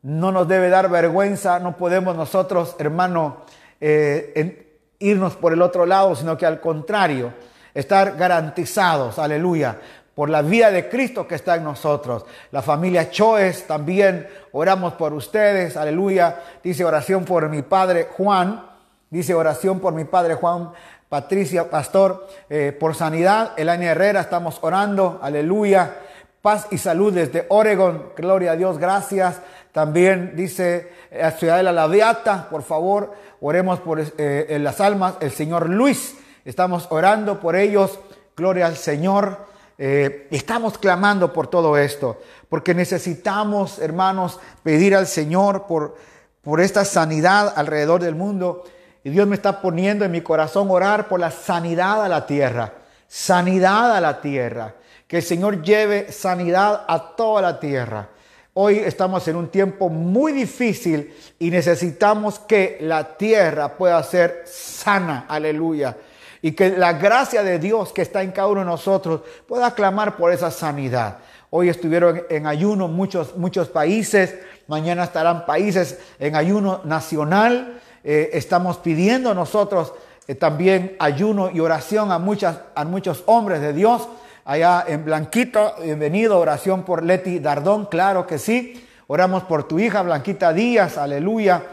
No 0.04 0.32
nos 0.32 0.48
debe 0.48 0.70
dar 0.70 0.92
vergüenza, 0.92 1.58
no 1.58 1.76
podemos 1.76 2.16
nosotros, 2.16 2.76
hermano, 2.78 3.38
eh, 3.82 4.78
irnos 5.00 5.36
por 5.36 5.54
el 5.54 5.64
otro 5.64 5.88
lado, 5.88 6.16
sino 6.16 6.38
que 6.38 6.46
al 6.46 6.62
contrario, 6.62 7.34
estar 7.74 8.16
garantizados, 8.16 9.18
aleluya, 9.18 9.80
por 10.14 10.30
la 10.30 10.44
vida 10.44 10.70
de 10.70 10.88
Cristo 10.88 11.28
que 11.28 11.34
está 11.34 11.56
en 11.56 11.64
nosotros. 11.64 12.26
La 12.52 12.62
familia 12.62 13.10
Choes 13.10 13.66
también 13.66 14.28
oramos 14.52 14.94
por 14.94 15.14
ustedes, 15.14 15.78
aleluya. 15.78 16.44
Dice 16.64 16.86
oración 16.86 17.26
por 17.26 17.50
mi 17.50 17.64
padre 17.64 18.08
Juan, 18.16 18.68
dice 19.10 19.34
oración 19.34 19.80
por 19.80 19.94
mi 19.94 20.04
padre 20.06 20.36
Juan. 20.36 20.74
Patricia, 21.10 21.72
pastor, 21.72 22.28
eh, 22.52 22.78
por 22.80 22.94
sanidad, 22.94 23.54
Elania 23.58 23.94
Herrera, 23.94 24.22
estamos 24.22 24.60
orando, 24.62 25.20
aleluya. 25.24 25.96
Paz 26.42 26.68
y 26.72 26.78
salud 26.78 27.14
desde 27.14 27.46
Oregon. 27.50 28.12
Gloria 28.16 28.52
a 28.52 28.56
Dios, 28.56 28.78
gracias. 28.78 29.42
También 29.72 30.34
dice 30.36 30.92
eh, 31.12 31.22
a 31.22 31.32
Ciudadela 31.32 31.72
La 31.72 31.88
Beata, 31.88 32.48
por 32.50 32.64
favor, 32.64 33.14
oremos 33.42 33.80
por 33.80 34.00
eh, 34.00 34.58
las 34.60 34.82
almas. 34.82 35.16
El 35.20 35.32
Señor 35.32 35.70
Luis, 35.70 36.16
estamos 36.46 36.88
orando 36.90 37.40
por 37.40 37.56
ellos. 37.56 38.00
Gloria 38.36 38.68
al 38.68 38.76
Señor. 38.76 39.48
Eh, 39.80 40.28
estamos 40.32 40.78
clamando 40.80 41.32
por 41.32 41.48
todo 41.48 41.78
esto, 41.78 42.20
porque 42.50 42.74
necesitamos, 42.74 43.78
hermanos, 43.78 44.40
pedir 44.64 44.96
al 44.96 45.06
Señor 45.06 45.68
por, 45.68 45.96
por 46.42 46.62
esta 46.62 46.84
sanidad 46.84 47.54
alrededor 47.56 48.02
del 48.02 48.16
mundo. 48.16 48.64
Y 49.04 49.12
Dios 49.12 49.28
me 49.28 49.36
está 49.36 49.62
poniendo 49.62 50.04
en 50.04 50.12
mi 50.12 50.22
corazón 50.22 50.72
orar 50.72 51.08
por 51.08 51.20
la 51.20 51.30
sanidad 51.30 52.04
a 52.04 52.10
la 52.10 52.26
tierra. 52.26 52.74
Sanidad 53.08 53.96
a 53.96 54.02
la 54.02 54.20
tierra. 54.20 54.74
Que 55.08 55.18
el 55.18 55.24
Señor 55.24 55.62
lleve 55.62 56.12
sanidad 56.12 56.84
a 56.86 57.16
toda 57.16 57.42
la 57.42 57.60
tierra. 57.60 58.10
Hoy 58.54 58.80
estamos 58.80 59.26
en 59.28 59.38
un 59.38 59.48
tiempo 59.48 59.88
muy 59.88 60.34
difícil 60.34 61.16
y 61.40 61.50
necesitamos 61.50 62.40
que 62.40 62.78
la 62.82 63.16
tierra 63.16 63.78
pueda 63.78 64.04
ser 64.04 64.44
sana. 64.46 65.26
Aleluya. 65.30 65.96
Y 66.42 66.52
que 66.52 66.72
la 66.72 66.94
gracia 66.94 67.42
de 67.42 67.58
Dios 67.58 67.94
que 67.94 68.02
está 68.02 68.22
en 68.22 68.32
cada 68.32 68.50
uno 68.50 68.62
de 68.62 68.66
nosotros 68.66 69.22
pueda 69.48 69.74
clamar 69.74 70.18
por 70.18 70.34
esa 70.34 70.52
sanidad. 70.52 71.20
Hoy 71.52 71.70
estuvieron 71.70 72.24
en 72.30 72.46
ayuno 72.46 72.90
muchos, 72.90 73.38
muchos 73.38 73.70
países. 73.70 74.36
Mañana 74.68 75.06
estarán 75.06 75.46
países 75.46 76.00
en 76.20 76.36
ayuno 76.36 76.82
nacional. 76.84 77.80
Eh, 78.04 78.32
estamos 78.34 78.78
pidiendo 78.80 79.34
nosotros 79.34 79.94
eh, 80.28 80.36
también 80.36 80.98
ayuno 81.00 81.50
y 81.50 81.62
oración 81.62 82.12
a, 82.12 82.20
muchas, 82.20 82.60
a 82.76 82.84
muchos 82.84 83.24
hombres 83.26 83.62
de 83.62 83.72
Dios. 83.72 84.06
Allá 84.50 84.86
en 84.88 85.04
Blanquito, 85.04 85.76
bienvenido, 85.84 86.40
oración 86.40 86.84
por 86.84 87.04
Leti 87.04 87.40
Dardón, 87.40 87.88
claro 87.88 88.26
que 88.26 88.40
sí. 88.40 88.82
Oramos 89.08 89.44
por 89.44 89.68
tu 89.68 89.78
hija 89.78 90.02
Blanquita 90.04 90.54
Díaz, 90.54 90.98
aleluya. 90.98 91.64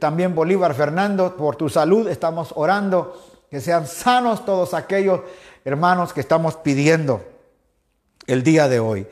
También 0.00 0.34
Bolívar 0.34 0.74
Fernando, 0.74 1.36
por 1.36 1.54
tu 1.54 1.68
salud 1.68 2.08
estamos 2.08 2.50
orando. 2.56 3.24
Que 3.48 3.60
sean 3.60 3.86
sanos 3.86 4.44
todos 4.44 4.74
aquellos 4.74 5.20
hermanos 5.64 6.12
que 6.12 6.18
estamos 6.18 6.56
pidiendo 6.56 7.24
el 8.26 8.42
día 8.42 8.66
de 8.66 8.80
hoy. 8.80 9.06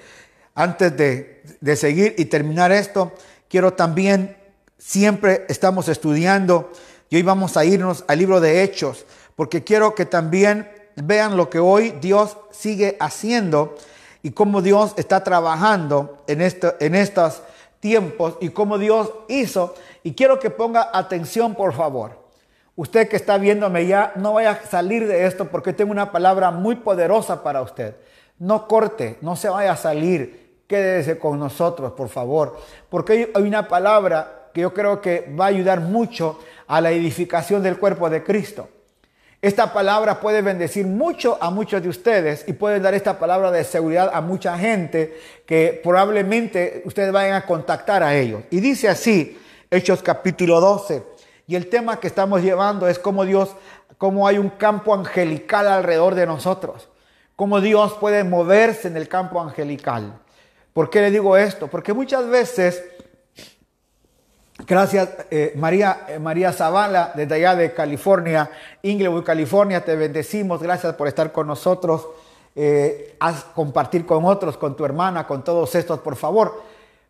Antes 0.57 0.97
de, 0.97 1.45
de 1.61 1.77
seguir 1.77 2.17
y 2.19 2.25
terminar 2.25 2.73
esto, 2.73 3.13
quiero 3.49 3.75
también, 3.75 4.37
siempre 4.79 5.47
estamos 5.49 5.87
estudiando 5.87 6.73
y 7.09 7.15
hoy 7.15 7.23
vamos 7.23 7.57
a 7.57 7.65
irnos 7.65 8.05
al 8.09 8.19
libro 8.19 8.41
de 8.41 8.65
Hechos, 8.65 9.07
porque 9.37 9.63
quiero 9.63 9.95
que 9.95 10.07
también 10.07 10.82
vean 10.97 11.37
lo 11.37 11.51
que 11.51 11.59
hoy 11.59 11.95
Dios 12.01 12.37
sigue 12.51 12.97
haciendo 13.01 13.77
y 14.23 14.31
cómo 14.31 14.63
Dios 14.63 14.95
está 14.97 15.25
trabajando 15.25 16.19
en, 16.27 16.41
en 16.41 16.95
estos 16.95 17.43
tiempos 17.81 18.37
y 18.41 18.51
cómo 18.51 18.79
Dios 18.79 19.13
hizo. 19.29 19.75
Y 20.03 20.15
quiero 20.15 20.39
que 20.39 20.51
ponga 20.51 20.91
atención, 20.93 21.55
por 21.55 21.75
favor. 21.75 22.23
Usted 22.75 23.09
que 23.09 23.17
está 23.17 23.37
viéndome 23.37 23.87
ya, 23.87 24.13
no 24.17 24.35
vaya 24.35 24.53
a 24.53 24.67
salir 24.67 25.07
de 25.07 25.27
esto 25.27 25.49
porque 25.49 25.73
tengo 25.73 25.91
una 25.91 26.11
palabra 26.11 26.51
muy 26.51 26.77
poderosa 26.77 27.43
para 27.43 27.61
usted. 27.61 27.97
No 28.39 28.67
corte, 28.67 29.19
no 29.21 29.37
se 29.37 29.49
vaya 29.49 29.73
a 29.73 29.77
salir. 29.77 30.63
Quédese 30.67 31.19
con 31.19 31.39
nosotros, 31.39 31.93
por 31.93 32.09
favor. 32.09 32.57
Porque 32.89 33.31
hay 33.35 33.43
una 33.43 33.69
palabra 33.69 34.49
que 34.55 34.63
yo 34.63 34.73
creo 34.73 35.01
que 35.01 35.33
va 35.39 35.47
a 35.47 35.49
ayudar 35.49 35.81
mucho 35.81 36.39
a 36.67 36.81
la 36.81 36.91
edificación 36.91 37.63
del 37.63 37.79
cuerpo 37.79 38.09
de 38.09 38.23
Cristo. 38.23 38.69
Esta 39.43 39.73
palabra 39.73 40.21
puede 40.21 40.41
bendecir 40.41 40.87
mucho 40.87 41.37
a 41.41 41.51
muchos 41.51 41.83
de 41.83 41.89
ustedes 41.89 42.45
y 42.47 42.53
puede 42.53 42.79
dar 42.79 42.95
esta 42.95 43.19
palabra 43.19 43.51
de 43.51 43.65
seguridad 43.65 44.09
a 44.15 44.21
mucha 44.21 44.57
gente 44.57 45.19
que 45.45 45.81
probablemente 45.83 46.81
ustedes 46.85 47.11
vayan 47.11 47.35
a 47.35 47.45
contactar 47.45 48.05
a 48.05 48.15
ellos. 48.15 48.45
Y 48.51 48.61
dice 48.61 48.89
así, 48.89 49.37
Hechos 49.69 50.01
capítulo 50.01 50.61
12. 50.61 51.03
Y 51.49 51.57
el 51.57 51.69
tema 51.69 51.99
que 51.99 52.07
estamos 52.07 52.41
llevando 52.41 52.87
es 52.87 53.01
cómo 53.01 53.25
Dios, 53.25 53.57
cómo 53.99 54.29
hay 54.29 54.39
un 54.39 54.51
campo 54.51 54.95
angelical 54.95 55.67
alrededor 55.67 56.15
de 56.15 56.25
nosotros. 56.25 56.89
Cómo 57.35 57.61
Dios 57.61 57.95
puede 57.95 58.23
moverse 58.23 58.87
en 58.87 58.97
el 58.97 59.09
campo 59.09 59.41
angelical. 59.41 60.21
¿Por 60.73 60.89
qué 60.89 61.01
le 61.01 61.11
digo 61.11 61.37
esto? 61.37 61.67
Porque 61.67 61.93
muchas 61.93 62.29
veces 62.29 62.85
Gracias, 64.65 65.09
eh, 65.31 65.55
María, 65.57 66.07
eh, 66.09 66.19
María 66.21 66.53
Zavala, 66.53 67.13
desde 67.17 67.35
allá 67.35 67.57
de 67.57 67.73
California, 67.73 68.49
Inglewood, 68.83 69.25
California, 69.25 69.85
te 69.85 69.97
bendecimos. 69.97 70.63
Gracias 70.63 70.95
por 70.95 71.09
estar 71.09 71.33
con 71.33 71.49
nosotros. 71.49 72.07
Eh, 72.55 73.17
haz 73.19 73.45
compartir 73.55 74.07
con 74.07 74.25
otros, 74.25 74.57
con 74.57 74.77
tu 74.77 74.85
hermana, 74.85 75.27
con 75.27 75.43
todos 75.43 75.75
estos, 75.75 75.99
por 75.99 76.15
favor. 76.15 76.63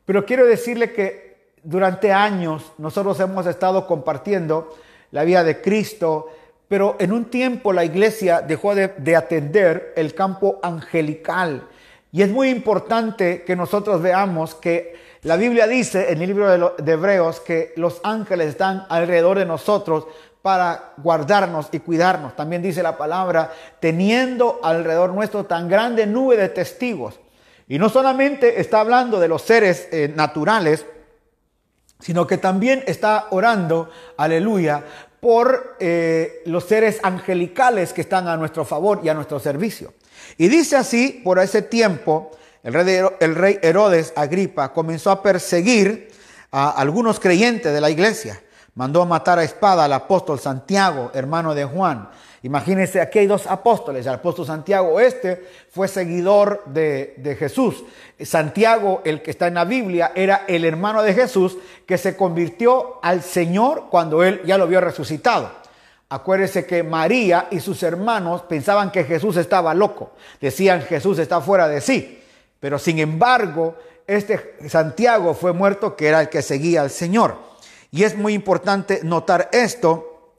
Pero 0.06 0.24
quiero 0.24 0.46
decirle 0.46 0.92
que 0.92 1.52
durante 1.62 2.10
años 2.10 2.72
nosotros 2.78 3.20
hemos 3.20 3.46
estado 3.46 3.86
compartiendo 3.86 4.74
la 5.10 5.24
vida 5.24 5.44
de 5.44 5.60
Cristo, 5.60 6.30
pero 6.68 6.96
en 7.00 7.12
un 7.12 7.26
tiempo 7.26 7.74
la 7.74 7.84
iglesia 7.84 8.40
dejó 8.40 8.74
de, 8.74 8.88
de 8.96 9.14
atender 9.14 9.92
el 9.96 10.14
campo 10.14 10.58
angelical. 10.62 11.68
Y 12.12 12.22
es 12.22 12.30
muy 12.30 12.48
importante 12.48 13.42
que 13.42 13.56
nosotros 13.56 14.00
veamos 14.00 14.54
que 14.54 15.11
la 15.22 15.36
Biblia 15.36 15.68
dice 15.68 16.10
en 16.10 16.20
el 16.20 16.26
libro 16.26 16.74
de, 16.76 16.92
Hebreos 16.92 17.38
que 17.38 17.72
los 17.76 18.00
ángeles 18.02 18.48
están 18.48 18.86
alrededor 18.88 19.38
de 19.38 19.46
nosotros 19.46 20.06
para 20.42 20.94
guardarnos 20.96 21.68
y 21.70 21.78
cuidarnos. 21.78 22.34
También 22.34 22.60
dice 22.60 22.82
la 22.82 22.98
palabra, 22.98 23.52
teniendo 23.78 24.58
alrededor 24.64 25.12
nuestro 25.12 25.44
tan 25.44 25.68
grande 25.68 26.08
nube 26.08 26.36
de 26.36 26.48
testigos. 26.48 27.20
Y 27.68 27.78
no 27.78 27.88
solamente 27.88 28.60
está 28.60 28.80
hablando 28.80 29.20
de 29.20 29.28
los 29.28 29.42
seres 29.42 29.88
eh, 29.92 30.12
naturales, 30.12 30.84
sino 32.00 32.26
que 32.26 32.38
también 32.38 32.82
está 32.88 33.28
orando, 33.30 33.90
aleluya, 34.16 34.82
por 35.20 35.76
eh, 35.78 36.42
los 36.46 36.64
seres 36.64 36.98
angelicales 37.04 37.92
que 37.92 38.00
están 38.00 38.26
a 38.26 38.36
nuestro 38.36 38.64
favor 38.64 39.00
y 39.04 39.08
a 39.08 39.14
nuestro 39.14 39.38
servicio. 39.38 39.94
Y 40.36 40.48
dice 40.48 40.74
así, 40.74 41.20
por 41.22 41.38
ese 41.38 41.62
tiempo, 41.62 42.32
el 42.62 43.34
rey, 43.34 43.58
Herodes 43.62 44.12
Agripa 44.14 44.72
comenzó 44.72 45.10
a 45.10 45.22
perseguir 45.22 46.10
a 46.50 46.70
algunos 46.70 47.18
creyentes 47.18 47.72
de 47.72 47.80
la 47.80 47.90
iglesia. 47.90 48.40
Mandó 48.74 49.02
a 49.02 49.06
matar 49.06 49.38
a 49.38 49.44
espada 49.44 49.84
al 49.84 49.92
apóstol 49.92 50.38
Santiago, 50.38 51.10
hermano 51.12 51.54
de 51.54 51.64
Juan. 51.64 52.08
Imagínense, 52.44 53.00
aquí 53.00 53.18
hay 53.18 53.26
dos 53.26 53.46
apóstoles. 53.46 54.06
El 54.06 54.14
apóstol 54.14 54.46
Santiago, 54.46 54.98
este 54.98 55.46
fue 55.70 55.88
seguidor 55.88 56.62
de, 56.66 57.14
de 57.18 57.36
Jesús. 57.36 57.84
Santiago, 58.20 59.02
el 59.04 59.22
que 59.22 59.32
está 59.32 59.48
en 59.48 59.54
la 59.54 59.64
Biblia, 59.64 60.12
era 60.14 60.44
el 60.48 60.64
hermano 60.64 61.02
de 61.02 61.14
Jesús 61.14 61.56
que 61.86 61.98
se 61.98 62.16
convirtió 62.16 63.00
al 63.02 63.22
Señor 63.22 63.88
cuando 63.90 64.22
él 64.22 64.40
ya 64.44 64.56
lo 64.56 64.66
vio 64.66 64.80
resucitado. 64.80 65.50
Acuérdese 66.08 66.66
que 66.66 66.82
María 66.82 67.48
y 67.50 67.60
sus 67.60 67.82
hermanos 67.82 68.42
pensaban 68.42 68.90
que 68.90 69.04
Jesús 69.04 69.36
estaba 69.36 69.74
loco. 69.74 70.12
Decían, 70.40 70.82
Jesús 70.82 71.18
está 71.18 71.40
fuera 71.40 71.68
de 71.68 71.80
sí. 71.80 72.21
Pero 72.62 72.78
sin 72.78 73.00
embargo, 73.00 73.74
este 74.06 74.54
Santiago 74.68 75.34
fue 75.34 75.52
muerto, 75.52 75.96
que 75.96 76.06
era 76.06 76.20
el 76.20 76.28
que 76.28 76.42
seguía 76.42 76.82
al 76.82 76.90
Señor. 76.90 77.36
Y 77.90 78.04
es 78.04 78.16
muy 78.16 78.34
importante 78.34 79.00
notar 79.02 79.48
esto 79.50 80.36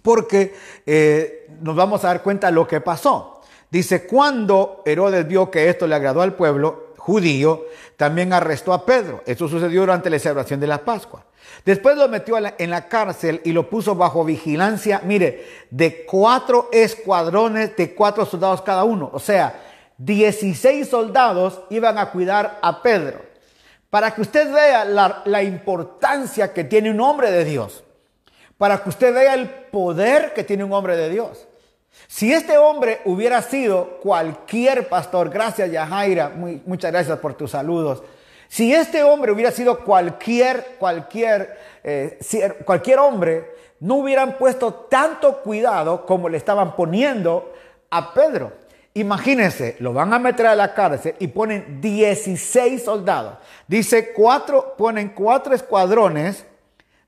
porque 0.00 0.54
eh, 0.86 1.46
nos 1.60 1.76
vamos 1.76 2.02
a 2.02 2.08
dar 2.08 2.22
cuenta 2.22 2.46
de 2.46 2.54
lo 2.54 2.66
que 2.66 2.80
pasó. 2.80 3.42
Dice, 3.70 4.06
cuando 4.06 4.82
Herodes 4.86 5.28
vio 5.28 5.50
que 5.50 5.68
esto 5.68 5.86
le 5.86 5.94
agradó 5.94 6.22
al 6.22 6.32
pueblo 6.32 6.94
judío, 6.96 7.66
también 7.98 8.32
arrestó 8.32 8.72
a 8.72 8.86
Pedro. 8.86 9.22
Esto 9.26 9.46
sucedió 9.46 9.82
durante 9.82 10.08
la 10.08 10.18
celebración 10.18 10.60
de 10.60 10.66
la 10.66 10.82
Pascua. 10.82 11.26
Después 11.66 11.94
lo 11.98 12.08
metió 12.08 12.38
en 12.38 12.70
la 12.70 12.88
cárcel 12.88 13.42
y 13.44 13.52
lo 13.52 13.68
puso 13.68 13.94
bajo 13.94 14.24
vigilancia, 14.24 15.02
mire, 15.04 15.46
de 15.70 16.06
cuatro 16.06 16.70
escuadrones 16.72 17.76
de 17.76 17.94
cuatro 17.94 18.24
soldados 18.24 18.62
cada 18.62 18.84
uno. 18.84 19.10
O 19.12 19.18
sea, 19.18 19.73
16 19.98 20.88
soldados 20.88 21.60
iban 21.70 21.98
a 21.98 22.10
cuidar 22.10 22.58
a 22.62 22.82
Pedro. 22.82 23.20
Para 23.90 24.12
que 24.12 24.22
usted 24.22 24.52
vea 24.52 24.84
la, 24.84 25.42
importancia 25.42 26.52
que 26.52 26.64
tiene 26.64 26.90
un 26.90 27.00
hombre 27.00 27.30
de 27.30 27.44
Dios. 27.44 27.84
Para 28.58 28.82
que 28.82 28.88
usted 28.88 29.14
vea 29.14 29.34
el 29.34 29.48
poder 29.48 30.32
que 30.34 30.42
tiene 30.44 30.64
un 30.64 30.72
hombre 30.72 30.96
de 30.96 31.10
Dios. 31.10 31.46
Si 32.08 32.32
este 32.32 32.58
hombre 32.58 33.00
hubiera 33.04 33.40
sido 33.40 33.98
cualquier 34.00 34.88
pastor, 34.88 35.30
gracias 35.30 35.70
Yajaira, 35.70 36.30
muy- 36.30 36.60
muchas 36.66 36.90
gracias 36.90 37.18
por 37.20 37.34
tus 37.34 37.52
saludos. 37.52 38.02
Si 38.48 38.74
este 38.74 39.02
hombre 39.02 39.32
hubiera 39.32 39.50
sido 39.52 39.84
cualquier, 39.84 40.76
cualquier, 40.78 41.56
eh, 41.82 42.18
cualquier 42.64 42.98
hombre, 42.98 43.54
no 43.80 43.96
hubieran 43.96 44.38
puesto 44.38 44.72
tanto 44.72 45.38
cuidado 45.42 46.04
como 46.06 46.28
le 46.28 46.36
estaban 46.36 46.74
poniendo 46.74 47.52
a 47.90 48.12
Pedro. 48.12 48.63
Imagínense, 48.96 49.76
lo 49.80 49.92
van 49.92 50.12
a 50.14 50.20
meter 50.20 50.46
a 50.46 50.54
la 50.54 50.72
cárcel 50.72 51.16
y 51.18 51.26
ponen 51.26 51.80
16 51.80 52.84
soldados. 52.84 53.38
Dice 53.66 54.12
cuatro, 54.12 54.76
ponen 54.78 55.08
cuatro 55.08 55.52
escuadrones 55.52 56.46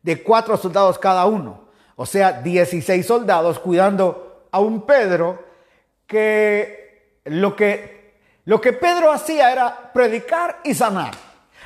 de 0.02 0.20
cuatro 0.20 0.56
soldados 0.56 0.98
cada 0.98 1.26
uno. 1.26 1.68
O 1.94 2.04
sea, 2.04 2.42
16 2.42 3.06
soldados 3.06 3.60
cuidando 3.60 4.48
a 4.50 4.58
un 4.58 4.84
Pedro 4.84 5.44
que 6.08 7.20
lo 7.24 7.54
que, 7.54 8.18
lo 8.44 8.60
que 8.60 8.72
Pedro 8.72 9.12
hacía 9.12 9.52
era 9.52 9.92
predicar 9.92 10.58
y 10.64 10.74
sanar. 10.74 11.14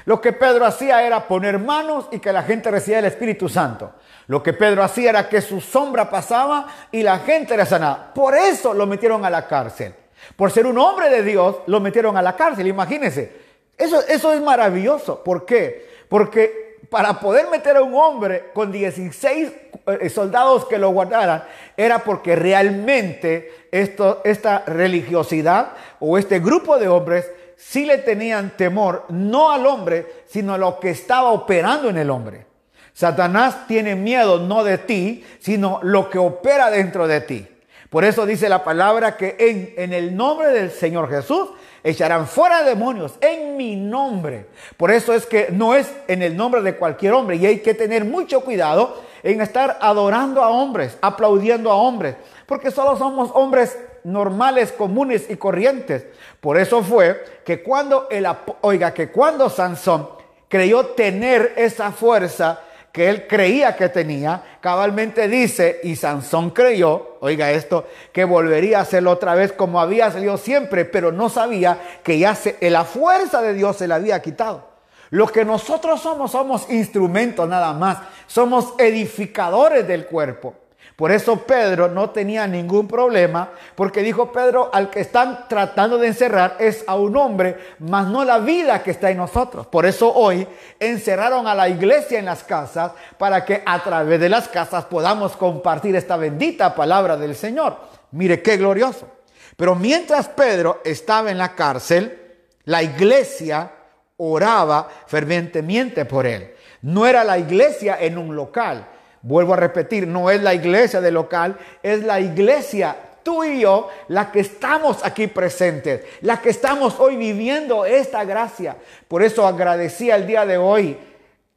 Lo 0.04 0.20
que 0.20 0.34
Pedro 0.34 0.66
hacía 0.66 1.02
era 1.02 1.26
poner 1.26 1.58
manos 1.58 2.08
y 2.10 2.18
que 2.18 2.32
la 2.32 2.42
gente 2.42 2.70
recibía 2.70 2.98
el 2.98 3.06
Espíritu 3.06 3.48
Santo. 3.48 3.94
Lo 4.26 4.42
que 4.42 4.52
Pedro 4.52 4.82
hacía 4.82 5.10
era 5.10 5.28
que 5.30 5.40
su 5.40 5.62
sombra 5.62 6.10
pasaba 6.10 6.66
y 6.92 7.02
la 7.02 7.18
gente 7.20 7.54
era 7.54 7.64
sanada. 7.64 8.12
Por 8.12 8.34
eso 8.34 8.74
lo 8.74 8.86
metieron 8.86 9.24
a 9.24 9.30
la 9.30 9.46
cárcel. 9.46 9.94
Por 10.36 10.50
ser 10.50 10.66
un 10.66 10.78
hombre 10.78 11.10
de 11.10 11.22
Dios, 11.22 11.56
lo 11.66 11.80
metieron 11.80 12.16
a 12.16 12.22
la 12.22 12.36
cárcel. 12.36 12.66
Imagínense. 12.66 13.32
Eso, 13.76 14.00
eso 14.06 14.32
es 14.32 14.40
maravilloso. 14.40 15.22
¿Por 15.24 15.46
qué? 15.46 15.88
Porque 16.08 16.78
para 16.90 17.20
poder 17.20 17.48
meter 17.48 17.76
a 17.76 17.82
un 17.82 17.94
hombre 17.94 18.50
con 18.52 18.72
16 18.72 19.52
eh, 19.86 20.08
soldados 20.08 20.66
que 20.66 20.76
lo 20.76 20.90
guardaran, 20.90 21.44
era 21.76 22.00
porque 22.00 22.36
realmente 22.36 23.68
esta 23.70 24.64
religiosidad 24.66 25.72
o 26.00 26.18
este 26.18 26.40
grupo 26.40 26.78
de 26.78 26.88
hombres 26.88 27.30
sí 27.56 27.84
le 27.84 27.98
tenían 27.98 28.56
temor, 28.56 29.04
no 29.10 29.52
al 29.52 29.66
hombre, 29.66 30.24
sino 30.26 30.54
a 30.54 30.58
lo 30.58 30.80
que 30.80 30.90
estaba 30.90 31.30
operando 31.30 31.88
en 31.88 31.98
el 31.98 32.10
hombre. 32.10 32.46
Satanás 32.92 33.66
tiene 33.66 33.94
miedo 33.94 34.38
no 34.40 34.64
de 34.64 34.78
ti, 34.78 35.24
sino 35.38 35.78
lo 35.82 36.10
que 36.10 36.18
opera 36.18 36.70
dentro 36.70 37.06
de 37.06 37.20
ti. 37.20 37.48
Por 37.90 38.04
eso 38.04 38.24
dice 38.24 38.48
la 38.48 38.62
palabra 38.62 39.16
que 39.16 39.34
en, 39.76 39.92
el 39.92 40.16
nombre 40.16 40.48
del 40.52 40.70
Señor 40.70 41.10
Jesús 41.10 41.48
echarán 41.82 42.28
fuera 42.28 42.62
demonios 42.62 43.14
en 43.20 43.56
mi 43.56 43.74
nombre. 43.74 44.46
Por 44.76 44.92
eso 44.92 45.12
es 45.12 45.26
que 45.26 45.48
no 45.50 45.74
es 45.74 45.92
en 46.06 46.22
el 46.22 46.36
nombre 46.36 46.62
de 46.62 46.76
cualquier 46.76 47.14
hombre 47.14 47.34
y 47.34 47.46
hay 47.46 47.58
que 47.58 47.74
tener 47.74 48.04
mucho 48.04 48.42
cuidado 48.42 49.02
en 49.24 49.40
estar 49.40 49.76
adorando 49.80 50.40
a 50.40 50.50
hombres, 50.50 50.96
aplaudiendo 51.02 51.68
a 51.72 51.74
hombres, 51.74 52.14
porque 52.46 52.70
solo 52.70 52.96
somos 52.96 53.32
hombres 53.34 53.76
normales, 54.04 54.70
comunes 54.70 55.28
y 55.28 55.34
corrientes. 55.34 56.06
Por 56.40 56.58
eso 56.58 56.84
fue 56.84 57.24
que 57.44 57.60
cuando 57.60 58.06
el 58.08 58.24
oiga 58.60 58.94
que 58.94 59.10
cuando 59.10 59.50
Sansón 59.50 60.08
creyó 60.48 60.86
tener 60.86 61.54
esa 61.56 61.90
fuerza 61.90 62.60
que 62.92 63.08
él 63.08 63.26
creía 63.28 63.76
que 63.76 63.88
tenía, 63.88 64.42
cabalmente 64.60 65.28
dice, 65.28 65.80
y 65.84 65.94
Sansón 65.96 66.50
creyó, 66.50 67.18
oiga 67.20 67.52
esto, 67.52 67.86
que 68.12 68.24
volvería 68.24 68.78
a 68.78 68.82
hacerlo 68.82 69.12
otra 69.12 69.34
vez 69.34 69.52
como 69.52 69.80
había 69.80 70.10
salido 70.10 70.36
siempre, 70.36 70.84
pero 70.84 71.12
no 71.12 71.28
sabía 71.28 71.78
que 72.02 72.18
ya 72.18 72.34
se, 72.34 72.56
la 72.68 72.84
fuerza 72.84 73.42
de 73.42 73.54
Dios 73.54 73.76
se 73.76 73.86
la 73.86 73.96
había 73.96 74.20
quitado. 74.20 74.68
Lo 75.10 75.26
que 75.26 75.44
nosotros 75.44 76.00
somos, 76.00 76.32
somos 76.32 76.70
instrumentos 76.70 77.48
nada 77.48 77.72
más, 77.74 77.98
somos 78.26 78.74
edificadores 78.78 79.86
del 79.86 80.06
cuerpo. 80.06 80.54
Por 81.00 81.12
eso 81.12 81.38
Pedro 81.38 81.88
no 81.88 82.10
tenía 82.10 82.46
ningún 82.46 82.86
problema, 82.86 83.52
porque 83.74 84.02
dijo 84.02 84.30
Pedro, 84.30 84.68
al 84.70 84.90
que 84.90 85.00
están 85.00 85.48
tratando 85.48 85.96
de 85.96 86.08
encerrar 86.08 86.56
es 86.58 86.84
a 86.86 86.96
un 86.96 87.16
hombre, 87.16 87.56
mas 87.78 88.06
no 88.06 88.22
la 88.22 88.38
vida 88.38 88.82
que 88.82 88.90
está 88.90 89.10
en 89.10 89.16
nosotros. 89.16 89.66
Por 89.66 89.86
eso 89.86 90.12
hoy 90.12 90.46
encerraron 90.78 91.46
a 91.46 91.54
la 91.54 91.70
iglesia 91.70 92.18
en 92.18 92.26
las 92.26 92.44
casas 92.44 92.92
para 93.16 93.46
que 93.46 93.62
a 93.64 93.82
través 93.82 94.20
de 94.20 94.28
las 94.28 94.48
casas 94.48 94.84
podamos 94.84 95.38
compartir 95.38 95.96
esta 95.96 96.18
bendita 96.18 96.74
palabra 96.74 97.16
del 97.16 97.34
Señor. 97.34 97.78
Mire 98.10 98.42
qué 98.42 98.58
glorioso. 98.58 99.08
Pero 99.56 99.74
mientras 99.74 100.28
Pedro 100.28 100.82
estaba 100.84 101.30
en 101.30 101.38
la 101.38 101.54
cárcel, 101.54 102.42
la 102.64 102.82
iglesia 102.82 103.72
oraba 104.18 104.86
fervientemente 105.06 106.04
por 106.04 106.26
él. 106.26 106.52
No 106.82 107.06
era 107.06 107.24
la 107.24 107.38
iglesia 107.38 107.96
en 107.98 108.18
un 108.18 108.36
local. 108.36 108.86
Vuelvo 109.22 109.54
a 109.54 109.56
repetir, 109.56 110.06
no 110.06 110.30
es 110.30 110.42
la 110.42 110.54
iglesia 110.54 111.00
de 111.00 111.10
local, 111.10 111.56
es 111.82 112.02
la 112.02 112.20
iglesia 112.20 112.96
tú 113.22 113.44
y 113.44 113.60
yo, 113.60 113.88
la 114.08 114.32
que 114.32 114.40
estamos 114.40 115.04
aquí 115.04 115.26
presentes, 115.26 116.04
la 116.22 116.40
que 116.40 116.50
estamos 116.50 116.98
hoy 116.98 117.16
viviendo 117.16 117.84
esta 117.84 118.24
gracia. 118.24 118.76
Por 119.08 119.22
eso 119.22 119.46
agradecía 119.46 120.16
el 120.16 120.26
día 120.26 120.46
de 120.46 120.58
hoy 120.58 120.98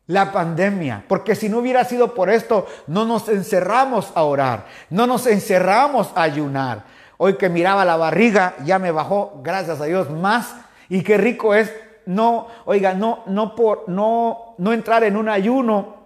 la 0.07 0.31
pandemia, 0.31 1.05
porque 1.07 1.35
si 1.35 1.47
no 1.47 1.59
hubiera 1.59 1.85
sido 1.85 2.13
por 2.13 2.29
esto, 2.29 2.67
no 2.87 3.05
nos 3.05 3.29
encerramos 3.29 4.11
a 4.15 4.23
orar, 4.23 4.65
no 4.89 5.07
nos 5.07 5.27
encerramos 5.27 6.11
a 6.15 6.23
ayunar. 6.23 6.83
Hoy 7.17 7.37
que 7.37 7.47
miraba 7.47 7.85
la 7.85 7.95
barriga, 7.95 8.55
ya 8.65 8.79
me 8.79 8.91
bajó, 8.91 9.39
gracias 9.41 9.79
a 9.79 9.85
Dios, 9.85 10.09
más. 10.09 10.55
Y 10.89 11.03
qué 11.03 11.17
rico 11.17 11.55
es 11.55 11.73
no, 12.05 12.47
oiga, 12.65 12.93
no, 12.93 13.23
no 13.27 13.55
por, 13.55 13.87
no, 13.87 14.55
no 14.57 14.73
entrar 14.73 15.05
en 15.05 15.15
un 15.15 15.29
ayuno 15.29 16.02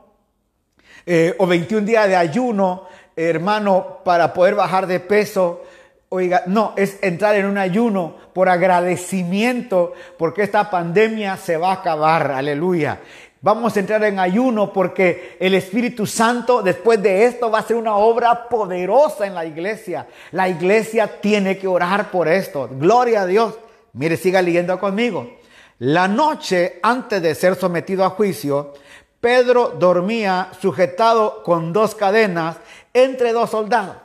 eh, 1.09 1.33
o 1.39 1.47
21 1.47 1.85
días 1.85 2.07
de 2.09 2.17
ayuno, 2.17 2.83
hermano, 3.15 3.99
para 4.03 4.33
poder 4.33 4.55
bajar 4.55 4.87
de 4.87 4.99
peso. 4.99 5.63
Oiga, 6.09 6.43
no, 6.47 6.73
es 6.75 6.99
entrar 7.01 7.35
en 7.35 7.45
un 7.45 7.57
ayuno 7.57 8.15
por 8.33 8.49
agradecimiento, 8.49 9.93
porque 10.17 10.43
esta 10.43 10.69
pandemia 10.69 11.37
se 11.37 11.55
va 11.55 11.69
a 11.69 11.75
acabar, 11.75 12.31
aleluya. 12.31 12.99
Vamos 13.39 13.77
a 13.77 13.79
entrar 13.79 14.03
en 14.03 14.19
ayuno 14.19 14.73
porque 14.73 15.37
el 15.39 15.53
Espíritu 15.53 16.05
Santo 16.05 16.61
después 16.61 17.01
de 17.01 17.23
esto 17.23 17.49
va 17.49 17.59
a 17.59 17.63
ser 17.63 17.77
una 17.77 17.95
obra 17.95 18.49
poderosa 18.49 19.25
en 19.25 19.33
la 19.33 19.45
iglesia. 19.45 20.07
La 20.31 20.49
iglesia 20.49 21.21
tiene 21.21 21.57
que 21.57 21.67
orar 21.67 22.11
por 22.11 22.27
esto. 22.27 22.67
Gloria 22.69 23.21
a 23.21 23.25
Dios. 23.25 23.53
Mire, 23.93 24.17
siga 24.17 24.41
leyendo 24.41 24.77
conmigo. 24.77 25.37
La 25.79 26.07
noche 26.07 26.79
antes 26.81 27.21
de 27.21 27.35
ser 27.35 27.55
sometido 27.55 28.03
a 28.03 28.09
juicio, 28.09 28.73
Pedro 29.19 29.75
dormía 29.79 30.49
sujetado 30.61 31.43
con 31.43 31.73
dos 31.73 31.95
cadenas 31.95 32.57
entre 32.93 33.33
dos 33.33 33.49
soldados. 33.49 33.95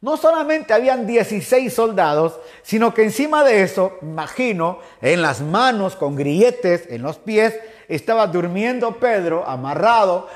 No 0.00 0.16
solamente 0.16 0.74
habían 0.74 1.06
16 1.06 1.72
soldados, 1.72 2.38
sino 2.62 2.92
que 2.92 3.02
encima 3.02 3.42
de 3.44 3.62
eso, 3.62 3.98
imagino, 4.02 4.78
en 5.00 5.22
las 5.22 5.40
manos, 5.40 5.96
con 5.96 6.14
grilletes, 6.14 6.86
en 6.90 7.02
los 7.02 7.16
pies, 7.16 7.58
estaba 7.88 8.26
durmiendo 8.26 8.96
Pedro 8.96 9.44
amarrado, 9.46 10.28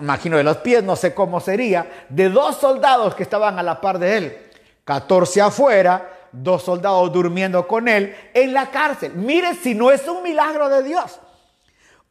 imagino 0.00 0.38
de 0.38 0.44
los 0.44 0.58
pies, 0.58 0.82
no 0.82 0.96
sé 0.96 1.12
cómo 1.14 1.40
sería, 1.40 2.06
de 2.08 2.30
dos 2.30 2.56
soldados 2.56 3.14
que 3.14 3.22
estaban 3.22 3.58
a 3.58 3.62
la 3.62 3.80
par 3.80 3.98
de 3.98 4.16
él. 4.16 4.38
14 4.84 5.40
afuera, 5.42 6.10
dos 6.32 6.62
soldados 6.62 7.12
durmiendo 7.12 7.66
con 7.68 7.88
él 7.88 8.16
en 8.32 8.52
la 8.52 8.70
cárcel. 8.70 9.12
Mire 9.14 9.54
si 9.54 9.74
no 9.74 9.90
es 9.90 10.08
un 10.08 10.22
milagro 10.22 10.68
de 10.68 10.82
Dios. 10.82 11.20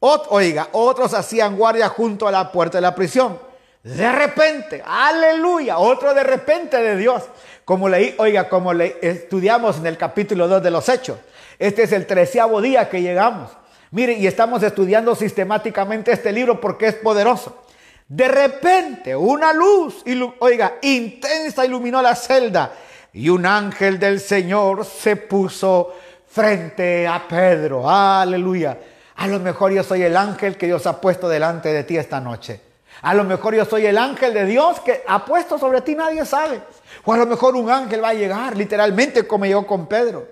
Oiga, 0.02 0.68
otros 0.72 1.14
hacían 1.14 1.56
guardia 1.56 1.88
junto 1.88 2.26
a 2.26 2.32
la 2.32 2.50
puerta 2.50 2.78
de 2.78 2.82
la 2.82 2.94
prisión. 2.94 3.38
De 3.84 4.10
repente, 4.10 4.82
aleluya, 4.84 5.78
otro 5.78 6.12
de 6.12 6.24
repente 6.24 6.76
de 6.76 6.96
Dios. 6.96 7.22
Como 7.64 7.88
leí, 7.88 8.14
oiga, 8.18 8.48
como 8.48 8.72
le 8.72 8.96
estudiamos 9.00 9.78
en 9.78 9.86
el 9.86 9.96
capítulo 9.96 10.48
2 10.48 10.62
de 10.62 10.70
los 10.70 10.88
Hechos. 10.88 11.18
Este 11.58 11.84
es 11.84 11.92
el 11.92 12.06
treceavo 12.06 12.60
día 12.60 12.88
que 12.88 13.00
llegamos. 13.00 13.52
Mire, 13.92 14.14
y 14.14 14.26
estamos 14.26 14.62
estudiando 14.62 15.14
sistemáticamente 15.14 16.10
este 16.12 16.32
libro 16.32 16.60
porque 16.60 16.88
es 16.88 16.94
poderoso. 16.94 17.62
De 18.08 18.26
repente, 18.26 19.14
una 19.14 19.52
luz, 19.52 20.02
oiga, 20.40 20.74
intensa 20.82 21.64
iluminó 21.64 22.02
la 22.02 22.16
celda 22.16 22.72
y 23.12 23.28
un 23.28 23.46
ángel 23.46 23.98
del 23.98 24.18
Señor 24.18 24.84
se 24.84 25.16
puso 25.16 25.94
frente 26.26 27.06
a 27.06 27.26
Pedro. 27.28 27.88
Aleluya. 27.88 28.76
A 29.22 29.28
lo 29.28 29.38
mejor 29.38 29.70
yo 29.70 29.84
soy 29.84 30.02
el 30.02 30.16
ángel 30.16 30.56
que 30.56 30.66
Dios 30.66 30.84
ha 30.84 31.00
puesto 31.00 31.28
delante 31.28 31.72
de 31.72 31.84
ti 31.84 31.96
esta 31.96 32.18
noche. 32.18 32.60
A 33.02 33.14
lo 33.14 33.22
mejor 33.22 33.54
yo 33.54 33.64
soy 33.64 33.86
el 33.86 33.96
ángel 33.96 34.34
de 34.34 34.46
Dios 34.46 34.80
que 34.80 35.04
ha 35.06 35.24
puesto 35.24 35.60
sobre 35.60 35.80
ti, 35.80 35.94
nadie 35.94 36.26
sabe. 36.26 36.60
O 37.04 37.12
a 37.12 37.18
lo 37.18 37.26
mejor 37.26 37.54
un 37.54 37.70
ángel 37.70 38.02
va 38.02 38.08
a 38.08 38.14
llegar, 38.14 38.56
literalmente 38.56 39.24
como 39.24 39.46
llegó 39.46 39.64
con 39.64 39.86
Pedro. 39.86 40.26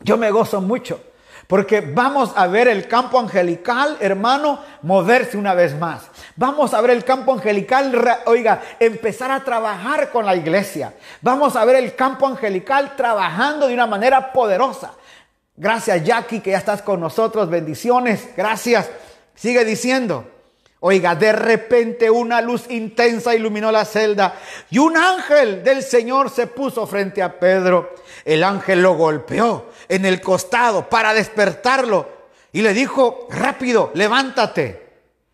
Yo 0.00 0.18
me 0.18 0.30
gozo 0.30 0.60
mucho 0.60 1.00
porque 1.46 1.80
vamos 1.80 2.30
a 2.36 2.46
ver 2.46 2.68
el 2.68 2.88
campo 2.88 3.18
angelical, 3.18 3.96
hermano, 4.00 4.60
moverse 4.82 5.38
una 5.38 5.54
vez 5.54 5.74
más. 5.78 6.10
Vamos 6.36 6.74
a 6.74 6.82
ver 6.82 6.90
el 6.90 7.04
campo 7.04 7.32
angelical, 7.32 8.20
oiga, 8.26 8.60
empezar 8.78 9.30
a 9.30 9.42
trabajar 9.42 10.10
con 10.10 10.26
la 10.26 10.36
iglesia. 10.36 10.92
Vamos 11.22 11.56
a 11.56 11.64
ver 11.64 11.76
el 11.76 11.94
campo 11.94 12.26
angelical 12.26 12.96
trabajando 12.96 13.66
de 13.66 13.72
una 13.72 13.86
manera 13.86 14.30
poderosa. 14.30 14.92
Gracias 15.56 16.04
Jackie 16.04 16.40
que 16.40 16.50
ya 16.50 16.58
estás 16.58 16.82
con 16.82 17.00
nosotros. 17.00 17.48
Bendiciones. 17.48 18.28
Gracias. 18.36 18.90
Sigue 19.34 19.64
diciendo. 19.64 20.24
Oiga, 20.80 21.14
de 21.14 21.32
repente 21.32 22.10
una 22.10 22.40
luz 22.42 22.66
intensa 22.68 23.34
iluminó 23.34 23.72
la 23.72 23.84
celda 23.86 24.34
y 24.70 24.78
un 24.78 24.96
ángel 24.96 25.64
del 25.64 25.82
Señor 25.82 26.30
se 26.30 26.46
puso 26.46 26.86
frente 26.86 27.22
a 27.22 27.40
Pedro. 27.40 27.94
El 28.24 28.44
ángel 28.44 28.82
lo 28.82 28.94
golpeó 28.94 29.70
en 29.88 30.04
el 30.04 30.20
costado 30.20 30.88
para 30.88 31.14
despertarlo 31.14 32.08
y 32.52 32.60
le 32.60 32.74
dijo, 32.74 33.26
rápido, 33.30 33.90
levántate. 33.94 34.86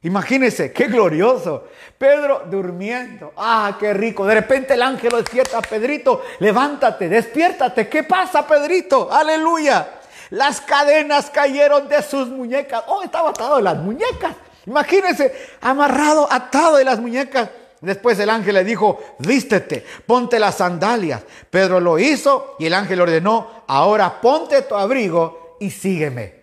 Imagínese, 0.03 0.73
qué 0.73 0.87
glorioso. 0.87 1.68
Pedro 1.99 2.45
durmiendo. 2.47 3.33
Ah, 3.37 3.77
qué 3.79 3.95
rico. 3.95 4.27
De 4.27 4.35
repente 4.35 4.75
el 4.75 4.83
ángel 4.83 5.11
lo 5.11 5.18
despierta 5.18 5.61
Pedrito. 5.61 6.23
Levántate, 6.39 7.09
despiértate. 7.09 7.89
¿Qué 7.89 8.05
pasa, 8.05 8.47
Pedrito? 8.47 9.12
Aleluya. 9.12 10.01
Las 10.33 10.62
cadenas 10.62 11.28
cayeron 11.28 11.89
de 11.89 12.01
sus 12.01 12.28
muñecas. 12.28 12.85
Oh, 12.87 13.03
estaba 13.03 13.28
atado 13.28 13.57
de 13.57 13.62
las 13.62 13.76
muñecas. 13.76 14.35
Imagínese, 14.64 15.30
amarrado, 15.61 16.26
atado 16.33 16.78
de 16.78 16.87
las 16.87 16.99
muñecas. 16.99 17.51
Después 17.83 18.18
el 18.18 18.30
ángel 18.30 18.55
le 18.55 18.64
dijo, 18.64 18.99
vístete, 19.18 19.85
ponte 20.07 20.39
las 20.39 20.55
sandalias. 20.55 21.20
Pedro 21.51 21.80
lo 21.80 21.99
hizo 21.99 22.57
y 22.59 22.64
el 22.64 22.72
ángel 22.72 23.03
ordenó, 23.03 23.64
ahora 23.66 24.22
ponte 24.22 24.62
tu 24.62 24.74
abrigo 24.74 25.59
y 25.61 25.70
sígueme. 25.70 26.35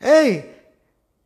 ¡Ey! 0.00 0.54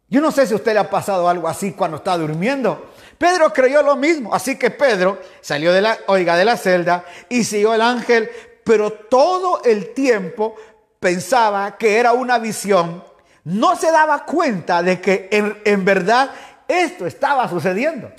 Yo 0.09 0.21
no 0.21 0.33
sé 0.33 0.49
si 0.49 0.53
a 0.53 0.57
usted 0.57 0.73
le 0.73 0.81
ha 0.81 0.91
pasado 0.91 1.29
algo 1.29 1.47
así 1.47 1.75
cuando 1.75 1.99
está 1.99 2.19
durmiendo. 2.19 2.91
Pedro 3.19 3.53
creyó 3.53 3.83
lo 3.83 3.95
mismo, 3.95 4.35
así 4.35 4.59
que 4.59 4.73
Pedro 4.73 5.21
salió 5.41 5.73
de 5.73 5.83
la, 5.83 5.97
oiga, 6.09 6.37
de 6.37 6.45
la 6.45 6.57
celda 6.57 7.05
y 7.29 7.45
siguió 7.45 7.73
el 7.73 7.83
ángel, 7.83 8.29
pero 8.65 8.93
todo 8.93 9.63
el 9.65 9.95
tiempo 9.95 10.57
pensaba 11.01 11.77
que 11.77 11.99
era 11.99 12.13
una 12.13 12.39
visión 12.39 13.03
no 13.45 13.77
se 13.77 13.91
daba 13.91 14.25
cuenta 14.25 14.83
de 14.83 15.01
que 15.01 15.29
en, 15.65 15.85
verdad 15.85 16.31
esto 16.69 17.07
estaba 17.07 17.49
sucediendo. 17.49 18.11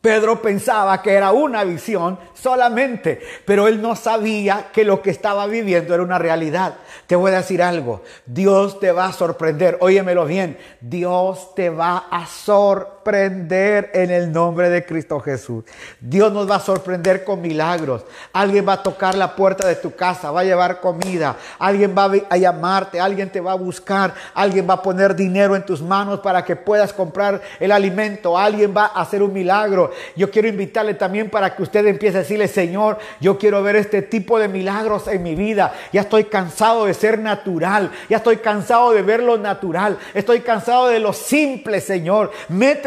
Pedro 0.00 0.42
pensaba 0.42 1.00
que 1.00 1.12
era 1.12 1.30
una 1.30 1.62
visión 1.62 2.18
solamente, 2.34 3.20
pero 3.46 3.68
él 3.68 3.80
no 3.80 3.94
sabía 3.94 4.70
que 4.72 4.84
lo 4.84 5.00
que 5.00 5.10
estaba 5.10 5.46
viviendo 5.46 5.94
era 5.94 6.02
una 6.02 6.18
realidad. 6.18 6.74
Te 7.06 7.14
voy 7.14 7.30
a 7.30 7.36
decir 7.36 7.62
algo, 7.62 8.02
Dios 8.26 8.80
te 8.80 8.90
va 8.90 9.06
a 9.06 9.12
sorprender, 9.12 9.78
óyemelo 9.80 10.24
bien, 10.24 10.58
Dios 10.80 11.54
te 11.54 11.70
va 11.70 12.08
a 12.10 12.26
sorprender 12.26 13.01
en 13.06 14.10
el 14.10 14.32
nombre 14.32 14.70
de 14.70 14.84
Cristo 14.84 15.20
Jesús. 15.20 15.64
Dios 16.00 16.32
nos 16.32 16.50
va 16.50 16.56
a 16.56 16.60
sorprender 16.60 17.24
con 17.24 17.40
milagros. 17.40 18.04
Alguien 18.32 18.66
va 18.68 18.74
a 18.74 18.82
tocar 18.82 19.14
la 19.14 19.34
puerta 19.34 19.66
de 19.66 19.76
tu 19.76 19.94
casa, 19.94 20.30
va 20.30 20.40
a 20.40 20.44
llevar 20.44 20.80
comida, 20.80 21.36
alguien 21.58 21.94
va 21.96 22.10
a 22.28 22.36
llamarte, 22.36 23.00
alguien 23.00 23.30
te 23.30 23.40
va 23.40 23.52
a 23.52 23.56
buscar, 23.56 24.14
alguien 24.34 24.68
va 24.68 24.74
a 24.74 24.82
poner 24.82 25.14
dinero 25.14 25.56
en 25.56 25.64
tus 25.64 25.82
manos 25.82 26.20
para 26.20 26.44
que 26.44 26.56
puedas 26.56 26.92
comprar 26.92 27.40
el 27.60 27.72
alimento, 27.72 28.38
alguien 28.38 28.74
va 28.76 28.86
a 28.86 29.02
hacer 29.02 29.22
un 29.22 29.32
milagro 29.32 29.52
yo 30.16 30.30
quiero 30.30 30.48
invitarle 30.48 30.94
también 30.94 31.30
para 31.30 31.54
que 31.54 31.62
usted 31.62 31.86
empiece 31.86 32.16
a 32.16 32.20
decirle, 32.20 32.48
Señor, 32.48 32.98
yo 33.20 33.38
quiero 33.38 33.62
ver 33.62 33.76
este 33.76 34.02
tipo 34.02 34.38
de 34.38 34.48
milagros 34.48 35.08
en 35.08 35.22
mi 35.22 35.34
vida. 35.34 35.72
Ya 35.92 36.02
estoy 36.02 36.24
cansado 36.24 36.86
de 36.86 36.94
ser 36.94 37.18
natural. 37.18 37.90
Ya 38.08 38.18
estoy 38.18 38.38
cansado 38.38 38.92
de 38.92 39.02
ver 39.02 39.22
lo 39.22 39.38
natural. 39.38 39.98
Estoy 40.14 40.40
cansado 40.40 40.88
de 40.88 40.98
lo 41.00 41.12
simple, 41.12 41.80
Señor. 41.80 42.30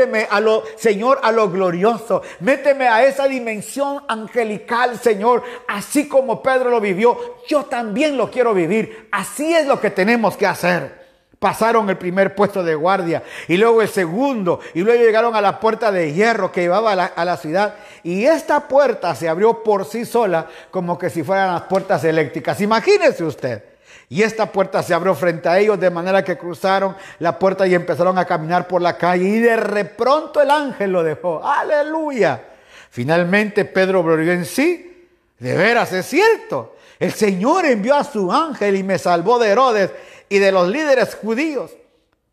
Méteme 0.06 0.28
a 0.30 0.40
lo, 0.40 0.64
Señor, 0.78 1.20
a 1.24 1.32
lo 1.32 1.50
glorioso. 1.50 2.22
Méteme 2.42 2.88
a 2.88 3.04
esa 3.04 3.28
dimensión 3.28 4.04
angelical, 4.08 5.00
Señor. 5.00 5.44
Así 5.68 6.08
como 6.08 6.44
Pedro 6.44 6.70
lo 6.70 6.80
vivió, 6.80 7.18
yo 7.48 7.64
también 7.66 8.18
lo 8.18 8.30
quiero 8.30 8.54
vivir. 8.54 9.10
Así 9.12 9.54
es 9.54 9.66
lo 9.66 9.80
que 9.82 9.90
tenemos 9.90 10.38
que 10.38 10.46
hacer. 10.46 11.06
Pasaron 11.40 11.90
el 11.90 11.98
primer 11.98 12.34
puesto 12.34 12.64
de 12.64 12.76
guardia 12.76 13.24
y 13.48 13.58
luego 13.58 13.82
el 13.82 13.90
segundo 13.90 14.60
y 14.74 14.82
luego 14.82 15.04
llegaron 15.04 15.36
a 15.36 15.42
la 15.42 15.60
puerta 15.60 15.92
de 15.92 16.14
hierro 16.14 16.52
que 16.52 16.62
llevaba 16.62 16.94
a 16.94 17.26
la, 17.26 17.38
ciudad 17.38 17.76
y 18.04 18.26
esta 18.26 18.68
puerta 18.68 19.14
se 19.16 19.28
abrió 19.28 19.62
por 19.62 19.86
sí 19.86 20.06
sola 20.06 20.48
como 20.72 20.98
que 20.98 21.10
si 21.10 21.24
fueran 21.24 21.54
las 21.54 21.64
puertas 21.64 22.04
eléctricas. 22.04 22.62
Imagínese 22.62 23.24
usted. 23.24 23.75
Y 24.10 24.22
esta 24.24 24.52
puerta 24.52 24.84
se 24.84 24.94
abrió 24.94 25.16
frente 25.16 25.50
a 25.50 25.60
ellos 25.60 25.80
de 25.80 25.90
manera 25.90 26.24
que 26.24 26.38
cruzaron 26.38 26.96
la 27.20 27.40
puerta 27.40 27.66
y 27.66 27.76
empezaron 27.76 28.18
a 28.18 28.26
caminar 28.26 28.68
por 28.68 28.82
la 28.82 28.98
calle 28.98 29.26
y 29.26 29.40
de 29.40 29.86
pronto 29.86 30.42
el 30.42 30.52
ángel 30.52 30.92
lo 30.92 31.04
dejó. 31.04 31.46
Aleluya. 31.46 32.42
Finalmente 32.90 33.66
Pedro 33.66 34.04
volvió 34.04 34.32
en 34.32 34.46
sí. 34.46 35.08
De 35.40 35.58
veras, 35.58 35.92
es 35.92 36.06
cierto. 36.06 36.76
El 37.00 37.12
Señor 37.12 37.66
envió 37.66 37.96
a 37.96 38.04
su 38.04 38.32
ángel 38.32 38.76
y 38.76 38.84
me 38.84 38.98
salvó 38.98 39.38
de 39.38 39.50
Herodes 39.50 39.92
y 40.30 40.40
de 40.40 40.52
los 40.52 40.68
líderes 40.68 41.16
judíos. 41.16 41.72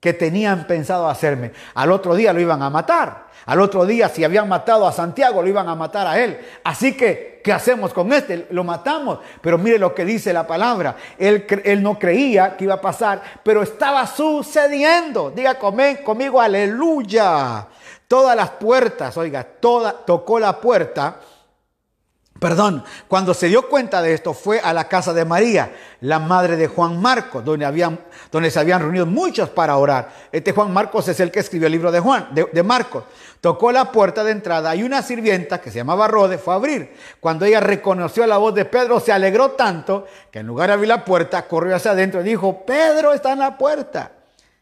Que 0.02 0.12
tenían 0.12 0.66
pensado 0.66 1.08
hacerme. 1.08 1.52
Al 1.74 1.92
otro 1.92 2.16
día 2.16 2.32
lo 2.32 2.40
iban 2.40 2.60
a 2.60 2.68
matar. 2.70 3.28
Al 3.46 3.60
otro 3.60 3.86
día, 3.86 4.08
si 4.08 4.24
habían 4.24 4.48
matado 4.48 4.84
a 4.84 4.90
Santiago, 4.90 5.40
lo 5.40 5.48
iban 5.48 5.68
a 5.68 5.76
matar 5.76 6.08
a 6.08 6.18
él. 6.18 6.40
Así 6.64 6.96
que, 6.96 7.40
¿qué 7.44 7.52
hacemos 7.52 7.92
con 7.92 8.12
este? 8.12 8.48
Lo 8.50 8.64
matamos. 8.64 9.20
Pero 9.40 9.58
mire 9.58 9.78
lo 9.78 9.94
que 9.94 10.04
dice 10.04 10.32
la 10.32 10.44
palabra. 10.44 10.96
Él, 11.16 11.46
él 11.62 11.84
no 11.84 12.00
creía 12.00 12.56
que 12.56 12.64
iba 12.64 12.74
a 12.74 12.80
pasar, 12.80 13.22
pero 13.44 13.62
estaba 13.62 14.04
sucediendo. 14.08 15.30
Diga 15.30 15.54
conmigo, 15.54 16.40
aleluya. 16.40 17.68
Todas 18.08 18.34
las 18.34 18.50
puertas, 18.50 19.16
oiga, 19.16 19.44
toda, 19.44 19.92
tocó 20.04 20.40
la 20.40 20.60
puerta. 20.60 21.20
Perdón, 22.42 22.82
cuando 23.06 23.34
se 23.34 23.46
dio 23.46 23.68
cuenta 23.68 24.02
de 24.02 24.14
esto 24.14 24.34
fue 24.34 24.58
a 24.58 24.72
la 24.72 24.88
casa 24.88 25.12
de 25.12 25.24
María, 25.24 25.76
la 26.00 26.18
madre 26.18 26.56
de 26.56 26.66
Juan 26.66 27.00
Marcos, 27.00 27.44
donde, 27.44 27.64
habían, 27.64 28.00
donde 28.32 28.50
se 28.50 28.58
habían 28.58 28.82
reunido 28.82 29.06
muchos 29.06 29.48
para 29.48 29.76
orar. 29.76 30.12
Este 30.32 30.50
Juan 30.50 30.72
Marcos 30.72 31.06
es 31.06 31.20
el 31.20 31.30
que 31.30 31.38
escribió 31.38 31.68
el 31.68 31.72
libro 31.72 31.92
de 31.92 32.00
Juan, 32.00 32.30
de, 32.32 32.62
Marcos. 32.64 33.04
Tocó 33.40 33.70
la 33.70 33.92
puerta 33.92 34.24
de 34.24 34.32
entrada 34.32 34.74
y 34.74 34.82
una 34.82 35.02
sirvienta 35.02 35.60
que 35.60 35.70
se 35.70 35.76
llamaba 35.76 36.08
Rode 36.08 36.36
fue 36.36 36.52
a 36.52 36.56
abrir. 36.56 36.92
Cuando 37.20 37.44
ella 37.44 37.60
reconoció 37.60 38.26
la 38.26 38.38
voz 38.38 38.56
de 38.56 38.64
Pedro, 38.64 38.98
se 38.98 39.12
alegró 39.12 39.52
tanto 39.52 40.08
que 40.32 40.40
en 40.40 40.48
lugar 40.48 40.66
de 40.66 40.72
abrir 40.72 40.88
la 40.88 41.04
puerta, 41.04 41.46
corrió 41.46 41.76
hacia 41.76 41.92
adentro 41.92 42.22
y 42.22 42.24
dijo, 42.24 42.66
Pedro 42.66 43.12
está 43.12 43.34
en 43.34 43.38
la 43.38 43.56
puerta. 43.56 44.10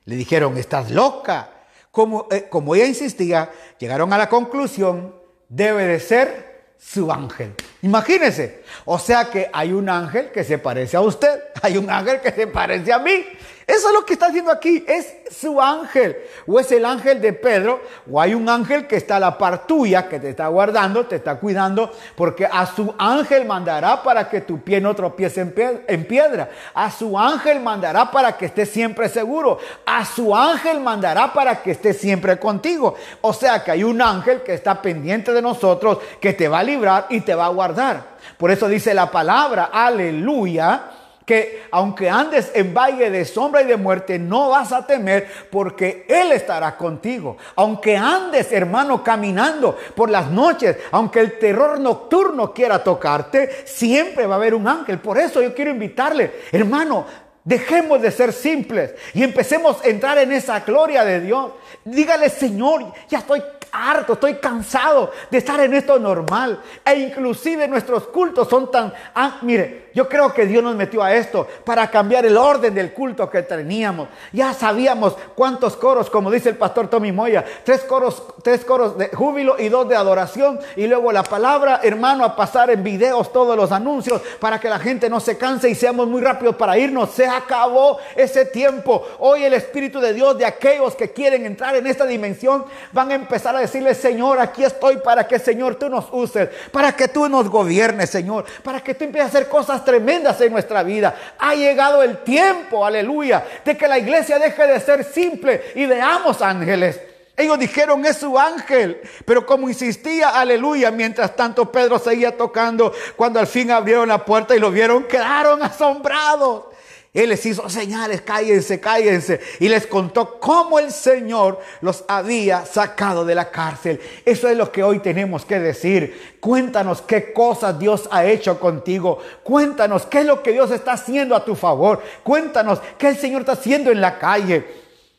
Le 0.04 0.16
dijeron, 0.16 0.58
estás 0.58 0.90
loca. 0.90 1.48
Como, 1.90 2.28
eh, 2.30 2.46
como 2.50 2.74
ella 2.74 2.84
insistía, 2.84 3.50
llegaron 3.78 4.12
a 4.12 4.18
la 4.18 4.28
conclusión, 4.28 5.14
debe 5.48 5.86
de 5.86 5.98
ser 5.98 6.50
su 6.78 7.10
ángel. 7.12 7.54
Imagínese. 7.82 8.62
O 8.84 8.98
sea 8.98 9.30
que 9.30 9.48
hay 9.52 9.72
un 9.72 9.88
ángel 9.88 10.30
que 10.30 10.44
se 10.44 10.58
parece 10.58 10.96
a 10.96 11.00
usted, 11.00 11.40
hay 11.62 11.76
un 11.76 11.88
ángel 11.90 12.20
que 12.20 12.32
se 12.32 12.46
parece 12.46 12.92
a 12.92 12.98
mí. 12.98 13.24
Eso 13.70 13.86
es 13.88 13.94
lo 13.94 14.04
que 14.04 14.14
está 14.14 14.26
haciendo 14.26 14.50
aquí, 14.50 14.84
es 14.88 15.14
su 15.30 15.60
ángel. 15.60 16.16
O 16.44 16.58
es 16.58 16.72
el 16.72 16.84
ángel 16.84 17.20
de 17.20 17.32
Pedro, 17.32 17.80
o 18.10 18.20
hay 18.20 18.34
un 18.34 18.48
ángel 18.48 18.88
que 18.88 18.96
está 18.96 19.16
a 19.16 19.20
la 19.20 19.38
par 19.38 19.64
tuya, 19.64 20.08
que 20.08 20.18
te 20.18 20.30
está 20.30 20.48
guardando, 20.48 21.06
te 21.06 21.16
está 21.16 21.36
cuidando, 21.36 21.92
porque 22.16 22.46
a 22.50 22.66
su 22.66 22.92
ángel 22.98 23.44
mandará 23.44 24.02
para 24.02 24.28
que 24.28 24.40
tu 24.40 24.60
pie 24.60 24.80
no 24.80 24.96
tropiece 24.96 25.40
en 25.40 25.54
pie- 25.54 25.82
en 25.86 26.04
piedra. 26.04 26.50
A 26.74 26.90
su 26.90 27.16
ángel 27.16 27.60
mandará 27.60 28.10
para 28.10 28.36
que 28.36 28.46
estés 28.46 28.70
siempre 28.70 29.08
seguro. 29.08 29.58
A 29.86 30.04
su 30.04 30.34
ángel 30.34 30.80
mandará 30.80 31.32
para 31.32 31.62
que 31.62 31.70
esté 31.70 31.94
siempre 31.94 32.40
contigo. 32.40 32.96
O 33.20 33.32
sea 33.32 33.62
que 33.62 33.70
hay 33.70 33.84
un 33.84 34.02
ángel 34.02 34.42
que 34.42 34.54
está 34.54 34.82
pendiente 34.82 35.32
de 35.32 35.42
nosotros, 35.42 35.98
que 36.20 36.32
te 36.32 36.48
va 36.48 36.58
a 36.58 36.64
librar 36.64 37.06
y 37.08 37.20
te 37.20 37.36
va 37.36 37.46
a 37.46 37.50
guardar. 37.50 38.02
Por 38.36 38.50
eso 38.50 38.66
dice 38.66 38.94
la 38.94 39.10
palabra, 39.12 39.70
aleluya, 39.72 40.82
que 41.24 41.64
aunque 41.70 42.10
andes 42.10 42.50
en 42.54 42.74
valle 42.74 43.10
de 43.10 43.24
sombra 43.24 43.62
y 43.62 43.66
de 43.66 43.76
muerte, 43.76 44.18
no 44.18 44.50
vas 44.50 44.72
a 44.72 44.86
temer 44.86 45.28
porque 45.50 46.04
Él 46.08 46.32
estará 46.32 46.76
contigo. 46.76 47.36
Aunque 47.56 47.96
andes, 47.96 48.50
hermano, 48.52 49.04
caminando 49.04 49.76
por 49.94 50.10
las 50.10 50.30
noches, 50.30 50.76
aunque 50.90 51.20
el 51.20 51.38
terror 51.38 51.78
nocturno 51.78 52.52
quiera 52.52 52.82
tocarte, 52.82 53.64
siempre 53.64 54.26
va 54.26 54.34
a 54.34 54.38
haber 54.38 54.54
un 54.54 54.66
ángel. 54.66 54.98
Por 54.98 55.18
eso 55.18 55.40
yo 55.42 55.54
quiero 55.54 55.70
invitarle, 55.70 56.32
hermano, 56.52 57.06
Dejemos 57.42 58.02
de 58.02 58.10
ser 58.10 58.34
simples 58.34 58.94
y 59.14 59.22
empecemos 59.22 59.82
a 59.82 59.88
entrar 59.88 60.18
en 60.18 60.30
esa 60.30 60.60
gloria 60.60 61.04
de 61.06 61.20
Dios. 61.20 61.52
Dígale, 61.84 62.28
Señor, 62.28 62.92
ya 63.08 63.18
estoy 63.18 63.42
harto, 63.72 64.14
estoy 64.14 64.34
cansado 64.34 65.10
de 65.30 65.38
estar 65.38 65.60
en 65.60 65.74
esto 65.74 65.98
normal. 65.98 66.60
E 66.84 66.94
inclusive 66.94 67.66
nuestros 67.68 68.04
cultos 68.08 68.48
son 68.48 68.70
tan... 68.70 68.92
Ah, 69.14 69.38
mire, 69.42 69.90
yo 69.94 70.08
creo 70.08 70.32
que 70.32 70.46
Dios 70.46 70.62
nos 70.62 70.76
metió 70.76 71.02
a 71.02 71.14
esto 71.14 71.46
para 71.64 71.90
cambiar 71.90 72.24
el 72.26 72.36
orden 72.36 72.74
del 72.74 72.92
culto 72.92 73.28
que 73.28 73.42
teníamos. 73.42 74.08
Ya 74.32 74.52
sabíamos 74.54 75.16
cuántos 75.34 75.76
coros, 75.76 76.10
como 76.10 76.30
dice 76.30 76.48
el 76.48 76.56
pastor 76.56 76.88
Tommy 76.88 77.12
Moya, 77.12 77.44
tres 77.64 77.82
coros, 77.82 78.22
tres 78.42 78.64
coros 78.64 78.96
de 78.96 79.08
júbilo 79.08 79.56
y 79.58 79.68
dos 79.68 79.88
de 79.88 79.96
adoración. 79.96 80.60
Y 80.76 80.86
luego 80.86 81.12
la 81.12 81.22
palabra, 81.22 81.80
hermano, 81.82 82.24
a 82.24 82.36
pasar 82.36 82.70
en 82.70 82.82
videos 82.82 83.32
todos 83.32 83.56
los 83.56 83.72
anuncios 83.72 84.20
para 84.38 84.60
que 84.60 84.68
la 84.68 84.78
gente 84.78 85.10
no 85.10 85.20
se 85.20 85.36
canse 85.36 85.68
y 85.68 85.74
seamos 85.74 86.06
muy 86.06 86.20
rápidos 86.20 86.56
para 86.56 86.78
irnos. 86.78 87.10
Se 87.10 87.26
acabó 87.26 87.98
ese 88.14 88.46
tiempo. 88.46 89.06
Hoy 89.18 89.44
el 89.44 89.54
Espíritu 89.54 90.00
de 90.00 90.14
Dios 90.14 90.38
de 90.38 90.46
aquellos 90.46 90.94
que 90.94 91.10
quieren 91.10 91.44
entrar 91.46 91.74
en 91.74 91.86
esta 91.86 92.06
dimensión 92.06 92.64
van 92.92 93.10
a 93.10 93.14
empezar 93.14 93.56
a 93.56 93.59
decirle, 93.60 93.94
Señor, 93.94 94.38
aquí 94.40 94.64
estoy 94.64 94.98
para 94.98 95.26
que, 95.26 95.38
Señor, 95.38 95.76
tú 95.76 95.88
nos 95.88 96.06
uses, 96.12 96.48
para 96.72 96.92
que 96.92 97.08
tú 97.08 97.28
nos 97.28 97.48
gobiernes, 97.48 98.10
Señor, 98.10 98.44
para 98.62 98.80
que 98.82 98.94
tú 98.94 99.04
empieces 99.04 99.34
a 99.34 99.38
hacer 99.38 99.48
cosas 99.48 99.84
tremendas 99.84 100.40
en 100.40 100.52
nuestra 100.52 100.82
vida. 100.82 101.14
Ha 101.38 101.54
llegado 101.54 102.02
el 102.02 102.18
tiempo, 102.18 102.84
aleluya, 102.84 103.44
de 103.64 103.76
que 103.76 103.88
la 103.88 103.98
iglesia 103.98 104.38
deje 104.38 104.66
de 104.66 104.80
ser 104.80 105.04
simple 105.04 105.62
y 105.74 105.86
veamos 105.86 106.42
ángeles. 106.42 107.00
Ellos 107.36 107.58
dijeron 107.58 108.04
es 108.04 108.18
su 108.18 108.38
ángel, 108.38 109.00
pero 109.24 109.46
como 109.46 109.68
insistía, 109.68 110.28
aleluya, 110.28 110.90
mientras 110.90 111.34
tanto 111.34 111.72
Pedro 111.72 111.98
seguía 111.98 112.36
tocando, 112.36 112.92
cuando 113.16 113.40
al 113.40 113.46
fin 113.46 113.70
abrieron 113.70 114.08
la 114.08 114.24
puerta 114.24 114.54
y 114.54 114.60
lo 114.60 114.70
vieron, 114.70 115.04
quedaron 115.04 115.62
asombrados. 115.62 116.64
Él 117.12 117.30
les 117.30 117.44
hizo 117.44 117.68
señales, 117.68 118.20
cállense, 118.20 118.78
cállense. 118.78 119.40
Y 119.58 119.68
les 119.68 119.86
contó 119.88 120.38
cómo 120.38 120.78
el 120.78 120.92
Señor 120.92 121.58
los 121.80 122.04
había 122.06 122.64
sacado 122.64 123.24
de 123.24 123.34
la 123.34 123.50
cárcel. 123.50 124.00
Eso 124.24 124.48
es 124.48 124.56
lo 124.56 124.70
que 124.70 124.84
hoy 124.84 125.00
tenemos 125.00 125.44
que 125.44 125.58
decir. 125.58 126.36
Cuéntanos 126.38 127.02
qué 127.02 127.32
cosas 127.32 127.78
Dios 127.80 128.08
ha 128.12 128.24
hecho 128.24 128.60
contigo. 128.60 129.18
Cuéntanos 129.42 130.06
qué 130.06 130.20
es 130.20 130.26
lo 130.26 130.40
que 130.40 130.52
Dios 130.52 130.70
está 130.70 130.92
haciendo 130.92 131.34
a 131.34 131.44
tu 131.44 131.56
favor. 131.56 132.00
Cuéntanos 132.22 132.80
qué 132.96 133.08
el 133.08 133.16
Señor 133.16 133.40
está 133.40 133.52
haciendo 133.52 133.90
en 133.90 134.00
la 134.00 134.16
calle. 134.16 134.64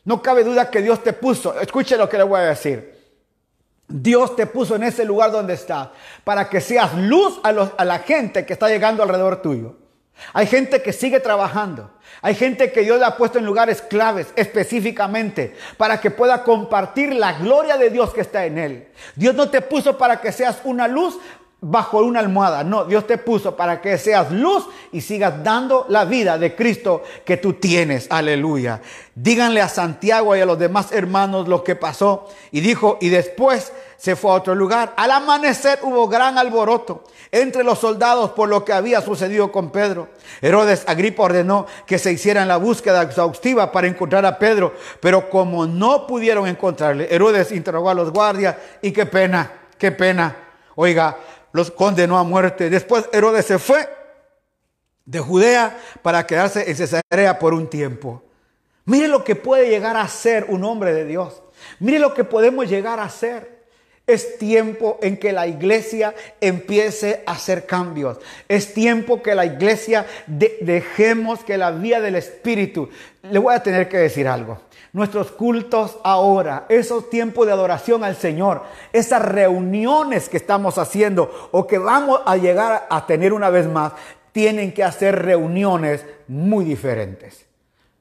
No 0.04 0.22
cabe 0.22 0.44
duda 0.44 0.70
que 0.70 0.80
Dios 0.80 1.02
te 1.02 1.12
puso. 1.12 1.60
Escuche 1.60 1.98
lo 1.98 2.08
que 2.08 2.16
le 2.16 2.24
voy 2.24 2.40
a 2.40 2.44
decir. 2.44 2.90
Dios 3.86 4.34
te 4.34 4.46
puso 4.46 4.76
en 4.76 4.84
ese 4.84 5.04
lugar 5.04 5.30
donde 5.30 5.52
estás 5.52 5.90
para 6.24 6.48
que 6.48 6.62
seas 6.62 6.94
luz 6.96 7.38
a, 7.42 7.50
a 7.50 7.84
la 7.84 7.98
gente 7.98 8.46
que 8.46 8.54
está 8.54 8.68
llegando 8.68 9.02
alrededor 9.02 9.42
tuyo. 9.42 9.81
Hay 10.32 10.46
gente 10.46 10.82
que 10.82 10.92
sigue 10.92 11.20
trabajando. 11.20 11.90
Hay 12.20 12.34
gente 12.34 12.70
que 12.70 12.82
Dios 12.82 12.98
le 12.98 13.04
ha 13.04 13.16
puesto 13.16 13.38
en 13.38 13.44
lugares 13.44 13.82
claves 13.82 14.28
específicamente 14.36 15.56
para 15.76 16.00
que 16.00 16.10
pueda 16.10 16.44
compartir 16.44 17.14
la 17.14 17.32
gloria 17.32 17.76
de 17.76 17.90
Dios 17.90 18.14
que 18.14 18.20
está 18.20 18.46
en 18.46 18.58
él. 18.58 18.88
Dios 19.16 19.34
no 19.34 19.50
te 19.50 19.60
puso 19.60 19.98
para 19.98 20.20
que 20.20 20.30
seas 20.30 20.60
una 20.64 20.86
luz 20.86 21.18
bajo 21.64 21.98
una 21.98 22.18
almohada. 22.18 22.64
No, 22.64 22.84
Dios 22.84 23.06
te 23.06 23.18
puso 23.18 23.56
para 23.56 23.80
que 23.80 23.96
seas 23.96 24.32
luz 24.32 24.66
y 24.90 25.00
sigas 25.00 25.42
dando 25.44 25.86
la 25.88 26.04
vida 26.04 26.36
de 26.36 26.56
Cristo 26.56 27.04
que 27.24 27.36
tú 27.36 27.54
tienes. 27.54 28.08
Aleluya. 28.10 28.82
Díganle 29.14 29.60
a 29.60 29.68
Santiago 29.68 30.34
y 30.34 30.40
a 30.40 30.46
los 30.46 30.58
demás 30.58 30.90
hermanos 30.90 31.46
lo 31.46 31.62
que 31.62 31.76
pasó. 31.76 32.28
Y 32.50 32.60
dijo, 32.60 32.98
y 33.00 33.10
después 33.10 33.72
se 33.96 34.16
fue 34.16 34.32
a 34.32 34.34
otro 34.34 34.56
lugar. 34.56 34.92
Al 34.96 35.12
amanecer 35.12 35.78
hubo 35.82 36.08
gran 36.08 36.36
alboroto 36.36 37.04
entre 37.30 37.62
los 37.62 37.78
soldados 37.78 38.32
por 38.32 38.48
lo 38.48 38.64
que 38.64 38.72
había 38.72 39.00
sucedido 39.00 39.52
con 39.52 39.70
Pedro. 39.70 40.08
Herodes 40.40 40.82
Agripa 40.88 41.22
ordenó 41.22 41.66
que 41.86 42.00
se 42.00 42.10
hiciera 42.10 42.44
la 42.44 42.56
búsqueda 42.56 43.02
exhaustiva 43.02 43.70
para 43.70 43.86
encontrar 43.86 44.26
a 44.26 44.36
Pedro, 44.36 44.74
pero 44.98 45.30
como 45.30 45.64
no 45.68 46.08
pudieron 46.08 46.48
encontrarle, 46.48 47.06
Herodes 47.08 47.52
interrogó 47.52 47.90
a 47.90 47.94
los 47.94 48.10
guardias 48.10 48.56
y 48.82 48.90
qué 48.90 49.06
pena, 49.06 49.52
qué 49.78 49.92
pena. 49.92 50.36
Oiga, 50.74 51.16
los 51.52 51.70
condenó 51.70 52.18
a 52.18 52.24
muerte. 52.24 52.70
Después 52.70 53.08
Herodes 53.12 53.46
se 53.46 53.58
fue 53.58 53.88
de 55.04 55.18
Judea 55.20 55.78
para 56.02 56.26
quedarse 56.26 56.68
en 56.70 56.76
Cesarea 56.76 57.38
por 57.38 57.54
un 57.54 57.68
tiempo. 57.68 58.22
Mire 58.84 59.08
lo 59.08 59.22
que 59.24 59.36
puede 59.36 59.68
llegar 59.68 59.96
a 59.96 60.08
ser 60.08 60.46
un 60.48 60.64
hombre 60.64 60.92
de 60.92 61.04
Dios. 61.04 61.42
Mire 61.78 61.98
lo 61.98 62.14
que 62.14 62.24
podemos 62.24 62.68
llegar 62.68 62.98
a 63.00 63.08
ser. 63.08 63.62
Es 64.04 64.36
tiempo 64.36 64.98
en 65.00 65.16
que 65.16 65.32
la 65.32 65.46
iglesia 65.46 66.12
empiece 66.40 67.22
a 67.24 67.32
hacer 67.32 67.66
cambios. 67.66 68.18
Es 68.48 68.74
tiempo 68.74 69.22
que 69.22 69.36
la 69.36 69.46
iglesia 69.46 70.06
de- 70.26 70.58
dejemos 70.60 71.44
que 71.44 71.56
la 71.56 71.70
vía 71.70 72.00
del 72.00 72.16
Espíritu. 72.16 72.88
Le 73.22 73.38
voy 73.38 73.54
a 73.54 73.62
tener 73.62 73.88
que 73.88 73.98
decir 73.98 74.26
algo. 74.26 74.60
Nuestros 74.92 75.32
cultos 75.32 75.98
ahora, 76.04 76.66
esos 76.68 77.08
tiempos 77.08 77.46
de 77.46 77.52
adoración 77.52 78.04
al 78.04 78.14
Señor, 78.14 78.62
esas 78.92 79.22
reuniones 79.22 80.28
que 80.28 80.36
estamos 80.36 80.76
haciendo 80.76 81.48
o 81.50 81.66
que 81.66 81.78
vamos 81.78 82.20
a 82.26 82.36
llegar 82.36 82.86
a 82.90 83.06
tener 83.06 83.32
una 83.32 83.48
vez 83.48 83.66
más, 83.66 83.94
tienen 84.32 84.72
que 84.72 84.84
hacer 84.84 85.22
reuniones 85.22 86.04
muy 86.28 86.66
diferentes. 86.66 87.46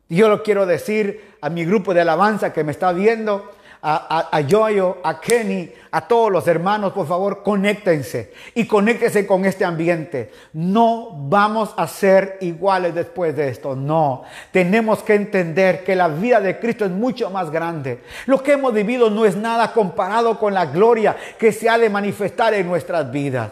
Yo 0.09 0.27
lo 0.27 0.43
quiero 0.43 0.65
decir 0.65 1.35
a 1.39 1.49
mi 1.49 1.63
grupo 1.63 1.93
de 1.93 2.01
alabanza 2.01 2.51
que 2.51 2.65
me 2.65 2.73
está 2.73 2.91
viendo, 2.91 3.49
a, 3.81 4.29
a, 4.31 4.41
Yoyo, 4.41 4.97
a 5.03 5.19
Kenny, 5.19 5.71
a 5.89 6.07
todos 6.07 6.31
los 6.31 6.47
hermanos, 6.47 6.93
por 6.93 7.07
favor, 7.07 7.41
conéctense 7.41 8.33
y 8.53 8.65
conéctense 8.65 9.25
con 9.25 9.45
este 9.45 9.65
ambiente. 9.65 10.31
No 10.53 11.09
vamos 11.11 11.73
a 11.77 11.87
ser 11.87 12.37
iguales 12.41 12.93
después 12.93 13.35
de 13.35 13.49
esto, 13.49 13.75
no. 13.75 14.23
Tenemos 14.51 15.01
que 15.03 15.15
entender 15.15 15.83
que 15.83 15.95
la 15.95 16.07
vida 16.07 16.39
de 16.39 16.59
Cristo 16.59 16.85
es 16.85 16.91
mucho 16.91 17.29
más 17.31 17.49
grande. 17.49 18.01
Lo 18.27 18.43
que 18.43 18.53
hemos 18.53 18.73
vivido 18.73 19.09
no 19.09 19.25
es 19.25 19.35
nada 19.35 19.73
comparado 19.73 20.37
con 20.37 20.53
la 20.53 20.67
gloria 20.67 21.15
que 21.39 21.51
se 21.51 21.69
ha 21.69 21.77
de 21.77 21.89
manifestar 21.89 22.53
en 22.53 22.67
nuestras 22.67 23.11
vidas. 23.11 23.51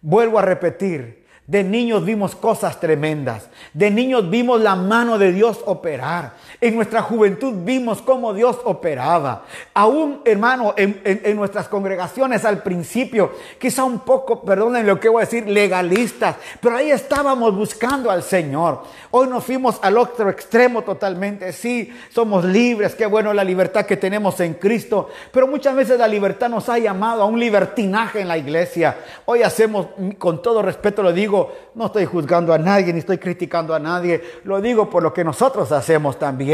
Vuelvo 0.00 0.38
a 0.38 0.42
repetir, 0.42 1.18
De 1.48 1.64
niños 1.64 2.04
vimos 2.04 2.36
cosas 2.36 2.78
tremendas. 2.78 3.48
De 3.72 3.90
niños 3.90 4.28
vimos 4.28 4.60
la 4.60 4.76
mano 4.76 5.16
de 5.16 5.32
Dios 5.32 5.62
operar. 5.64 6.34
En 6.60 6.74
nuestra 6.74 7.02
juventud 7.02 7.54
vimos 7.58 8.02
cómo 8.02 8.34
Dios 8.34 8.58
operaba. 8.64 9.44
Aún, 9.74 10.22
hermano, 10.24 10.74
en, 10.76 11.36
nuestras 11.36 11.68
congregaciones 11.68 12.44
al 12.44 12.64
principio, 12.64 13.30
quizá 13.60 13.84
un 13.84 14.00
poco, 14.00 14.42
perdonen 14.42 14.84
lo 14.84 14.98
que 14.98 15.08
voy 15.08 15.22
a 15.22 15.26
decir, 15.26 15.46
legalistas, 15.46 16.34
pero 16.60 16.76
ahí 16.76 16.90
estábamos 16.90 17.54
buscando 17.54 18.10
al 18.10 18.24
Señor. 18.24 18.82
Hoy 19.12 19.28
nos 19.28 19.44
fuimos 19.44 19.78
al 19.82 19.96
otro 19.98 20.30
extremo 20.30 20.82
totalmente. 20.82 21.52
Sí, 21.52 21.92
somos 22.10 22.44
libres, 22.44 22.96
qué 22.96 23.06
bueno 23.06 23.32
la 23.32 23.44
libertad 23.44 23.86
que 23.86 23.96
tenemos 23.96 24.40
en 24.40 24.54
Cristo, 24.54 25.10
pero 25.30 25.46
muchas 25.46 25.76
veces 25.76 25.96
la 25.96 26.08
libertad 26.08 26.48
nos 26.48 26.68
ha 26.68 26.78
llamado 26.80 27.22
a 27.22 27.26
un 27.26 27.38
libertinaje 27.38 28.20
en 28.20 28.26
la 28.26 28.36
iglesia. 28.36 28.96
Hoy 29.26 29.44
hacemos, 29.44 29.86
con 30.18 30.42
todo 30.42 30.60
respeto 30.62 31.04
lo 31.04 31.12
digo, 31.12 31.52
no 31.76 31.86
estoy 31.86 32.04
juzgando 32.04 32.52
a 32.52 32.58
nadie 32.58 32.92
ni 32.92 32.98
estoy 32.98 33.18
criticando 33.18 33.76
a 33.76 33.78
nadie, 33.78 34.20
lo 34.42 34.60
digo 34.60 34.90
por 34.90 35.04
lo 35.04 35.14
que 35.14 35.22
nosotros 35.22 35.70
hacemos 35.70 36.18
también. 36.18 36.47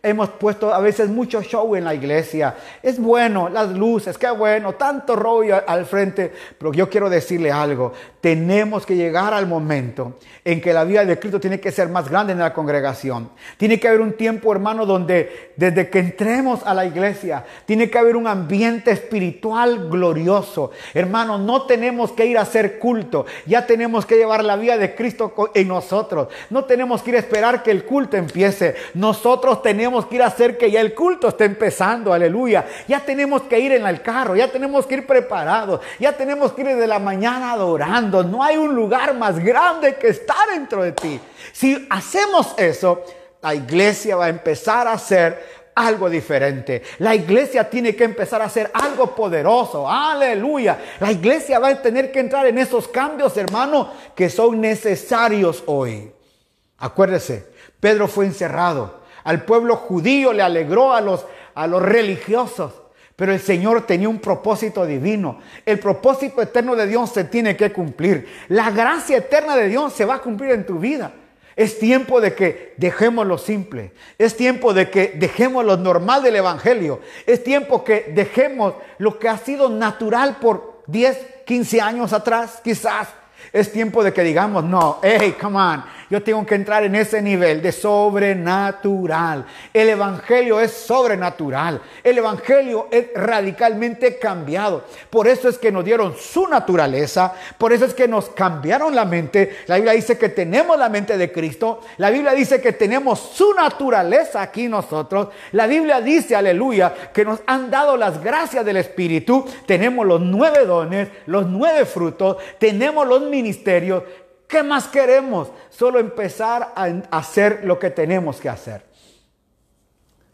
Hemos 0.00 0.28
puesto 0.30 0.72
a 0.72 0.78
veces 0.78 1.08
mucho 1.08 1.42
show 1.42 1.74
en 1.74 1.84
la 1.84 1.94
iglesia. 1.94 2.54
Es 2.82 3.00
bueno, 3.00 3.48
las 3.48 3.70
luces, 3.70 4.16
qué 4.16 4.30
bueno, 4.30 4.74
tanto 4.74 5.16
rollo 5.16 5.60
al 5.66 5.86
frente. 5.86 6.32
Pero 6.56 6.72
yo 6.72 6.88
quiero 6.88 7.10
decirle 7.10 7.50
algo. 7.50 7.92
Tenemos 8.20 8.84
que 8.84 8.96
llegar 8.96 9.32
al 9.32 9.46
momento 9.46 10.14
en 10.44 10.60
que 10.60 10.72
la 10.72 10.82
vida 10.82 11.04
de 11.04 11.18
Cristo 11.18 11.38
tiene 11.38 11.60
que 11.60 11.70
ser 11.70 11.88
más 11.88 12.08
grande 12.08 12.32
en 12.32 12.40
la 12.40 12.52
congregación. 12.52 13.30
Tiene 13.56 13.78
que 13.78 13.86
haber 13.86 14.00
un 14.00 14.14
tiempo, 14.14 14.50
hermano, 14.52 14.86
donde 14.86 15.52
desde 15.56 15.88
que 15.88 16.00
entremos 16.00 16.60
a 16.64 16.74
la 16.74 16.84
iglesia, 16.84 17.44
tiene 17.64 17.88
que 17.88 17.98
haber 17.98 18.16
un 18.16 18.26
ambiente 18.26 18.90
espiritual 18.90 19.88
glorioso. 19.88 20.72
Hermano, 20.94 21.38
no 21.38 21.62
tenemos 21.62 22.10
que 22.12 22.26
ir 22.26 22.38
a 22.38 22.42
hacer 22.42 22.78
culto. 22.78 23.26
Ya 23.46 23.66
tenemos 23.66 24.04
que 24.04 24.16
llevar 24.16 24.42
la 24.42 24.56
vida 24.56 24.76
de 24.76 24.94
Cristo 24.96 25.32
en 25.54 25.68
nosotros. 25.68 26.28
No 26.50 26.64
tenemos 26.64 27.02
que 27.02 27.10
ir 27.10 27.16
a 27.16 27.20
esperar 27.20 27.62
que 27.62 27.70
el 27.70 27.84
culto 27.84 28.16
empiece. 28.16 28.74
Nosotros 28.94 29.62
tenemos 29.62 30.06
que 30.06 30.16
ir 30.16 30.22
a 30.22 30.26
hacer 30.26 30.58
que 30.58 30.70
ya 30.70 30.80
el 30.80 30.94
culto 30.94 31.28
esté 31.28 31.44
empezando. 31.44 32.12
Aleluya. 32.12 32.66
Ya 32.88 32.98
tenemos 33.00 33.42
que 33.42 33.60
ir 33.60 33.72
en 33.72 33.86
el 33.86 34.02
carro. 34.02 34.34
Ya 34.34 34.50
tenemos 34.50 34.86
que 34.86 34.96
ir 34.96 35.06
preparados. 35.06 35.80
Ya 36.00 36.16
tenemos 36.16 36.52
que 36.52 36.62
ir 36.62 36.68
desde 36.68 36.86
la 36.88 36.98
mañana 36.98 37.52
adorando. 37.52 38.07
No 38.08 38.42
hay 38.42 38.56
un 38.56 38.74
lugar 38.74 39.14
más 39.14 39.38
grande 39.38 39.96
que 39.96 40.08
estar 40.08 40.48
dentro 40.52 40.82
de 40.82 40.92
ti. 40.92 41.20
Si 41.52 41.86
hacemos 41.90 42.54
eso, 42.56 43.02
la 43.42 43.54
iglesia 43.54 44.16
va 44.16 44.26
a 44.26 44.28
empezar 44.28 44.86
a 44.88 44.92
hacer 44.92 45.58
algo 45.74 46.10
diferente. 46.10 46.82
La 46.98 47.14
iglesia 47.14 47.70
tiene 47.70 47.94
que 47.94 48.04
empezar 48.04 48.42
a 48.42 48.46
hacer 48.46 48.70
algo 48.74 49.14
poderoso. 49.14 49.88
Aleluya. 49.88 50.78
La 50.98 51.12
iglesia 51.12 51.58
va 51.60 51.68
a 51.68 51.82
tener 51.82 52.10
que 52.10 52.20
entrar 52.20 52.46
en 52.46 52.58
esos 52.58 52.88
cambios, 52.88 53.36
hermano, 53.36 53.92
que 54.14 54.28
son 54.28 54.60
necesarios 54.60 55.62
hoy. 55.66 56.12
Acuérdese, 56.78 57.46
Pedro 57.78 58.08
fue 58.08 58.26
encerrado. 58.26 58.98
Al 59.22 59.44
pueblo 59.44 59.76
judío 59.76 60.32
le 60.32 60.42
alegró 60.42 60.92
a 60.92 61.00
los, 61.00 61.24
a 61.54 61.66
los 61.66 61.82
religiosos. 61.82 62.72
Pero 63.18 63.32
el 63.32 63.40
Señor 63.40 63.84
tenía 63.84 64.08
un 64.08 64.20
propósito 64.20 64.86
divino. 64.86 65.40
El 65.66 65.80
propósito 65.80 66.40
eterno 66.40 66.76
de 66.76 66.86
Dios 66.86 67.10
se 67.10 67.24
tiene 67.24 67.56
que 67.56 67.72
cumplir. 67.72 68.28
La 68.46 68.70
gracia 68.70 69.16
eterna 69.16 69.56
de 69.56 69.66
Dios 69.66 69.92
se 69.92 70.04
va 70.04 70.14
a 70.14 70.22
cumplir 70.22 70.52
en 70.52 70.64
tu 70.64 70.78
vida. 70.78 71.12
Es 71.56 71.80
tiempo 71.80 72.20
de 72.20 72.36
que 72.36 72.74
dejemos 72.76 73.26
lo 73.26 73.36
simple. 73.36 73.90
Es 74.18 74.36
tiempo 74.36 74.72
de 74.72 74.88
que 74.88 75.14
dejemos 75.16 75.64
lo 75.64 75.76
normal 75.76 76.22
del 76.22 76.36
Evangelio. 76.36 77.00
Es 77.26 77.42
tiempo 77.42 77.82
que 77.82 78.12
dejemos 78.14 78.74
lo 78.98 79.18
que 79.18 79.28
ha 79.28 79.36
sido 79.36 79.68
natural 79.68 80.36
por 80.40 80.84
10, 80.86 81.18
15 81.44 81.80
años 81.80 82.12
atrás, 82.12 82.60
quizás. 82.62 83.08
Es 83.52 83.72
tiempo 83.72 84.02
de 84.02 84.12
que 84.12 84.22
digamos, 84.22 84.64
no, 84.64 84.98
hey, 85.02 85.36
come 85.40 85.58
on, 85.58 85.84
yo 86.10 86.22
tengo 86.22 86.44
que 86.46 86.54
entrar 86.54 86.84
en 86.84 86.94
ese 86.94 87.20
nivel 87.20 87.60
de 87.60 87.70
sobrenatural. 87.70 89.44
El 89.74 89.90
Evangelio 89.90 90.58
es 90.58 90.72
sobrenatural. 90.72 91.82
El 92.02 92.16
Evangelio 92.16 92.88
es 92.90 93.08
radicalmente 93.14 94.18
cambiado. 94.18 94.84
Por 95.10 95.28
eso 95.28 95.50
es 95.50 95.58
que 95.58 95.70
nos 95.70 95.84
dieron 95.84 96.14
su 96.16 96.46
naturaleza. 96.48 97.34
Por 97.58 97.74
eso 97.74 97.84
es 97.84 97.92
que 97.92 98.08
nos 98.08 98.30
cambiaron 98.30 98.94
la 98.94 99.04
mente. 99.04 99.58
La 99.66 99.76
Biblia 99.76 99.92
dice 99.92 100.16
que 100.16 100.30
tenemos 100.30 100.78
la 100.78 100.88
mente 100.88 101.18
de 101.18 101.30
Cristo. 101.30 101.82
La 101.98 102.08
Biblia 102.08 102.32
dice 102.32 102.60
que 102.62 102.72
tenemos 102.72 103.18
su 103.18 103.52
naturaleza 103.52 104.40
aquí 104.40 104.66
nosotros. 104.66 105.28
La 105.52 105.66
Biblia 105.66 106.00
dice, 106.00 106.34
aleluya, 106.34 106.94
que 107.12 107.24
nos 107.26 107.40
han 107.46 107.70
dado 107.70 107.98
las 107.98 108.22
gracias 108.22 108.64
del 108.64 108.78
Espíritu. 108.78 109.44
Tenemos 109.66 110.06
los 110.06 110.22
nueve 110.22 110.64
dones, 110.64 111.08
los 111.26 111.46
nueve 111.46 111.84
frutos. 111.84 112.38
Tenemos 112.58 113.06
los 113.06 113.20
ministerios. 113.38 114.02
¿Qué 114.46 114.62
más 114.62 114.88
queremos? 114.88 115.48
Solo 115.70 115.98
empezar 115.98 116.72
a 116.74 116.86
hacer 117.10 117.60
lo 117.64 117.78
que 117.78 117.90
tenemos 117.90 118.40
que 118.40 118.48
hacer. 118.48 118.82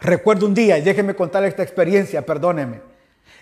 Recuerdo 0.01 0.47
un 0.47 0.55
día, 0.55 0.79
y 0.79 0.83
déjenme 0.83 1.15
contar 1.15 1.45
esta 1.45 1.63
experiencia, 1.63 2.25
perdónenme, 2.25 2.81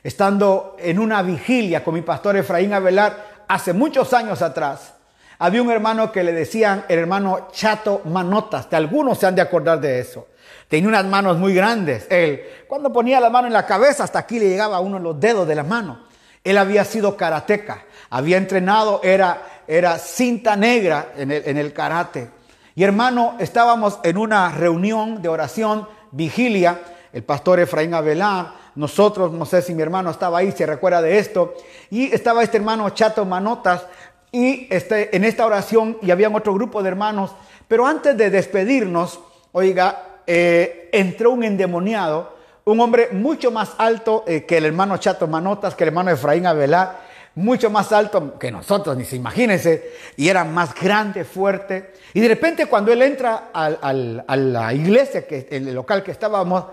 estando 0.03 0.77
en 0.79 0.99
una 0.99 1.23
vigilia 1.23 1.83
con 1.83 1.95
mi 1.95 2.03
pastor 2.03 2.37
Efraín 2.37 2.73
Avelar 2.73 3.45
hace 3.49 3.73
muchos 3.73 4.13
años 4.13 4.43
atrás, 4.43 4.95
había 5.39 5.63
un 5.63 5.71
hermano 5.71 6.13
que 6.13 6.23
le 6.23 6.33
decían 6.33 6.85
el 6.89 7.01
hermano 7.01 7.49
Chato 7.53 8.03
Manotas, 8.05 8.71
de 8.71 8.77
algunos 8.77 9.19
se 9.19 9.27
han 9.27 9.35
de 9.35 9.43
acordar 9.43 9.81
de 9.81 9.99
eso. 9.99 10.29
Tenía 10.69 10.89
unas 10.89 11.05
manos 11.05 11.37
muy 11.37 11.53
grandes. 11.53 12.07
Él, 12.09 12.43
cuando 12.69 12.93
ponía 12.93 13.21
la 13.21 13.29
mano 13.29 13.47
en 13.47 13.53
la 13.53 13.67
cabeza, 13.67 14.05
hasta 14.05 14.21
aquí 14.21 14.39
le 14.39 14.49
llegaba 14.49 14.81
uno 14.81 14.99
de 14.99 15.03
los 15.03 15.21
dedos 15.21 15.47
de 15.47 15.55
la 15.55 15.65
mano. 15.65 16.07
Él 16.45 16.59
había 16.59 16.85
sido 16.85 17.17
karateca, 17.17 17.85
había 18.11 18.37
entrenado, 18.37 19.01
era, 19.03 19.52
era 19.67 19.99
cinta 19.99 20.57
negra 20.57 21.13
en 21.17 21.31
el, 21.31 21.43
en 21.47 21.57
el 21.59 21.73
karate. 21.73 22.31
Y 22.75 22.85
hermano, 22.85 23.37
estábamos 23.39 23.99
en 24.03 24.17
una 24.17 24.51
reunión 24.51 25.21
de 25.21 25.29
oración, 25.29 25.87
vigilia, 26.11 26.81
el 27.13 27.23
pastor 27.23 27.61
Efraín 27.61 27.95
Avelar, 27.95 28.63
nosotros, 28.75 29.33
no 29.33 29.45
sé 29.45 29.61
si 29.61 29.75
mi 29.75 29.83
hermano 29.83 30.11
estaba 30.11 30.39
ahí, 30.39 30.53
se 30.53 30.65
recuerda 30.65 31.03
de 31.03 31.19
esto, 31.19 31.55
y 31.91 32.13
estaba 32.13 32.43
este 32.43 32.57
hermano 32.57 32.89
Chato 32.91 33.25
Manotas, 33.25 33.87
y 34.31 34.67
este, 34.71 35.15
en 35.15 35.25
esta 35.25 35.45
oración, 35.45 35.99
y 36.01 36.11
había 36.11 36.31
otro 36.31 36.55
grupo 36.55 36.83
de 36.83 36.89
hermanos, 36.89 37.33
pero 37.69 37.87
antes 37.87 38.17
de 38.17 38.31
despedirnos, 38.31 39.21
oiga, 39.53 40.21
eh, 40.27 40.89
entró 40.93 41.33
un 41.33 41.45
endemoniado, 41.45 42.35
un 42.65 42.81
hombre 42.81 43.09
mucho 43.13 43.51
más 43.51 43.73
alto 43.77 44.25
eh, 44.27 44.45
que 44.45 44.57
el 44.57 44.65
hermano 44.65 44.97
Chato 44.97 45.27
Manotas, 45.27 45.75
que 45.75 45.85
el 45.85 45.89
hermano 45.89 46.11
Efraín 46.11 46.47
Avelar, 46.47 47.12
mucho 47.35 47.71
más 47.71 47.93
alto 47.93 48.39
que 48.39 48.51
nosotros, 48.51 48.97
ni 48.97 49.05
se 49.05 49.17
imagínense, 49.17 49.93
y 50.17 50.29
era 50.29 50.45
más 50.45 50.75
grande, 50.75 51.25
fuerte. 51.25 51.95
Y 52.15 52.21
de 52.21 52.29
repente 52.29 52.67
cuando 52.67 52.93
él 52.93 53.03
entra 53.03 53.49
al- 53.53 53.79
al- 53.81 54.25
a 54.27 54.37
la 54.37 54.75
iglesia, 54.75 55.27
que, 55.27 55.49
el 55.51 55.73
local 55.75 56.03
que 56.03 56.11
estábamos, 56.11 56.65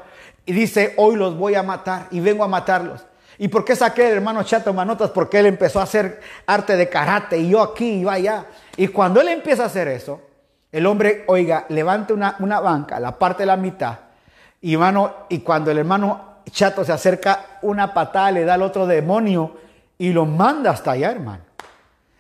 y 0.46 0.52
dice, 0.54 0.94
hoy 0.98 1.16
los 1.16 1.38
voy 1.38 1.56
a 1.56 1.64
matar 1.64 2.08
y 2.12 2.20
vengo 2.20 2.44
a 2.44 2.48
matarlos. 2.48 3.06
¿Y 3.38 3.48
por 3.48 3.64
qué 3.64 3.76
saqué 3.76 4.08
al 4.08 4.14
hermano 4.14 4.44
Chato 4.44 4.74
Manotas? 4.74 5.12
Porque 5.12 5.40
él 5.40 5.46
empezó 5.46 5.80
a 5.80 5.84
hacer 5.84 6.20
arte 6.46 6.76
de 6.76 6.90
karate 6.90 7.38
y 7.38 7.50
yo 7.50 7.62
aquí 7.62 7.86
y 7.86 8.02
yo 8.02 8.10
allá. 8.10 8.46
Y 8.76 8.88
cuando 8.90 9.22
él 9.22 9.30
empieza 9.30 9.64
a 9.64 9.68
hacer 9.68 9.88
eso, 9.88 10.20
el 10.72 10.86
hombre, 10.86 11.24
oiga, 11.28 11.66
levanta 11.70 12.14
una, 12.14 12.36
una 12.40 12.60
banca, 12.60 13.00
la 13.00 13.18
parte 13.18 13.44
de 13.44 13.48
la 13.48 13.56
mitad, 13.58 13.98
y, 14.62 14.74
hermano, 14.74 15.14
y 15.30 15.40
cuando 15.40 15.72
el 15.72 15.78
hermano 15.78 16.42
Chato 16.52 16.84
se 16.84 16.92
acerca, 16.92 17.60
una 17.62 17.94
patada 17.94 18.32
le 18.32 18.44
da 18.44 18.56
al 18.56 18.64
otro 18.64 18.88
demonio 18.88 19.56
y 20.00 20.12
lo 20.12 20.26
manda 20.26 20.72
hasta 20.72 20.92
allá, 20.92 21.12
hermano. 21.12 21.44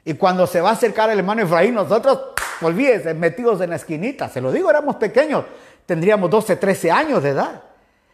Y 0.05 0.13
cuando 0.13 0.45
se 0.45 0.61
va 0.61 0.69
a 0.69 0.73
acercar 0.73 1.09
el 1.09 1.19
hermano 1.19 1.41
Efraín, 1.41 1.73
nosotros, 1.73 2.19
olvídese, 2.61 3.13
metidos 3.13 3.61
en 3.61 3.71
la 3.71 3.77
esquinita, 3.77 4.29
se 4.29 4.41
lo 4.41 4.51
digo, 4.51 4.69
éramos 4.69 4.97
pequeños, 4.97 5.45
tendríamos 5.85 6.29
12, 6.29 6.57
13 6.57 6.91
años 6.91 7.23
de 7.23 7.29
edad. 7.29 7.63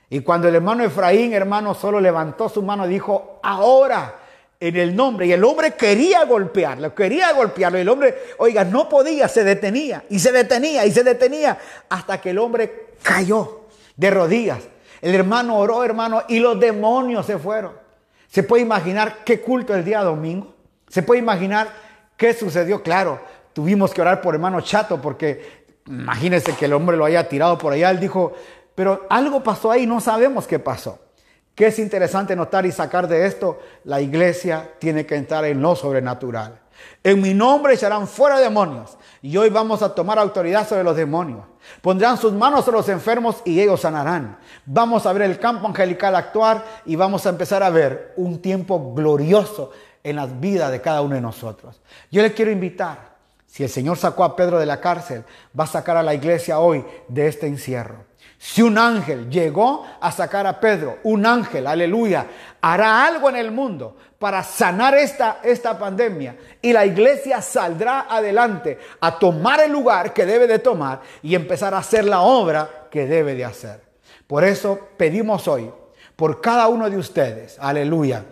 Y 0.09 0.21
cuando 0.21 0.47
el 0.47 0.55
hermano 0.55 0.83
Efraín, 0.83 1.33
hermano, 1.33 1.73
solo 1.73 1.99
levantó 1.99 2.47
su 2.47 2.61
mano 2.61 2.85
y 2.85 2.89
dijo, 2.89 3.39
ahora, 3.41 4.15
en 4.59 4.75
el 4.75 4.95
nombre, 4.95 5.25
y 5.25 5.31
el 5.31 5.43
hombre 5.43 5.73
quería 5.73 6.25
golpearlo, 6.25 6.93
quería 6.93 7.33
golpearlo, 7.33 7.79
y 7.79 7.81
el 7.81 7.89
hombre, 7.89 8.15
oiga, 8.37 8.63
no 8.63 8.87
podía, 8.87 9.27
se 9.27 9.43
detenía, 9.43 10.03
y 10.09 10.19
se 10.19 10.31
detenía, 10.31 10.85
y 10.85 10.91
se 10.91 11.03
detenía, 11.03 11.57
hasta 11.89 12.21
que 12.21 12.29
el 12.29 12.37
hombre 12.37 12.89
cayó 13.01 13.61
de 13.95 14.11
rodillas. 14.11 14.59
El 15.01 15.15
hermano 15.15 15.57
oró, 15.57 15.83
hermano, 15.83 16.23
y 16.27 16.39
los 16.39 16.59
demonios 16.59 17.25
se 17.25 17.39
fueron. 17.39 17.84
¿Se 18.35 18.43
puede 18.43 18.63
imaginar 18.63 19.23
qué 19.23 19.39
culto 19.39 19.73
el 19.73 19.85
día 19.85 20.03
domingo? 20.03 20.53
¿Se 20.89 21.01
puede 21.01 21.21
imaginar 21.21 21.69
qué 22.17 22.33
sucedió? 22.33 22.83
Claro, 22.83 23.21
tuvimos 23.53 23.93
que 23.93 24.01
orar 24.01 24.19
por 24.19 24.35
hermano 24.35 24.59
Chato 24.59 25.01
porque 25.01 25.63
imagínense 25.87 26.53
que 26.53 26.65
el 26.65 26.73
hombre 26.73 26.97
lo 26.97 27.05
haya 27.05 27.29
tirado 27.29 27.57
por 27.57 27.71
allá. 27.71 27.91
Él 27.91 27.99
dijo, 28.01 28.33
pero 28.75 29.07
algo 29.09 29.41
pasó 29.41 29.71
ahí, 29.71 29.85
no 29.85 30.01
sabemos 30.01 30.47
qué 30.47 30.59
pasó. 30.59 30.99
¿Qué 31.55 31.67
es 31.67 31.79
interesante 31.79 32.35
notar 32.35 32.65
y 32.65 32.73
sacar 32.73 33.07
de 33.07 33.25
esto? 33.25 33.57
La 33.85 34.01
iglesia 34.01 34.69
tiene 34.79 35.05
que 35.05 35.15
entrar 35.15 35.45
en 35.45 35.61
lo 35.61 35.73
sobrenatural. 35.73 36.59
En 37.05 37.21
mi 37.21 37.33
nombre 37.33 37.75
echarán 37.75 38.05
fuera 38.05 38.37
demonios 38.41 38.97
y 39.25 39.35
hoy 39.37 39.49
vamos 39.49 39.81
a 39.81 39.95
tomar 39.95 40.19
autoridad 40.19 40.69
sobre 40.69 40.83
los 40.83 40.95
demonios. 40.95 41.45
Pondrán 41.81 42.15
sus 42.15 42.31
manos 42.31 42.63
sobre 42.63 42.77
los 42.77 42.89
enfermos 42.89 43.41
y 43.43 43.59
ellos 43.59 43.81
sanarán. 43.81 44.37
Vamos 44.67 45.07
a 45.07 45.13
ver 45.13 45.23
el 45.23 45.39
campo 45.39 45.65
angelical 45.65 46.15
actuar 46.15 46.63
y 46.85 46.95
vamos 46.95 47.25
a 47.25 47.29
empezar 47.29 47.63
a 47.63 47.71
ver 47.71 48.13
un 48.17 48.39
tiempo 48.39 48.93
glorioso 48.93 49.71
en 50.03 50.17
las 50.17 50.39
vidas 50.39 50.69
de 50.69 50.79
cada 50.79 51.01
uno 51.01 51.15
de 51.15 51.21
nosotros. 51.21 51.81
Yo 52.11 52.21
le 52.21 52.33
quiero 52.33 52.51
invitar, 52.51 53.15
Si 53.47 53.63
el 53.63 53.69
Señor 53.69 53.97
sacó 53.97 54.23
a 54.23 54.35
Pedro 54.35 54.59
de 54.59 54.67
la 54.67 54.79
cárcel, 54.79 55.23
va 55.59 55.63
a 55.63 55.67
sacar 55.67 55.97
a 55.97 56.03
la 56.03 56.13
iglesia 56.13 56.59
hoy 56.59 56.85
de 57.07 57.27
este 57.27 57.47
encierro. 57.47 58.04
Si 58.37 58.61
un 58.61 58.77
ángel 58.77 59.29
llegó 59.29 59.85
a 59.99 60.11
sacar 60.11 60.45
a 60.45 60.59
Pedro, 60.59 60.99
un 61.03 61.25
ángel, 61.25 61.67
aleluya, 61.67 62.27
hará 62.61 63.05
algo 63.05 63.29
en 63.29 63.37
el 63.37 63.51
mundo 63.51 63.95
para 64.19 64.43
sanar 64.43 64.95
esta, 64.95 65.39
esta 65.43 65.77
pandemia 65.77 66.35
y 66.61 66.73
la 66.73 66.85
iglesia 66.85 67.41
saldrá 67.41 68.07
adelante 68.09 68.77
a 68.99 69.17
tomar 69.17 69.61
el 69.61 69.71
lugar 69.71 70.13
que 70.13 70.25
debe 70.25 70.47
de 70.47 70.59
tomar 70.59 71.01
y 71.21 71.35
empezar 71.35 71.73
a 71.73 71.79
hacer 71.79 72.05
la 72.05 72.21
obra 72.21 72.87
que 72.91 73.07
debe 73.07 73.35
de 73.35 73.45
hacer. 73.45 73.81
Por 74.27 74.43
eso 74.43 74.79
pedimos 74.97 75.47
hoy, 75.47 75.71
por 76.15 76.41
cada 76.41 76.67
uno 76.67 76.89
de 76.89 76.97
ustedes, 76.97 77.57
aleluya, 77.59 78.25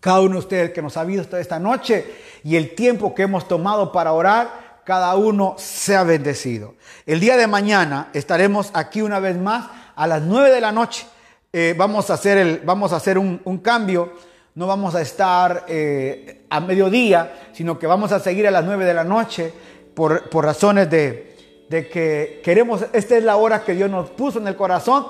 cada 0.00 0.20
uno 0.20 0.32
de 0.32 0.38
ustedes 0.38 0.70
que 0.72 0.82
nos 0.82 0.96
ha 0.96 1.04
visto 1.04 1.36
esta 1.36 1.58
noche 1.58 2.04
y 2.42 2.56
el 2.56 2.74
tiempo 2.74 3.14
que 3.14 3.22
hemos 3.22 3.46
tomado 3.46 3.92
para 3.92 4.12
orar, 4.12 4.71
cada 4.84 5.14
uno 5.16 5.54
sea 5.58 6.02
bendecido. 6.02 6.74
El 7.06 7.20
día 7.20 7.36
de 7.36 7.46
mañana 7.46 8.08
estaremos 8.12 8.70
aquí 8.74 9.02
una 9.02 9.20
vez 9.20 9.36
más 9.36 9.66
a 9.94 10.06
las 10.06 10.22
9 10.22 10.50
de 10.50 10.60
la 10.60 10.72
noche. 10.72 11.06
Eh, 11.52 11.74
vamos 11.76 12.10
a 12.10 12.14
hacer, 12.14 12.38
el, 12.38 12.60
vamos 12.64 12.92
a 12.92 12.96
hacer 12.96 13.18
un, 13.18 13.38
cambio. 13.62 14.12
No 14.54 14.66
vamos 14.66 14.94
a 14.94 15.00
estar 15.00 15.64
eh, 15.68 16.44
a 16.50 16.60
mediodía, 16.60 17.50
sino 17.52 17.78
que 17.78 17.86
vamos 17.86 18.12
a 18.12 18.20
seguir 18.20 18.46
a 18.46 18.50
las 18.50 18.64
9 18.64 18.84
de 18.84 18.94
la 18.94 19.04
noche 19.04 19.52
por, 19.94 20.28
por 20.28 20.44
razones 20.44 20.90
de, 20.90 21.32
de 21.68 21.88
que 21.88 22.40
queremos, 22.44 22.84
esta 22.92 23.16
es 23.16 23.24
la 23.24 23.36
hora 23.36 23.64
que 23.64 23.74
Dios 23.74 23.90
nos 23.90 24.10
puso 24.10 24.38
en 24.38 24.46
el 24.46 24.56
corazón, 24.56 25.06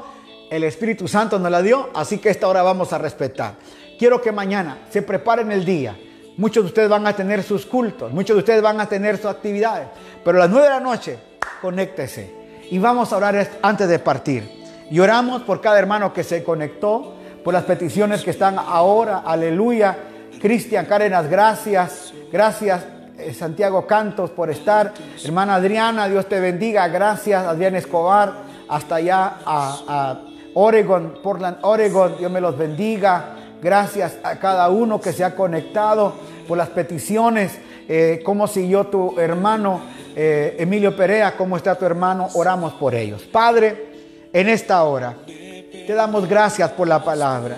el 0.48 0.62
Espíritu 0.64 1.08
Santo 1.08 1.38
nos 1.38 1.50
la 1.50 1.60
dio, 1.60 1.90
así 1.94 2.18
que 2.18 2.30
esta 2.30 2.46
hora 2.46 2.62
vamos 2.62 2.92
a 2.92 2.98
respetar. 2.98 3.56
Quiero 3.98 4.20
que 4.22 4.30
mañana 4.30 4.86
se 4.90 5.02
preparen 5.02 5.50
el 5.50 5.64
día. 5.64 5.96
Muchos 6.42 6.64
de 6.64 6.66
ustedes 6.70 6.88
van 6.88 7.06
a 7.06 7.14
tener 7.14 7.44
sus 7.44 7.64
cultos, 7.64 8.12
muchos 8.12 8.34
de 8.34 8.40
ustedes 8.40 8.60
van 8.60 8.80
a 8.80 8.86
tener 8.86 9.16
sus 9.16 9.26
actividades, 9.26 9.86
pero 10.24 10.38
a 10.38 10.40
las 10.40 10.50
9 10.50 10.64
de 10.64 10.70
la 10.70 10.80
noche, 10.80 11.16
conéctese. 11.60 12.34
Y 12.68 12.80
vamos 12.80 13.12
a 13.12 13.16
orar 13.18 13.48
antes 13.62 13.88
de 13.88 14.00
partir. 14.00 14.50
Y 14.90 14.98
oramos 14.98 15.42
por 15.42 15.60
cada 15.60 15.78
hermano 15.78 16.12
que 16.12 16.24
se 16.24 16.42
conectó, 16.42 17.14
por 17.44 17.54
las 17.54 17.62
peticiones 17.62 18.24
que 18.24 18.32
están 18.32 18.58
ahora, 18.58 19.22
aleluya. 19.24 19.96
Cristian 20.40 20.86
Cárenas, 20.86 21.30
gracias, 21.30 22.12
gracias. 22.32 22.86
eh, 23.18 23.32
Santiago 23.32 23.86
Cantos 23.86 24.30
por 24.30 24.50
estar. 24.50 24.94
Hermana 25.24 25.54
Adriana, 25.54 26.08
Dios 26.08 26.28
te 26.28 26.40
bendiga. 26.40 26.88
Gracias, 26.88 27.46
Adrián 27.46 27.76
Escobar, 27.76 28.32
hasta 28.68 28.96
allá 28.96 29.34
a, 29.46 29.78
a 29.86 30.20
Oregon, 30.54 31.20
Portland, 31.22 31.58
Oregon. 31.62 32.16
Dios 32.18 32.32
me 32.32 32.40
los 32.40 32.58
bendiga. 32.58 33.36
Gracias 33.62 34.16
a 34.24 34.40
cada 34.40 34.68
uno 34.70 35.00
que 35.00 35.12
se 35.12 35.22
ha 35.22 35.36
conectado 35.36 36.14
por 36.48 36.58
las 36.58 36.70
peticiones. 36.70 37.52
Eh, 37.88 38.20
¿Cómo 38.24 38.48
siguió 38.48 38.88
tu 38.88 39.20
hermano 39.20 39.82
eh, 40.16 40.56
Emilio 40.58 40.96
Perea? 40.96 41.36
¿Cómo 41.36 41.56
está 41.56 41.76
tu 41.76 41.84
hermano? 41.84 42.28
Oramos 42.34 42.72
por 42.72 42.92
ellos. 42.92 43.22
Padre, 43.22 43.86
en 44.32 44.48
esta 44.48 44.82
hora 44.82 45.14
te 45.24 45.94
damos 45.94 46.28
gracias 46.28 46.72
por 46.72 46.88
la 46.88 47.04
palabra. 47.04 47.56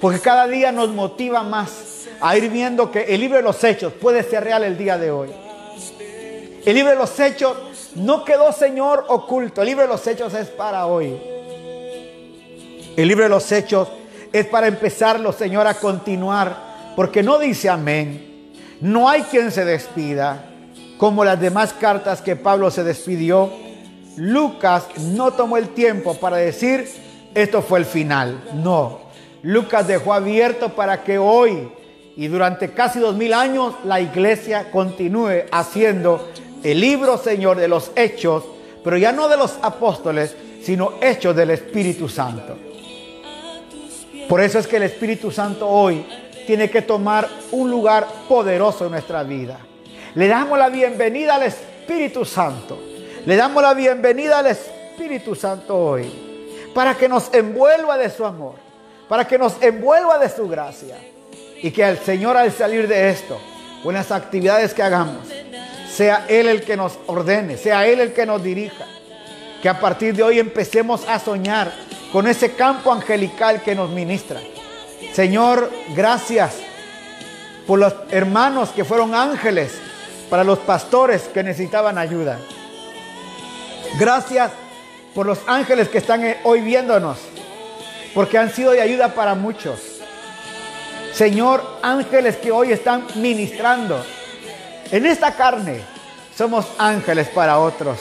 Porque 0.00 0.18
cada 0.18 0.46
día 0.46 0.72
nos 0.72 0.88
motiva 0.88 1.42
más 1.42 2.06
a 2.22 2.34
ir 2.38 2.48
viendo 2.48 2.90
que 2.90 3.02
el 3.02 3.20
libro 3.20 3.36
de 3.36 3.42
los 3.42 3.62
hechos 3.62 3.92
puede 3.92 4.22
ser 4.22 4.44
real 4.44 4.64
el 4.64 4.78
día 4.78 4.96
de 4.96 5.10
hoy. 5.10 5.28
El 6.64 6.74
libro 6.74 6.90
de 6.92 6.96
los 6.96 7.20
hechos 7.20 7.54
no 7.96 8.24
quedó, 8.24 8.50
Señor, 8.50 9.04
oculto. 9.08 9.60
El 9.60 9.68
libro 9.68 9.82
de 9.82 9.88
los 9.88 10.06
hechos 10.06 10.32
es 10.32 10.48
para 10.48 10.86
hoy. 10.86 11.20
El 12.96 13.06
libro 13.06 13.24
de 13.24 13.30
los 13.30 13.52
hechos 13.52 13.88
es 14.32 14.46
para 14.46 14.66
empezarlo, 14.66 15.32
Señor, 15.32 15.66
a 15.66 15.74
continuar. 15.74 16.94
Porque 16.96 17.22
no 17.22 17.38
dice 17.38 17.68
amén. 17.68 18.52
No 18.80 19.08
hay 19.08 19.22
quien 19.22 19.50
se 19.50 19.64
despida. 19.64 20.44
Como 20.96 21.24
las 21.24 21.40
demás 21.40 21.72
cartas 21.72 22.20
que 22.20 22.36
Pablo 22.36 22.70
se 22.70 22.84
despidió. 22.84 23.50
Lucas 24.16 24.84
no 24.98 25.32
tomó 25.32 25.56
el 25.56 25.68
tiempo 25.68 26.14
para 26.14 26.38
decir, 26.38 26.88
esto 27.34 27.62
fue 27.62 27.78
el 27.78 27.84
final. 27.84 28.42
No. 28.54 29.00
Lucas 29.42 29.86
dejó 29.86 30.12
abierto 30.12 30.70
para 30.70 31.04
que 31.04 31.18
hoy 31.18 31.68
y 32.16 32.26
durante 32.26 32.72
casi 32.72 32.98
dos 32.98 33.14
mil 33.14 33.32
años 33.32 33.74
la 33.84 34.00
iglesia 34.00 34.72
continúe 34.72 35.44
haciendo 35.52 36.28
el 36.64 36.80
libro, 36.80 37.16
Señor, 37.16 37.58
de 37.58 37.68
los 37.68 37.92
hechos, 37.94 38.42
pero 38.82 38.96
ya 38.96 39.12
no 39.12 39.28
de 39.28 39.36
los 39.36 39.56
apóstoles, 39.62 40.34
sino 40.60 40.94
hechos 41.00 41.36
del 41.36 41.50
Espíritu 41.50 42.08
Santo. 42.08 42.67
Por 44.28 44.42
eso 44.42 44.58
es 44.58 44.66
que 44.66 44.76
el 44.76 44.82
Espíritu 44.82 45.30
Santo 45.30 45.66
hoy 45.66 46.04
tiene 46.46 46.68
que 46.68 46.82
tomar 46.82 47.26
un 47.50 47.70
lugar 47.70 48.06
poderoso 48.28 48.84
en 48.84 48.90
nuestra 48.90 49.22
vida. 49.22 49.58
Le 50.14 50.28
damos 50.28 50.58
la 50.58 50.68
bienvenida 50.68 51.36
al 51.36 51.44
Espíritu 51.44 52.24
Santo. 52.24 52.78
Le 53.24 53.36
damos 53.36 53.62
la 53.62 53.72
bienvenida 53.72 54.40
al 54.40 54.48
Espíritu 54.48 55.34
Santo 55.34 55.76
hoy 55.76 56.12
para 56.74 56.94
que 56.94 57.08
nos 57.08 57.32
envuelva 57.32 57.96
de 57.96 58.10
su 58.10 58.24
amor, 58.24 58.54
para 59.08 59.26
que 59.26 59.38
nos 59.38 59.60
envuelva 59.62 60.18
de 60.18 60.28
su 60.28 60.46
gracia 60.46 60.96
y 61.62 61.70
que 61.70 61.82
el 61.82 61.98
Señor 61.98 62.36
al 62.36 62.52
salir 62.52 62.86
de 62.86 63.08
esto 63.08 63.38
o 63.82 63.88
en 63.88 63.96
las 63.96 64.12
actividades 64.12 64.74
que 64.74 64.82
hagamos, 64.82 65.26
sea 65.90 66.26
Él 66.28 66.48
el 66.48 66.62
que 66.62 66.76
nos 66.76 66.98
ordene, 67.06 67.56
sea 67.56 67.86
Él 67.86 68.00
el 68.00 68.12
que 68.12 68.26
nos 68.26 68.42
dirija. 68.42 68.84
Que 69.62 69.68
a 69.68 69.80
partir 69.80 70.14
de 70.14 70.22
hoy 70.22 70.38
empecemos 70.38 71.08
a 71.08 71.18
soñar 71.18 71.72
con 72.12 72.26
ese 72.26 72.52
campo 72.52 72.92
angelical 72.92 73.62
que 73.62 73.74
nos 73.74 73.90
ministra. 73.90 74.40
Señor, 75.12 75.70
gracias 75.94 76.54
por 77.66 77.78
los 77.78 77.94
hermanos 78.10 78.70
que 78.70 78.84
fueron 78.84 79.14
ángeles 79.14 79.72
para 80.30 80.44
los 80.44 80.58
pastores 80.60 81.22
que 81.22 81.42
necesitaban 81.42 81.98
ayuda. 81.98 82.38
Gracias 83.98 84.52
por 85.14 85.26
los 85.26 85.40
ángeles 85.46 85.88
que 85.88 85.98
están 85.98 86.24
eh, 86.24 86.38
hoy 86.44 86.60
viéndonos, 86.60 87.18
porque 88.14 88.38
han 88.38 88.52
sido 88.52 88.72
de 88.72 88.80
ayuda 88.80 89.14
para 89.14 89.34
muchos. 89.34 89.80
Señor, 91.12 91.78
ángeles 91.82 92.36
que 92.36 92.52
hoy 92.52 92.72
están 92.72 93.06
ministrando. 93.16 94.04
En 94.90 95.04
esta 95.04 95.34
carne 95.34 95.80
somos 96.36 96.66
ángeles 96.78 97.28
para 97.28 97.58
otros. 97.58 97.98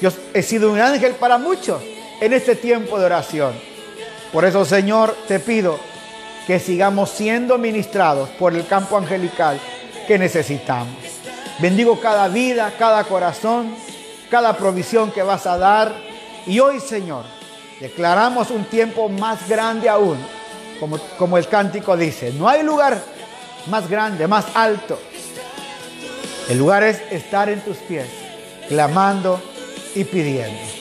Yo 0.00 0.10
he 0.34 0.42
sido 0.42 0.72
un 0.72 0.80
ángel 0.80 1.12
para 1.14 1.38
muchos 1.38 1.82
en 2.20 2.32
este 2.32 2.56
tiempo 2.56 2.98
de 2.98 3.06
oración. 3.06 3.52
Por 4.32 4.44
eso, 4.44 4.64
Señor, 4.64 5.16
te 5.28 5.40
pido 5.40 5.78
que 6.46 6.58
sigamos 6.60 7.10
siendo 7.10 7.58
ministrados 7.58 8.28
por 8.30 8.54
el 8.54 8.66
campo 8.66 8.96
angelical 8.96 9.58
que 10.06 10.18
necesitamos. 10.18 10.94
Bendigo 11.58 11.98
cada 12.00 12.28
vida, 12.28 12.72
cada 12.78 13.04
corazón, 13.04 13.74
cada 14.30 14.56
provisión 14.56 15.10
que 15.10 15.22
vas 15.22 15.46
a 15.46 15.58
dar. 15.58 15.94
Y 16.46 16.60
hoy, 16.60 16.80
Señor, 16.80 17.24
declaramos 17.80 18.50
un 18.50 18.64
tiempo 18.64 19.08
más 19.08 19.48
grande 19.48 19.88
aún, 19.88 20.18
como, 20.78 20.98
como 21.18 21.38
el 21.38 21.48
cántico 21.48 21.96
dice. 21.96 22.32
No 22.32 22.48
hay 22.48 22.62
lugar 22.62 23.00
más 23.68 23.88
grande, 23.88 24.28
más 24.28 24.46
alto. 24.54 24.98
El 26.48 26.58
lugar 26.58 26.84
es 26.84 27.00
estar 27.10 27.48
en 27.48 27.60
tus 27.60 27.78
pies, 27.78 28.06
clamando 28.68 29.40
y 29.94 30.04
pidiendo. 30.04 30.75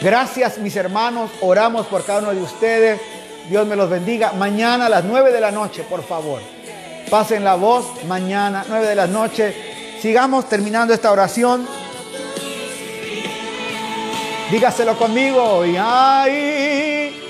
Gracias 0.00 0.58
mis 0.58 0.76
hermanos, 0.76 1.30
oramos 1.40 1.86
por 1.86 2.04
cada 2.04 2.20
uno 2.20 2.34
de 2.34 2.42
ustedes. 2.42 3.00
Dios 3.48 3.66
me 3.66 3.74
los 3.76 3.90
bendiga. 3.90 4.32
Mañana 4.32 4.86
a 4.86 4.88
las 4.88 5.04
9 5.04 5.30
de 5.32 5.40
la 5.40 5.50
noche, 5.50 5.82
por 5.82 6.02
favor. 6.02 6.40
Pasen 7.10 7.44
la 7.44 7.54
voz 7.54 8.02
mañana, 8.04 8.64
9 8.68 8.86
de 8.86 8.94
la 8.94 9.06
noche. 9.06 9.54
Sigamos 10.00 10.48
terminando 10.48 10.94
esta 10.94 11.12
oración. 11.12 11.66
Dígaselo 14.50 14.96
conmigo. 14.96 15.64
Y 15.64 15.76
ahí 15.78 17.20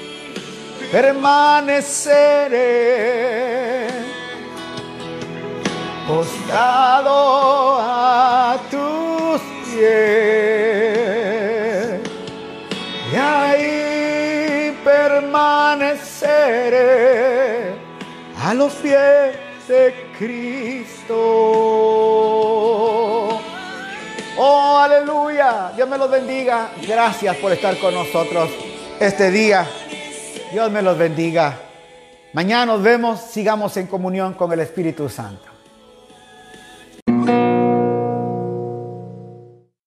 permaneceré 0.91 3.89
postrado 6.07 7.79
a 7.81 8.57
tus 8.71 9.41
pies. 9.73 10.84
Permaneceré 15.35 17.75
a 18.41 18.55
los 18.55 18.73
pies 18.75 19.37
de 19.67 20.13
Cristo. 20.17 21.17
Oh, 24.37 24.79
aleluya. 24.79 25.73
Dios 25.75 25.89
me 25.89 25.99
los 25.99 26.09
bendiga. 26.11 26.71
Gracias 26.87 27.35
por 27.37 27.51
estar 27.53 27.77
con 27.79 27.95
nosotros 27.95 28.49
este 29.01 29.33
día. 29.33 29.67
Dios 30.53 30.71
me 30.71 30.83
los 30.83 30.97
bendiga. 30.97 31.59
Mañana 32.33 32.67
nos 32.67 32.81
vemos. 32.83 33.21
Sigamos 33.21 33.77
en 33.77 33.89
comunión 33.89 34.35
con 34.35 34.53
el 34.53 34.61
Espíritu 34.61 35.09
Santo. 35.09 35.54